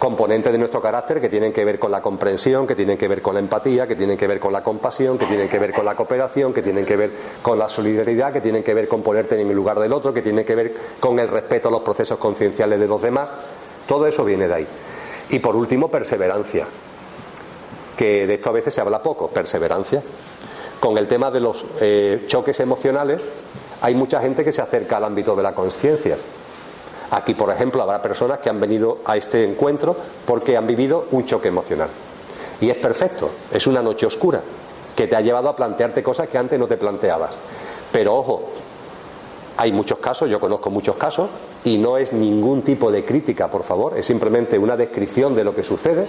componentes 0.00 0.50
de 0.50 0.56
nuestro 0.56 0.80
carácter 0.80 1.20
que 1.20 1.28
tienen 1.28 1.52
que 1.52 1.62
ver 1.62 1.78
con 1.78 1.90
la 1.90 2.00
comprensión, 2.00 2.66
que 2.66 2.74
tienen 2.74 2.96
que 2.96 3.06
ver 3.06 3.20
con 3.20 3.34
la 3.34 3.40
empatía, 3.40 3.86
que 3.86 3.94
tienen 3.94 4.16
que 4.16 4.26
ver 4.26 4.40
con 4.40 4.50
la 4.50 4.62
compasión, 4.62 5.18
que 5.18 5.26
tienen 5.26 5.46
que 5.46 5.58
ver 5.58 5.74
con 5.74 5.84
la 5.84 5.94
cooperación, 5.94 6.54
que 6.54 6.62
tienen 6.62 6.86
que 6.86 6.96
ver 6.96 7.10
con 7.42 7.58
la 7.58 7.68
solidaridad, 7.68 8.32
que 8.32 8.40
tienen 8.40 8.62
que 8.62 8.72
ver 8.72 8.88
con 8.88 9.02
ponerte 9.02 9.38
en 9.38 9.46
el 9.46 9.54
lugar 9.54 9.78
del 9.78 9.92
otro, 9.92 10.14
que 10.14 10.22
tienen 10.22 10.46
que 10.46 10.54
ver 10.54 10.74
con 10.98 11.18
el 11.18 11.28
respeto 11.28 11.68
a 11.68 11.70
los 11.70 11.82
procesos 11.82 12.18
concienciales 12.18 12.80
de 12.80 12.88
los 12.88 13.02
demás. 13.02 13.28
Todo 13.86 14.06
eso 14.06 14.24
viene 14.24 14.48
de 14.48 14.54
ahí. 14.54 14.66
Y 15.28 15.38
por 15.38 15.54
último, 15.54 15.90
perseverancia, 15.90 16.66
que 17.94 18.26
de 18.26 18.34
esto 18.34 18.48
a 18.48 18.54
veces 18.54 18.72
se 18.72 18.80
habla 18.80 19.02
poco, 19.02 19.28
perseverancia. 19.28 20.02
Con 20.80 20.96
el 20.96 21.06
tema 21.06 21.30
de 21.30 21.40
los 21.40 21.62
eh, 21.78 22.24
choques 22.26 22.58
emocionales, 22.60 23.20
hay 23.82 23.94
mucha 23.94 24.22
gente 24.22 24.44
que 24.44 24.52
se 24.52 24.62
acerca 24.62 24.96
al 24.96 25.04
ámbito 25.04 25.36
de 25.36 25.42
la 25.42 25.52
conciencia 25.54 26.16
Aquí, 27.10 27.34
por 27.34 27.50
ejemplo, 27.50 27.82
habrá 27.82 28.00
personas 28.00 28.38
que 28.38 28.48
han 28.48 28.60
venido 28.60 28.98
a 29.04 29.16
este 29.16 29.44
encuentro 29.44 29.96
porque 30.24 30.56
han 30.56 30.66
vivido 30.66 31.06
un 31.10 31.26
choque 31.26 31.48
emocional. 31.48 31.88
Y 32.60 32.70
es 32.70 32.76
perfecto, 32.76 33.30
es 33.50 33.66
una 33.66 33.82
noche 33.82 34.06
oscura 34.06 34.40
que 34.94 35.06
te 35.06 35.16
ha 35.16 35.20
llevado 35.20 35.48
a 35.48 35.56
plantearte 35.56 36.02
cosas 36.02 36.28
que 36.28 36.38
antes 36.38 36.58
no 36.58 36.66
te 36.66 36.76
planteabas. 36.76 37.30
Pero 37.90 38.14
ojo, 38.14 38.50
hay 39.56 39.72
muchos 39.72 39.98
casos, 39.98 40.28
yo 40.28 40.38
conozco 40.38 40.70
muchos 40.70 40.96
casos, 40.96 41.28
y 41.64 41.78
no 41.78 41.96
es 41.96 42.12
ningún 42.12 42.62
tipo 42.62 42.92
de 42.92 43.04
crítica, 43.04 43.48
por 43.48 43.64
favor, 43.64 43.98
es 43.98 44.06
simplemente 44.06 44.58
una 44.58 44.76
descripción 44.76 45.34
de 45.34 45.44
lo 45.44 45.54
que 45.54 45.64
sucede, 45.64 46.06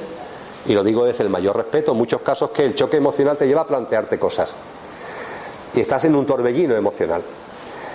y 0.68 0.74
lo 0.74 0.84
digo 0.84 1.06
desde 1.06 1.24
el 1.24 1.30
mayor 1.30 1.58
respeto, 1.58 1.96
muchos 1.96 2.22
casos 2.22 2.52
que 2.52 2.64
el 2.64 2.76
choque 2.76 2.98
emocional 2.98 3.38
te 3.38 3.48
lleva 3.48 3.62
a 3.62 3.68
plantearte 3.68 4.20
cosas. 4.20 4.52
Y 5.74 5.80
estás 5.80 6.04
en 6.06 6.16
un 6.16 6.26
torbellino 6.26 6.76
emocional 6.76 7.24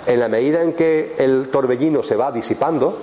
en 0.07 0.19
la 0.21 0.29
medida 0.29 0.61
en 0.61 0.73
que 0.73 1.15
el 1.17 1.49
torbellino 1.49 2.01
se 2.01 2.15
va 2.15 2.31
disipando, 2.31 2.97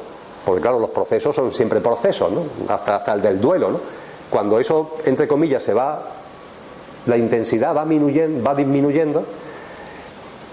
porque 0.44 0.62
claro, 0.62 0.78
los 0.78 0.90
procesos 0.90 1.36
son 1.36 1.52
siempre 1.52 1.80
procesos, 1.80 2.32
¿no? 2.32 2.42
hasta, 2.68 2.96
hasta 2.96 3.12
el 3.12 3.22
del 3.22 3.40
duelo, 3.40 3.70
¿no? 3.70 3.80
cuando 4.30 4.58
eso, 4.58 4.96
entre 5.04 5.28
comillas, 5.28 5.62
se 5.62 5.74
va, 5.74 6.02
la 7.06 7.16
intensidad 7.18 7.76
va 7.76 7.84
disminuyendo, 7.84 8.42
va 8.42 8.54
disminuyendo, 8.54 9.24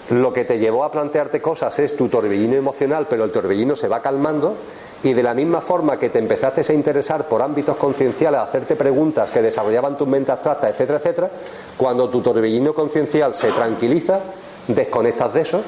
lo 0.10 0.34
que 0.34 0.44
te 0.44 0.60
llevó 0.60 0.84
a 0.84 0.92
plantearte 0.92 1.42
cosas 1.42 1.80
es 1.80 1.96
tu 1.96 2.10
torbellino 2.10 2.56
emocional, 2.56 3.08
pero 3.10 3.24
el 3.24 3.32
torbellino 3.32 3.78
se 3.78 3.88
va 3.88 4.02
calmando 4.02 4.56
y 5.04 5.14
de 5.14 5.24
la 5.24 5.34
misma 5.34 5.62
forma 5.62 5.98
que 5.98 6.10
te 6.10 6.20
empezaste 6.20 6.70
a 6.70 6.76
interesar 6.76 7.30
por 7.30 7.42
ámbitos 7.42 7.78
concienciales, 7.78 8.42
a 8.42 8.44
hacerte 8.44 8.76
preguntas 8.76 9.32
que 9.32 9.42
desarrollaban 9.42 9.98
tu 9.98 10.06
mente 10.06 10.34
abstracta, 10.34 10.68
etcétera, 10.68 11.00
etcétera, 11.00 11.32
cuando 11.78 12.10
tu 12.10 12.22
torbellino 12.22 12.74
conciencial 12.74 13.34
se 13.34 13.52
tranquiliza, 13.52 14.20
desconectas 14.68 15.34
de 15.34 15.42
eso 15.42 15.62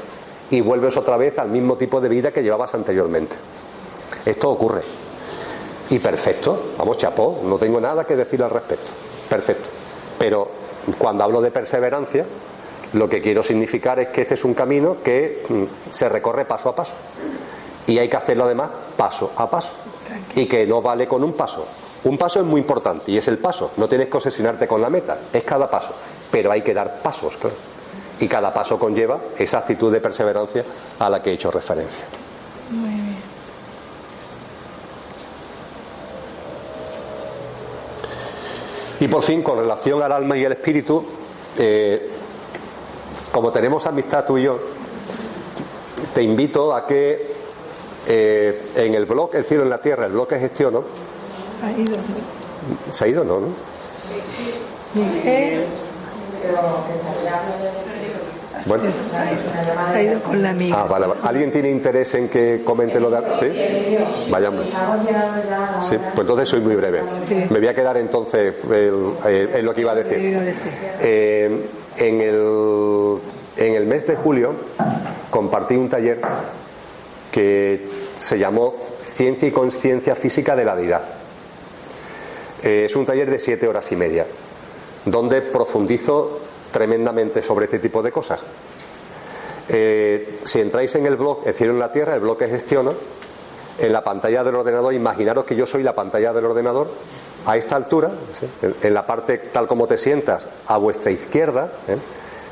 y 0.53 0.61
vuelves 0.61 0.95
otra 0.97 1.17
vez 1.17 1.39
al 1.39 1.49
mismo 1.49 1.77
tipo 1.77 1.99
de 1.99 2.07
vida 2.07 2.31
que 2.31 2.43
llevabas 2.43 2.75
anteriormente. 2.75 3.35
Esto 4.23 4.51
ocurre. 4.51 4.83
Y 5.89 5.97
perfecto, 5.97 6.73
vamos, 6.77 6.99
chapó, 6.99 7.41
no 7.43 7.57
tengo 7.57 7.81
nada 7.81 8.05
que 8.05 8.15
decir 8.15 8.43
al 8.43 8.51
respecto. 8.51 8.91
Perfecto. 9.27 9.67
Pero 10.19 10.47
cuando 10.99 11.23
hablo 11.23 11.41
de 11.41 11.49
perseverancia, 11.49 12.23
lo 12.93 13.09
que 13.09 13.19
quiero 13.19 13.41
significar 13.41 13.99
es 13.99 14.09
que 14.09 14.21
este 14.21 14.35
es 14.35 14.45
un 14.45 14.53
camino 14.53 14.97
que 15.03 15.43
mm, 15.49 15.63
se 15.91 16.07
recorre 16.07 16.45
paso 16.45 16.69
a 16.69 16.75
paso. 16.75 16.93
Y 17.87 17.97
hay 17.97 18.07
que 18.07 18.17
hacerlo 18.17 18.43
además 18.43 18.69
paso 18.95 19.31
a 19.35 19.49
paso. 19.49 19.71
Y 20.35 20.45
que 20.45 20.67
no 20.67 20.83
vale 20.83 21.07
con 21.07 21.23
un 21.23 21.33
paso. 21.33 21.65
Un 22.03 22.15
paso 22.15 22.41
es 22.41 22.45
muy 22.45 22.61
importante 22.61 23.11
y 23.11 23.17
es 23.17 23.27
el 23.27 23.39
paso. 23.39 23.71
No 23.77 23.87
tienes 23.87 24.07
que 24.07 24.17
obsesionarte 24.17 24.67
con 24.67 24.81
la 24.81 24.91
meta, 24.91 25.17
es 25.33 25.43
cada 25.43 25.67
paso. 25.67 25.95
Pero 26.29 26.51
hay 26.51 26.61
que 26.61 26.75
dar 26.75 27.01
pasos, 27.01 27.37
claro 27.37 27.72
y 28.19 28.27
cada 28.27 28.53
paso 28.53 28.79
conlleva 28.79 29.19
esa 29.37 29.59
actitud 29.59 29.91
de 29.91 29.99
perseverancia 29.99 30.63
a 30.99 31.09
la 31.09 31.21
que 31.21 31.31
he 31.31 31.33
hecho 31.33 31.51
referencia. 31.51 32.05
Muy 32.69 32.89
bien. 32.89 33.17
Y 38.99 39.07
por 39.07 39.23
fin, 39.23 39.41
con 39.41 39.57
relación 39.57 40.01
al 40.01 40.11
alma 40.11 40.37
y 40.37 40.45
el 40.45 40.53
espíritu, 40.53 41.03
eh, 41.57 42.09
como 43.31 43.51
tenemos 43.51 43.85
amistad 43.85 44.25
tú 44.25 44.37
y 44.37 44.43
yo, 44.43 44.57
te 46.13 46.21
invito 46.21 46.73
a 46.73 46.87
que 46.87 47.33
eh, 48.07 48.61
en 48.75 48.93
el 48.95 49.05
blog 49.05 49.33
El 49.35 49.45
cielo 49.45 49.63
en 49.63 49.69
la 49.69 49.79
tierra, 49.79 50.05
el 50.05 50.11
blog 50.11 50.27
que 50.27 50.39
gestiono. 50.39 50.83
¿Ha 51.63 51.71
ido? 51.71 51.97
¿Se 52.91 53.05
ha 53.05 53.07
ido 53.07 53.23
no? 53.23 53.39
no? 53.39 53.47
Bueno. 58.65 58.83
Se 59.09 59.17
ha 59.97 60.01
ido 60.01 60.19
con 60.21 60.41
la 60.41 60.51
amiga. 60.51 60.77
Ah, 60.81 60.85
vale, 60.85 61.07
¿Alguien 61.23 61.51
tiene 61.51 61.69
interés 61.69 62.13
en 62.13 62.29
que 62.29 62.61
comente 62.63 62.99
lo 62.99 63.09
de.? 63.09 63.19
¿Sí? 63.39 63.97
Vayamos. 64.29 64.65
Sí, 65.81 65.97
pues 65.97 66.19
entonces 66.19 66.49
soy 66.49 66.61
muy 66.61 66.75
breve. 66.75 67.01
Me 67.49 67.59
voy 67.59 67.67
a 67.67 67.73
quedar 67.73 67.97
entonces 67.97 68.53
eh, 68.71 69.49
en 69.55 69.65
lo 69.65 69.73
que 69.73 69.81
iba 69.81 69.91
a 69.91 69.95
decir. 69.95 70.17
Eh, 71.01 71.67
en 71.97 72.21
el 72.21 73.19
en 73.57 73.75
el 73.75 73.85
mes 73.85 74.07
de 74.07 74.15
julio 74.15 74.53
compartí 75.29 75.75
un 75.75 75.89
taller 75.89 76.19
que 77.31 77.87
se 78.15 78.39
llamó 78.39 78.73
Ciencia 79.01 79.47
y 79.47 79.51
Conciencia 79.51 80.15
Física 80.15 80.55
de 80.55 80.65
la 80.65 80.75
Deidad. 80.75 81.01
Eh, 82.63 82.85
es 82.85 82.95
un 82.95 83.05
taller 83.05 83.29
de 83.29 83.39
siete 83.39 83.67
horas 83.67 83.91
y 83.91 83.95
media, 83.95 84.25
donde 85.05 85.41
profundizo 85.41 86.39
tremendamente 86.71 87.41
sobre 87.41 87.65
este 87.65 87.79
tipo 87.79 88.01
de 88.01 88.11
cosas. 88.11 88.41
Eh, 89.69 90.39
si 90.43 90.59
entráis 90.59 90.93
en 90.95 91.05
el 91.05 91.15
blog 91.15 91.43
El 91.45 91.53
cielo 91.53 91.71
en 91.71 91.79
la 91.79 91.91
tierra, 91.91 92.15
el 92.15 92.19
blog 92.19 92.37
que 92.37 92.47
gestiono, 92.47 92.93
en 93.79 93.93
la 93.93 94.03
pantalla 94.03 94.43
del 94.43 94.55
ordenador, 94.55 94.93
imaginaros 94.93 95.45
que 95.45 95.55
yo 95.55 95.65
soy 95.65 95.83
la 95.83 95.95
pantalla 95.95 96.33
del 96.33 96.45
ordenador 96.45 96.89
a 97.45 97.57
esta 97.57 97.75
altura, 97.75 98.11
en 98.81 98.93
la 98.93 99.05
parte 99.05 99.37
tal 99.37 99.67
como 99.67 99.87
te 99.87 99.97
sientas, 99.97 100.47
a 100.67 100.77
vuestra 100.77 101.11
izquierda, 101.11 101.71
¿eh? 101.87 101.97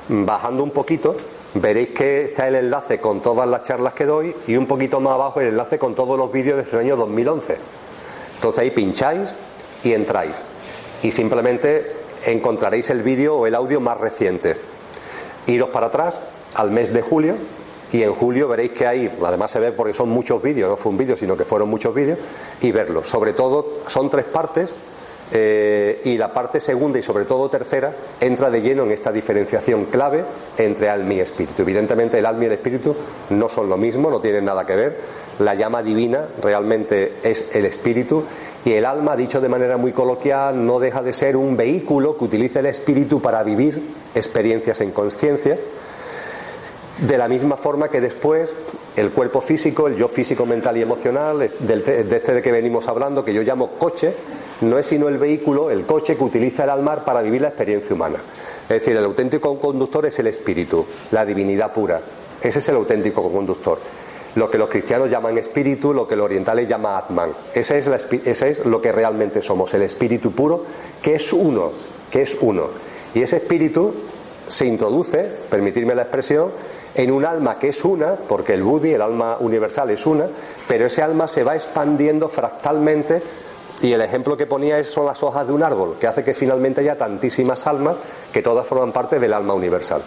bajando 0.10 0.64
un 0.64 0.72
poquito, 0.72 1.16
veréis 1.54 1.90
que 1.90 2.26
está 2.26 2.48
el 2.48 2.56
enlace 2.56 3.00
con 3.00 3.22
todas 3.22 3.48
las 3.48 3.64
charlas 3.64 3.94
que 3.94 4.06
doy 4.06 4.36
y 4.48 4.58
un 4.58 4.66
poquito 4.66 5.00
más 5.00 5.14
abajo 5.14 5.40
el 5.42 5.50
enlace 5.50 5.78
con 5.78 5.96
todos 5.96 6.18
los 6.18 6.32
vídeos 6.32 6.58
desde 6.58 6.72
el 6.78 6.86
año 6.86 6.96
2011. 6.98 7.58
Entonces 8.36 8.60
ahí 8.60 8.72
pincháis 8.72 9.30
y 9.84 9.94
entráis. 9.94 10.42
Y 11.04 11.12
simplemente 11.12 12.01
encontraréis 12.26 12.90
el 12.90 13.04
vídeo 13.04 13.36
o 13.36 13.48
el 13.48 13.56
audio 13.56 13.80
más 13.80 14.00
reciente. 14.00 14.56
Iros 15.48 15.70
para 15.70 15.88
atrás 15.88 16.16
al 16.56 16.72
mes 16.72 16.94
de 16.94 17.02
julio 17.02 17.36
y 17.92 18.04
en 18.04 18.14
julio 18.14 18.48
veréis 18.48 18.72
que 18.72 18.88
hay, 18.88 19.12
además 19.26 19.52
se 19.52 19.60
ve 19.60 19.72
porque 19.72 19.94
son 19.94 20.10
muchos 20.10 20.42
vídeos, 20.42 20.70
no 20.70 20.78
fue 20.78 20.92
un 20.92 20.98
vídeo, 20.98 21.18
sino 21.18 21.36
que 21.36 21.44
fueron 21.44 21.70
muchos 21.70 21.94
vídeos, 21.94 22.18
y 22.62 22.72
verlos. 22.72 23.08
Sobre 23.08 23.34
todo, 23.34 23.80
son 23.88 24.10
tres 24.10 24.26
partes, 24.26 24.72
eh, 25.34 26.02
y 26.04 26.18
la 26.18 26.34
parte 26.34 26.60
segunda 26.60 27.00
y 27.00 27.04
sobre 27.04 27.24
todo 27.24 27.50
tercera 27.50 27.94
entra 28.20 28.50
de 28.50 28.62
lleno 28.62 28.84
en 28.84 28.92
esta 28.92 29.14
diferenciación 29.14 29.86
clave 29.86 30.26
entre 30.58 30.90
alma 30.90 31.14
y 31.14 31.20
espíritu. 31.22 31.62
Evidentemente 31.62 32.20
el 32.20 32.26
alma 32.26 32.44
y 32.44 32.48
el 32.48 32.54
espíritu 32.54 32.94
no 33.30 33.48
son 33.48 33.70
lo 33.70 33.78
mismo, 33.78 34.12
no 34.12 34.20
tienen 34.20 34.44
nada 34.44 34.66
que 34.66 34.76
ver. 34.76 34.98
La 35.40 35.56
llama 35.56 35.84
divina 35.84 36.26
realmente 36.44 37.14
es 37.24 37.46
el 37.54 37.64
espíritu 37.64 38.26
y 38.64 38.74
el 38.74 38.86
alma, 38.86 39.16
dicho 39.16 39.42
de 39.42 39.50
manera 39.50 39.78
muy 39.78 39.92
coloquial, 39.92 40.66
no 40.66 40.80
deja 40.80 41.02
de 41.02 41.14
ser 41.14 41.36
un 41.36 41.58
vehículo 41.58 42.18
que 42.18 42.26
utiliza 42.26 42.60
el 42.60 42.68
espíritu 42.68 43.22
para 43.22 43.44
vivir 43.44 43.82
experiencias 44.14 44.82
en 44.82 44.92
conciencia 44.92 45.58
de 47.02 47.18
la 47.18 47.28
misma 47.28 47.58
forma 47.58 47.90
que 47.90 48.00
después 48.00 48.54
el 48.96 49.10
cuerpo 49.10 49.42
físico, 49.42 49.88
el 49.88 49.96
yo 49.96 50.08
físico, 50.08 50.46
mental 50.46 50.78
y 50.78 50.82
emocional, 50.82 51.40
de 51.40 52.16
este 52.16 52.34
de 52.34 52.42
que 52.42 52.52
venimos 52.52 52.88
hablando, 52.88 53.26
que 53.26 53.34
yo 53.34 53.42
llamo 53.42 53.72
coche, 53.72 54.14
no 54.62 54.78
es 54.78 54.86
sino 54.86 55.08
el 55.08 55.18
vehículo, 55.18 55.72
el 55.72 55.86
coche 55.86 56.16
que 56.16 56.24
utiliza 56.24 56.64
el 56.64 56.70
alma 56.70 57.04
para 57.04 57.22
vivir 57.22 57.42
la 57.42 57.48
experiencia 57.48 57.96
humana. 57.96 58.20
Es 58.64 58.70
decir, 58.70 58.96
el 58.96 59.04
auténtico 59.04 59.60
conductor 59.60 60.06
es 60.06 60.20
el 60.20 60.28
espíritu, 60.28 60.86
la 61.12 61.26
divinidad 61.26 61.74
pura. 61.74 62.02
Ese 62.42 62.60
es 62.60 62.70
el 62.70 62.76
auténtico 62.76 63.32
conductor. 63.32 63.80
Lo 64.36 64.50
que 64.50 64.58
los 64.58 64.70
cristianos 64.70 65.10
llaman 65.10 65.38
espíritu, 65.38 65.94
lo 65.94 66.08
que 66.08 66.16
los 66.16 66.26
orientales 66.26 66.68
llaman 66.68 66.96
atman. 66.96 67.32
Ese 67.54 67.80
es, 67.80 67.88
ese 67.88 68.50
es 68.50 68.66
lo 68.66 68.82
que 68.82 68.92
realmente 68.92 69.42
somos, 69.42 69.74
el 69.74 69.82
espíritu 69.82 70.32
puro, 70.32 70.66
que 71.02 71.16
es 71.16 71.34
uno, 71.34 71.72
que 72.10 72.22
es 72.22 72.38
uno. 72.40 72.68
Y 73.14 73.22
ese 73.22 73.38
espíritu 73.38 73.94
se 74.48 74.66
introduce, 74.66 75.24
permitirme 75.50 75.96
la 75.96 76.04
expresión, 76.04 76.52
en 76.96 77.12
un 77.12 77.26
alma 77.26 77.58
que 77.58 77.70
es 77.70 77.84
una, 77.86 78.16
porque 78.16 78.54
el 78.54 78.64
Buddhi, 78.64 78.94
el 78.94 79.02
alma 79.02 79.38
universal, 79.40 79.90
es 79.90 80.06
una, 80.06 80.28
pero 80.68 80.86
ese 80.86 81.02
alma 81.02 81.28
se 81.28 81.44
va 81.44 81.56
expandiendo 81.56 82.28
fractalmente 82.28 83.22
y 83.82 83.94
el 83.94 84.02
ejemplo 84.02 84.38
que 84.38 84.46
ponía 84.46 84.84
son 84.84 85.06
las 85.06 85.24
hojas 85.24 85.48
de 85.48 85.54
un 85.54 85.64
árbol, 85.64 85.96
que 86.00 86.08
hace 86.08 86.24
que 86.24 86.34
finalmente 86.34 86.82
haya 86.82 86.98
tantísimas 86.98 87.66
almas 87.66 87.96
que 88.32 88.42
todas 88.42 88.68
forman 88.68 88.92
parte 88.92 89.20
del 89.20 89.34
alma 89.34 89.54
universal. 89.54 90.02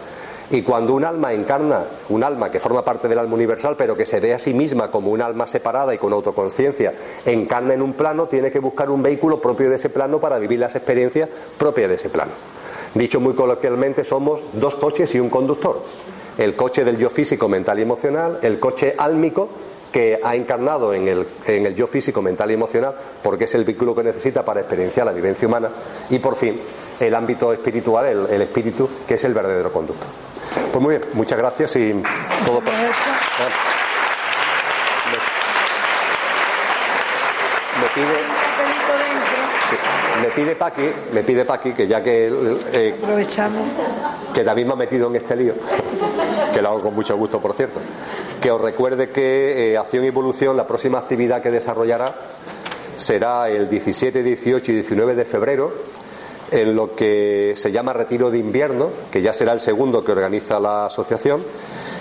Y 0.50 0.62
cuando 0.62 0.94
un 0.94 1.04
alma 1.04 1.32
encarna, 1.32 1.84
un 2.10 2.22
alma 2.22 2.50
que 2.50 2.60
forma 2.60 2.84
parte 2.84 3.08
del 3.08 3.18
alma 3.18 3.34
universal, 3.34 3.76
pero 3.76 3.96
que 3.96 4.06
se 4.06 4.20
ve 4.20 4.34
a 4.34 4.38
sí 4.38 4.54
misma 4.54 4.90
como 4.90 5.10
un 5.10 5.22
alma 5.22 5.46
separada 5.46 5.94
y 5.94 5.98
con 5.98 6.12
autoconciencia, 6.12 6.92
encarna 7.24 7.74
en 7.74 7.82
un 7.82 7.94
plano, 7.94 8.26
tiene 8.26 8.50
que 8.50 8.58
buscar 8.58 8.90
un 8.90 9.02
vehículo 9.02 9.40
propio 9.40 9.70
de 9.70 9.76
ese 9.76 9.88
plano 9.88 10.18
para 10.18 10.38
vivir 10.38 10.60
las 10.60 10.74
experiencias 10.74 11.28
propias 11.58 11.88
de 11.88 11.94
ese 11.96 12.10
plano. 12.10 12.32
Dicho 12.94 13.20
muy 13.20 13.34
coloquialmente, 13.34 14.04
somos 14.04 14.40
dos 14.52 14.74
coches 14.76 15.14
y 15.14 15.20
un 15.20 15.30
conductor 15.30 15.82
el 16.38 16.56
coche 16.56 16.84
del 16.84 16.98
yo 16.98 17.10
físico, 17.10 17.48
mental 17.48 17.78
y 17.78 17.82
emocional, 17.82 18.38
el 18.42 18.58
coche 18.58 18.94
álmico 18.98 19.48
que 19.92 20.18
ha 20.22 20.34
encarnado 20.34 20.92
en 20.92 21.06
el, 21.06 21.26
en 21.46 21.66
el 21.66 21.74
yo 21.76 21.86
físico, 21.86 22.20
mental 22.20 22.50
y 22.50 22.54
emocional, 22.54 22.94
porque 23.22 23.44
es 23.44 23.54
el 23.54 23.64
vehículo 23.64 23.94
que 23.94 24.02
necesita 24.02 24.44
para 24.44 24.60
experienciar 24.60 25.06
la 25.06 25.12
vivencia 25.12 25.46
humana, 25.46 25.68
y 26.10 26.18
por 26.18 26.34
fin 26.34 26.60
el 26.98 27.14
ámbito 27.14 27.52
espiritual, 27.52 28.28
el, 28.28 28.42
espíritu, 28.42 28.88
que 29.06 29.14
es 29.14 29.24
el 29.24 29.34
verdadero 29.34 29.72
conductor. 29.72 30.08
Pues 30.74 30.82
muy 30.82 30.96
bien, 30.96 31.08
muchas 31.12 31.38
gracias 31.38 31.76
y 31.76 31.92
todo 32.44 32.60
por... 32.60 32.72
Me 37.80 37.86
pide 37.94 38.14
me 40.20 40.28
pide 40.30 40.56
Paqui, 40.56 40.90
me 41.12 41.22
pide 41.22 41.44
Paqui 41.44 41.74
que 41.74 41.86
ya 41.86 42.02
que 42.02 42.26
eh, 42.72 42.96
aprovechamos. 43.00 43.62
que 44.34 44.42
también 44.42 44.66
me 44.66 44.74
ha 44.74 44.76
metido 44.76 45.06
en 45.10 45.14
este 45.14 45.36
lío, 45.36 45.54
que 46.52 46.60
lo 46.60 46.70
hago 46.70 46.80
con 46.80 46.94
mucho 46.96 47.16
gusto, 47.16 47.40
por 47.40 47.54
cierto, 47.54 47.78
que 48.42 48.50
os 48.50 48.60
recuerde 48.60 49.10
que 49.10 49.74
eh, 49.74 49.78
Acción 49.78 50.02
y 50.02 50.08
Evolución, 50.08 50.56
la 50.56 50.66
próxima 50.66 50.98
actividad 50.98 51.40
que 51.40 51.52
desarrollará 51.52 52.12
será 52.96 53.48
el 53.48 53.68
17, 53.68 54.24
18 54.24 54.72
y 54.72 54.74
19 54.74 55.14
de 55.14 55.24
febrero 55.24 55.72
en 56.54 56.74
lo 56.74 56.94
que 56.94 57.54
se 57.56 57.72
llama 57.72 57.92
Retiro 57.92 58.30
de 58.30 58.38
Invierno, 58.38 58.90
que 59.10 59.22
ya 59.22 59.32
será 59.32 59.52
el 59.52 59.60
segundo 59.60 60.04
que 60.04 60.12
organiza 60.12 60.58
la 60.60 60.86
asociación 60.86 61.42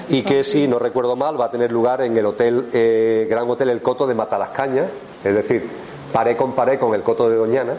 y 0.10 0.24
que 0.24 0.43
si 0.43 0.68
no 0.68 0.80
recuerdo 0.80 1.16
mal 1.16 1.39
va 1.39 1.45
a 1.45 1.51
tener 1.51 1.72
lugar 1.72 2.01
en 2.01 2.16
el 2.18 2.26
hotel 2.26 2.70
eh, 2.74 3.28
Gran 3.30 3.49
Hotel 3.49 3.70
El 3.70 3.82
Coto 3.82 4.06
de 4.06 4.16
Matalascaña, 4.16 4.86
es 5.24 5.34
decir, 5.34 5.68
paré 6.12 6.36
con 6.36 6.54
paré 6.54 6.78
con 6.78 6.93
el 6.93 7.01
Coto 7.01 7.30
de 7.30 7.36
Doñana 7.36 7.74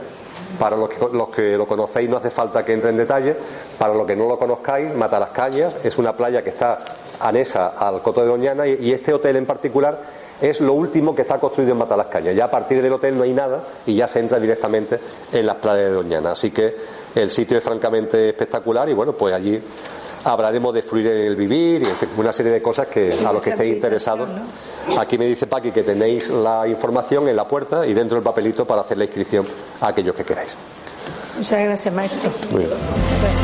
para 0.59 0.77
los 0.77 0.89
que, 1.29 1.57
lo 1.57 1.67
conocéis 1.67 2.09
no 2.09 2.17
hace 2.17 2.31
falta 2.31 2.65
que 2.65 2.73
entre 2.73 2.91
en 2.91 2.97
detalle. 2.97 3.37
Para 3.79 3.95
los 3.95 4.07
que 4.07 4.17
no 4.17 4.29
lo 4.29 4.39
conozcáis, 4.39 4.95
Mata 4.95 5.19
las 5.19 5.31
Cañas 5.31 5.75
es 5.83 5.99
una 5.99 6.13
playa 6.13 6.43
que 6.43 6.51
está 6.51 6.81
anesa 7.21 7.75
al 7.79 8.03
Coto 8.03 8.21
de 8.21 8.29
Doñana 8.29 8.67
y, 8.67 8.93
este 8.93 9.13
hotel 9.13 9.37
en 9.37 9.47
particular 9.47 9.99
es 10.41 10.61
lo 10.61 10.73
último 10.73 11.15
que 11.15 11.23
está 11.23 11.39
construido 11.39 11.73
en 11.73 11.79
Mata 11.79 11.97
las 11.97 12.07
Cañas. 12.07 12.35
Ya 12.35 12.47
a 12.47 12.51
partir 12.51 12.83
del 12.83 12.93
hotel 12.93 13.17
no 13.17 13.23
hay 13.23 13.33
nada 13.33 13.63
y 13.87 13.95
ya 13.95 14.09
se 14.09 14.21
entra 14.21 14.39
directamente 14.39 14.99
en 15.33 15.47
las 15.47 15.57
playas 15.57 15.89
de 15.89 15.91
Doñana. 15.91 16.33
Así 16.33 16.51
que 16.51 16.75
el 17.15 17.31
sitio 17.31 17.59
es 17.59 17.65
francamente 17.65 18.31
espectacular 18.31 18.89
y 18.89 18.93
bueno, 18.93 19.13
pues 19.13 19.35
allí 19.35 19.61
hablaremos 20.25 20.75
de 20.75 20.83
fluir 20.83 21.07
en 21.07 21.27
el 21.27 21.37
vivir 21.37 21.83
y 21.83 22.21
una 22.21 22.33
serie 22.33 22.53
de 22.53 22.63
cosas 22.63 22.87
que 22.87 23.13
a 23.13 23.33
los 23.33 23.43
que 23.43 23.51
estéis 23.51 23.75
interesados. 23.75 24.31
Aquí 24.99 25.19
me 25.19 25.27
dice 25.27 25.47
Paqui 25.47 25.71
que 25.71 25.83
tenéis 25.83 26.29
la 26.31 26.67
información 26.67 27.29
en 27.29 27.37
la 27.37 27.47
puerta 27.47 27.87
y 27.87 27.95
dentro 27.95 28.17
del 28.17 28.25
papelito 28.25 28.65
para 28.65 28.81
hacer 28.81 28.99
la 28.99 29.05
inscripción 29.05 29.45
a 29.81 29.89
aquellos 29.89 30.15
que 30.15 30.25
queráis. 30.25 30.57
Muchas 31.37 31.65
gracias, 31.65 31.95
maestro. 31.95 32.31
Muy 32.51 32.65
bien. 32.65 33.44